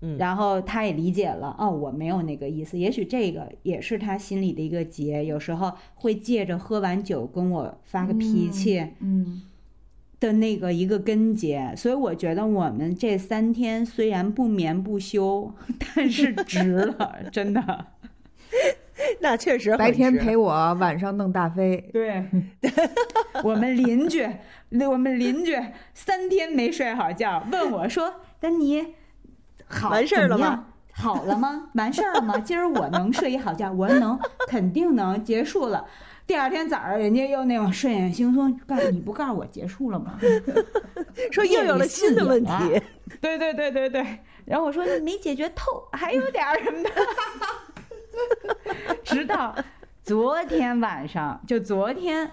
[0.00, 2.78] 嗯然后他也理解了，哦，我没有那个意思。
[2.78, 9.42] 也许这个也是他心里的一个结，有时候会借着喝完酒跟我发个脾气嗯
[10.20, 11.72] 的那个一个根结。
[11.76, 15.52] 所以我觉得我们这三天虽然不眠不休，
[15.96, 17.86] 但是值了，真的。
[19.20, 21.88] 那确实白天陪我，晚上弄大飞。
[21.92, 22.24] 对，
[23.44, 24.28] 我们邻居，
[24.90, 25.56] 我们邻居
[25.94, 28.94] 三天没睡好觉，问我说：“丹尼，
[29.66, 30.66] 好完事儿了吗？
[30.92, 31.68] 好了吗？
[31.74, 32.38] 完事儿了吗？
[32.40, 34.18] 今儿我能睡一好觉，我能，
[34.48, 35.86] 肯定能结束了。”
[36.28, 40.18] 第二天早上，人家又那种睡眼惺忪，告诉你不告诉我结束了吗？
[41.32, 42.52] 说又有了新的问题。
[43.18, 44.06] 对对对对对。
[44.44, 46.90] 然后我说你没解决透，还有点儿什么的。
[49.02, 49.56] 直到
[50.02, 52.30] 昨天晚上，就昨天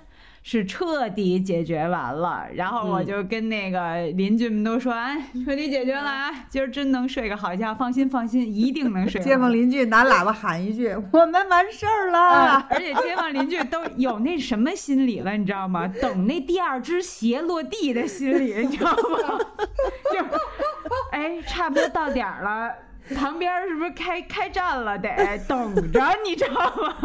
[0.48, 9.20] 是彻底解决完了，然后我就跟那个邻居们都说，哎，彻底解决了啊，今儿真能睡个好觉，放心放心，一定能睡。
[9.22, 15.92] 街坊邻居拿喇叭喊一句：“我们完事儿啊了！”而且街坊邻居都有那什么心理了，你知道吗？
[16.00, 19.40] 等那第二只鞋落地的心理，你知道吗？
[20.14, 20.20] 就，
[21.10, 22.72] 哎，差不多到点儿了。
[23.14, 24.98] 旁边是不是开开战了？
[24.98, 25.10] 得
[25.48, 26.96] 等着，你知道吗？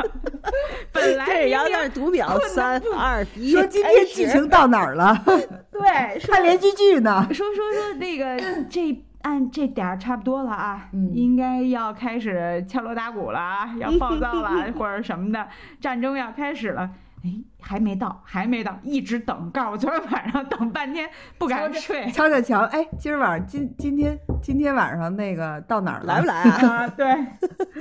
[0.92, 5.22] 本来这然后明明那读秒三二一，说今天剧情到哪儿了？
[5.70, 7.26] 对，说看连续剧呢。
[7.32, 15.46] 说说说那个这按这点儿差不多了啊，嗯应该要开始敲锣打鼓了啊，要暴躁了或者什么的，
[15.80, 16.90] 战争要开始了。
[17.22, 17.30] 哎，
[17.60, 21.08] 还没到，还没到，一直等，告诉我昨天晚上等半天
[21.38, 22.10] 不敢睡。
[22.10, 26.06] 瞧瞧瞧，哎，今儿晚上今今天今天晚上那个到哪儿了？
[26.06, 26.76] 来不来啊？
[26.84, 27.06] 啊，对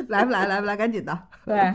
[0.07, 0.45] 来不来？
[0.45, 0.75] 来不来？
[0.75, 1.73] 赶紧的， 对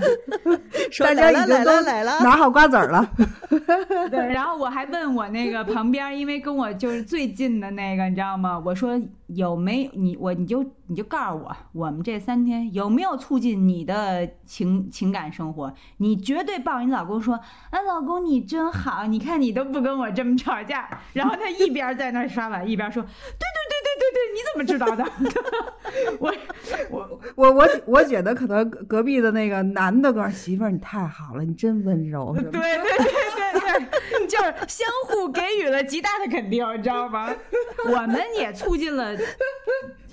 [0.91, 3.09] 说大来来家已经都了来了，拿好瓜子儿了。
[4.11, 8.59] 对，然后我还问我那个旁边，因为跟我就是最近的那个，你知道吗？
[8.65, 15.73] 我说有没你我你就你就告诉我，我们这三天有没有促进你的情情感生活？
[15.99, 20.89] 你绝对抱你老公说，啊，老公你真好，你看你都不跟我这么吵架。
[21.15, 25.05] 然后他一边在那儿刷碗，一边说，对对对对对对，你怎么知道的？
[26.19, 26.35] 我
[26.91, 32.35] 我我我我觉得可能隔壁的那个男的跟媳妇儿，你太好了，你真温柔。
[32.35, 37.33] 对对对对对，就是相互给予了极大的肯定，你知道吗？
[37.87, 39.15] 我们也促进了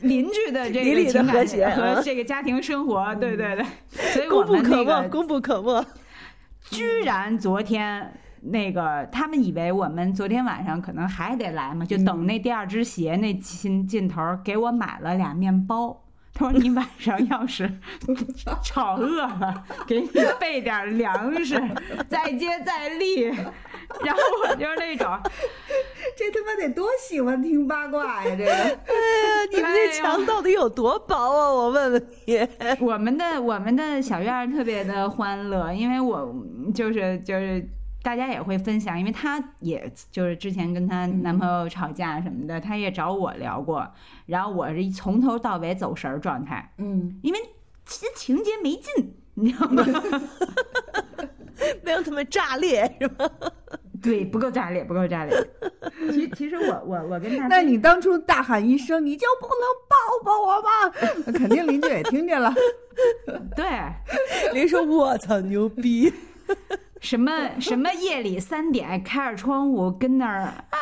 [0.02, 3.66] 邻居的这邻里的个情感和谐和啊这个家庭生活，对对对，
[4.14, 5.84] 所以功不可没，功不可没。
[6.72, 8.12] 居然昨天。
[8.44, 15.96] 那个，他们以为我们昨天晚上可能还得来嘛，就等那第二只鞋那劲劲头儿，给我买了俩面包，
[16.34, 17.70] 他说：“你晚上要是
[18.64, 20.10] 吵饿了，给你
[20.40, 21.62] 备点粮食，
[22.10, 23.26] 再接再厉。”
[24.06, 25.20] 然后我就是那种，
[26.18, 28.36] 这他妈得多喜欢听八卦呀！
[28.38, 28.76] 这个，哎呀，
[29.52, 31.52] 你们这墙到底有多薄啊？
[31.52, 32.48] 我问问你。
[32.80, 36.34] 我们的我们的小院特别的欢乐，因为我
[36.74, 37.68] 就是就是
[38.04, 43.88] 大家也会分享，因为她也就是之前跟她男朋友吵架什么的，她也找我聊过，
[44.26, 47.40] 然后我是从头到尾走神儿状态，嗯，因为
[47.86, 49.86] 其实情节没劲，你知道吗？
[51.84, 53.30] 没有他们炸裂是吗？
[54.02, 55.50] 对，不够炸裂，不够炸裂。
[56.10, 59.96] 其其实我我我跟他，那你当初大喊一声，你就不能抱
[60.26, 61.30] 抱我吗？
[61.38, 62.52] 肯定邻居也听见了。
[63.56, 63.64] 对，
[64.54, 66.12] 邻居说：“我操，牛逼！
[67.02, 70.80] 什么什么夜里三点开着窗户跟那儿啊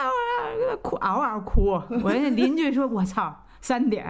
[0.83, 1.71] 哭嗷嗷哭。”
[2.03, 4.05] 我那邻居说：“我操，三点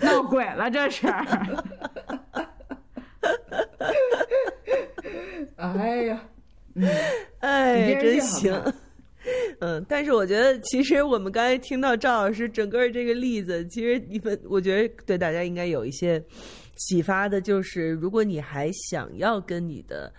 [0.00, 1.06] 闹鬼了这是。”
[5.56, 6.20] 哎呀，
[6.74, 6.88] 嗯，
[7.40, 8.60] 哎，真行。
[9.60, 16.20] 嗯，但是我觉得，其实我们刚才听到赵老师整个这个例子，其实你们，我觉得对大家应该有一些
[16.74, 20.12] 启发的，就是如果你还想要跟你的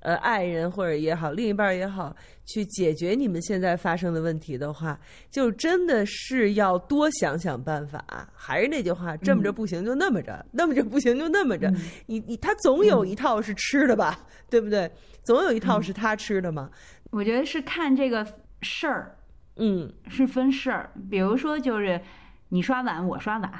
[0.00, 2.14] 呃爱人或者也好，另一半也好，
[2.44, 4.98] 去解决你们现在发生的问题的话，
[5.30, 8.04] 就真的是要多想想办法。
[8.34, 11.72] 还是那句话，这么着不行就那么着，那么着不行就那么着。
[12.06, 14.18] 你你他总有一套是吃的吧，
[14.50, 14.90] 对不对？
[15.22, 16.70] 总有一套是他吃的嘛。
[17.10, 18.26] 我觉得是看这个。
[18.62, 19.16] 事儿，
[19.56, 20.92] 嗯，是分事儿。
[21.10, 21.98] 比如说，就是
[22.50, 23.50] 你刷碗，我刷碗，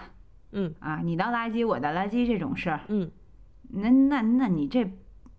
[0.52, 3.10] 嗯啊，你倒垃圾，我倒垃圾这种事儿，嗯，
[3.70, 4.84] 那那那你这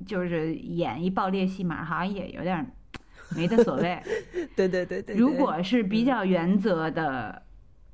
[0.05, 2.71] 就是演一爆裂戏码，好像也有点
[3.35, 4.01] 没得所谓。
[4.55, 5.15] 对对对对。
[5.15, 7.43] 如果是比较原则的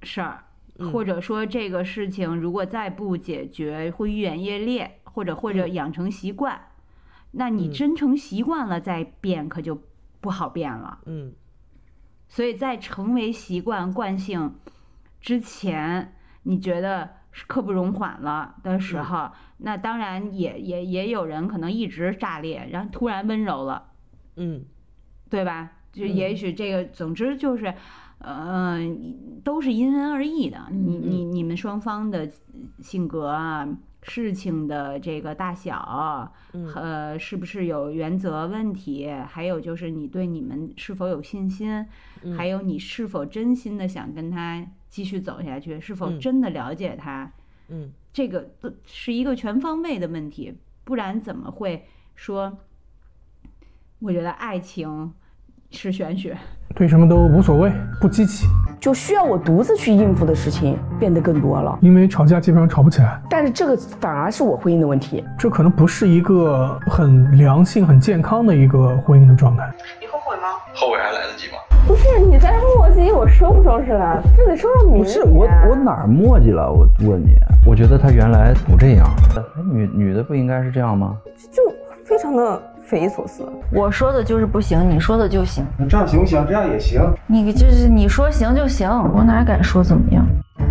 [0.04, 0.44] 事儿，
[0.92, 6.60] 或者说这个事情如果再不解决会愈演愈烈，或者或者养成习惯，
[7.32, 9.82] 那你真成习惯了再变，可就
[10.22, 11.00] 不好变了。
[11.06, 11.34] 嗯。
[12.30, 14.56] 所以在成为习惯惯性
[15.22, 17.10] 之前，你觉得
[17.46, 23.92] 刻不容缓了的时候，那当然也也也有人可能一直炸裂，然后突然温柔了，
[24.38, 24.66] 嗯，
[25.30, 25.72] 对吧？
[25.94, 27.74] 就也许这个，总之就是，
[28.20, 28.80] 呃，
[29.44, 30.68] 都是因人而异的。
[30.72, 32.30] 你你你们双方的
[32.80, 33.68] 性格啊。
[34.04, 36.32] 事情的这个大小，
[36.76, 39.10] 呃，是不是有原则问题？
[39.28, 41.86] 还有就是你对你们是否有信心？
[42.38, 44.66] 还有你是否真心的想跟他
[44.98, 45.80] 继续走下去？
[45.80, 47.32] 是否真的了解他？
[47.68, 52.58] 嗯，这个都是一个全方位的问题，不然怎么会说？
[54.00, 55.14] 我觉得爱情
[55.70, 56.36] 是玄学。
[56.76, 57.72] 对什么都无所谓，
[58.02, 58.48] 不积极，
[58.80, 61.78] 就需要我独自去应付的事情变得更多了。
[61.80, 65.24] 因为吵架基本上吵不起来，但是这个反而是我婚姻的问题。
[65.38, 69.72] 这可能不是一个很良性、很健康的一个婚姻的状态。
[70.02, 70.48] 你后悔吗？
[70.74, 71.58] 后悔还来得及吗？
[71.88, 74.22] 不是你在磨叽，我收不收拾了？
[74.36, 75.02] 这得收拾明。
[75.02, 76.70] 不是我，我哪儿磨叽了？
[76.70, 77.30] 我问你，
[77.66, 79.08] 我觉得他原来不这样。
[79.38, 79.42] 哎，
[79.72, 81.16] 女女的不应该是这样吗？
[81.52, 81.64] 就
[82.04, 82.62] 非常的。
[82.88, 85.62] 匪夷所思，我说的就是不行，你说的就行。
[85.78, 86.42] 那这样行不行？
[86.48, 87.02] 这样也行。
[87.28, 90.26] 你就是你说行就行，我哪敢说怎么样？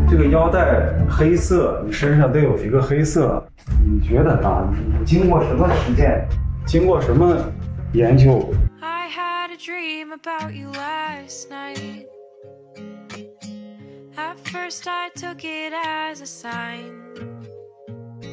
[0.08, 0.64] 这个腰带
[1.10, 3.44] 黑色，你身上得有一个黑色，
[3.84, 4.66] 你觉得啊？
[4.98, 6.26] 你经过什么实践？
[6.64, 7.36] 经过什么
[7.92, 8.48] 研究？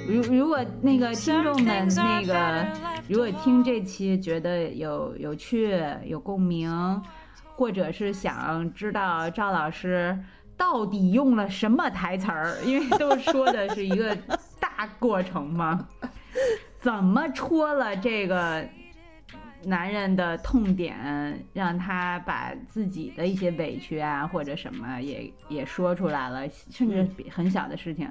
[0.06, 2.68] 如如果那个听众们那个，
[3.08, 7.02] 如果听这期觉得有有趣、有共鸣，
[7.56, 10.18] 或者是想知道赵老师
[10.58, 14.14] 到底用了什么台词儿， 因为都说的是一个
[14.60, 15.88] 大过程嘛，
[16.82, 18.68] 怎么戳了这个
[19.66, 28.10] 男人的痛点，让他把自己的一些委屈啊或者什么也也说出来了，甚至很小的事情。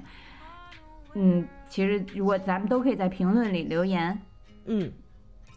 [1.13, 4.19] 嗯，其实如果咱们都可以在评论里留言，
[4.65, 4.91] 嗯，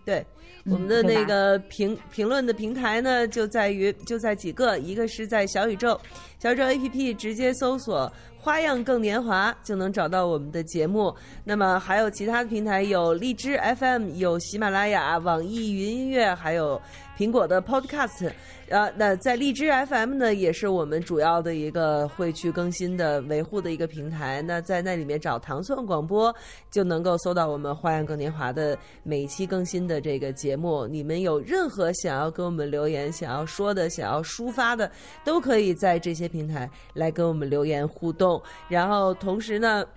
[0.05, 0.24] 对，
[0.66, 5.98] 我们的那个评评论的平台呢，就在于就在几个，一个是在小宇宙，
[6.39, 8.12] 小宇宙 APP 直接搜索
[8.47, 11.12] “花样更年华”就能找到我们的节目。
[11.43, 16.81] 那么还有其他的平台，有荔枝 FM，有喜马拉雅、网易云音乐，还有
[17.18, 18.31] 苹果的 Podcast。
[18.68, 24.43] 啊，那在荔枝 FM 呢，也是我们主要的一个会去更新的、维护的一个平台。
[24.43, 26.35] 那在那里面找糖蒜广播，
[26.68, 30.85] 就能够搜到我们《花样更年华》的每一期更新的这个节目。
[30.89, 34.90] 你们有任何想要跟我们留言、想要说的、想要抒发的，
[35.24, 38.35] 都可以在这些平台来跟我们留言互动。
[38.68, 39.84] 然后同时呢。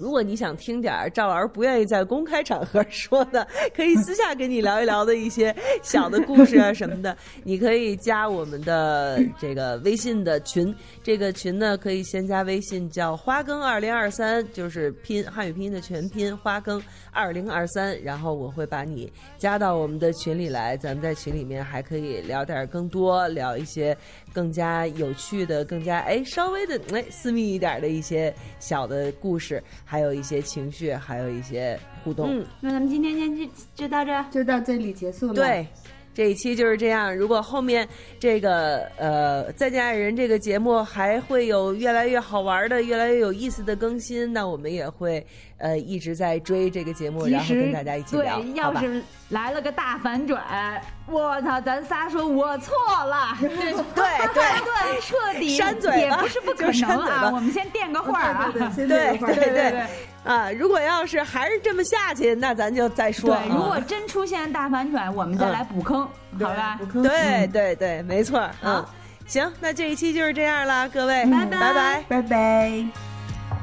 [0.00, 3.44] 如果你想听点儿赵老师不愿意在公开场合说的，
[3.74, 5.52] 可以私下跟你聊一聊的一些
[5.82, 10.72] 小的故事啊什么的， 你可以加我们的这个微信的群。
[11.02, 20.76] 这个群呢，可以先加微信叫“花更二零二三”，就是拼汉语拼音的全拼“花更二零二三”，然后我会把你加到我们的群里来。
[20.76, 23.96] 咱们在群里面还可以聊点更多，聊一些
[24.38, 29.60] 更加有趣的、更加哎稍微的哎私密一点的一些小的故事。
[29.84, 32.28] 还有一些情绪，还有一些互动。
[32.30, 33.44] 嗯，那咱们今天先就
[33.74, 35.34] 就到这，就到这里结束了。
[35.34, 35.66] 对，
[36.14, 37.16] 这一期就是这样。
[37.16, 37.88] 如果后面
[38.20, 45.26] 这个呃《再见爱人》这个节目还会有越来越好玩的、越来越有意思的更新，那我们也会
[45.58, 48.40] 呃一直在追这个节目，然后跟大家一起聊。
[48.40, 52.74] 对，要是来了个大反转，我操，咱仨说我错
[53.04, 57.30] 了， 对对对，彻底 扇嘴也不是不可能啊。
[57.32, 59.86] 我们先垫个话啊，对对对 对
[60.24, 60.50] 啊！
[60.52, 63.34] 如果要是还是这么下去，那咱就再说。
[63.34, 66.00] 对，如果真出现大反转，我们再来补坑，
[66.38, 66.78] 好吧？
[67.02, 68.48] 对对对，没错。
[68.62, 68.84] 嗯，
[69.26, 73.07] 行，那这一期就是这样了，各位，拜拜拜拜拜拜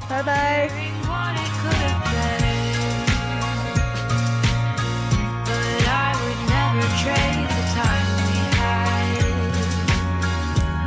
[0.08, 0.86] 拜。
[7.06, 9.54] trade the time we had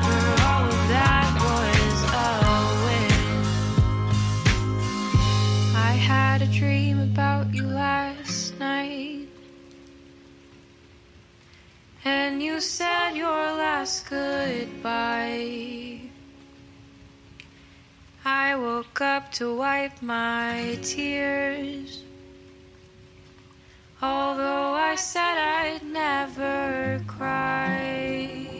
[0.03, 1.97] for all of that was
[2.27, 2.29] a
[2.83, 3.23] win.
[5.75, 9.29] I had a dream about you last night,
[12.03, 16.08] and you said your last goodbye.
[18.31, 22.03] I woke up to wipe my tears.
[24.03, 28.58] Although I said I'd never cry.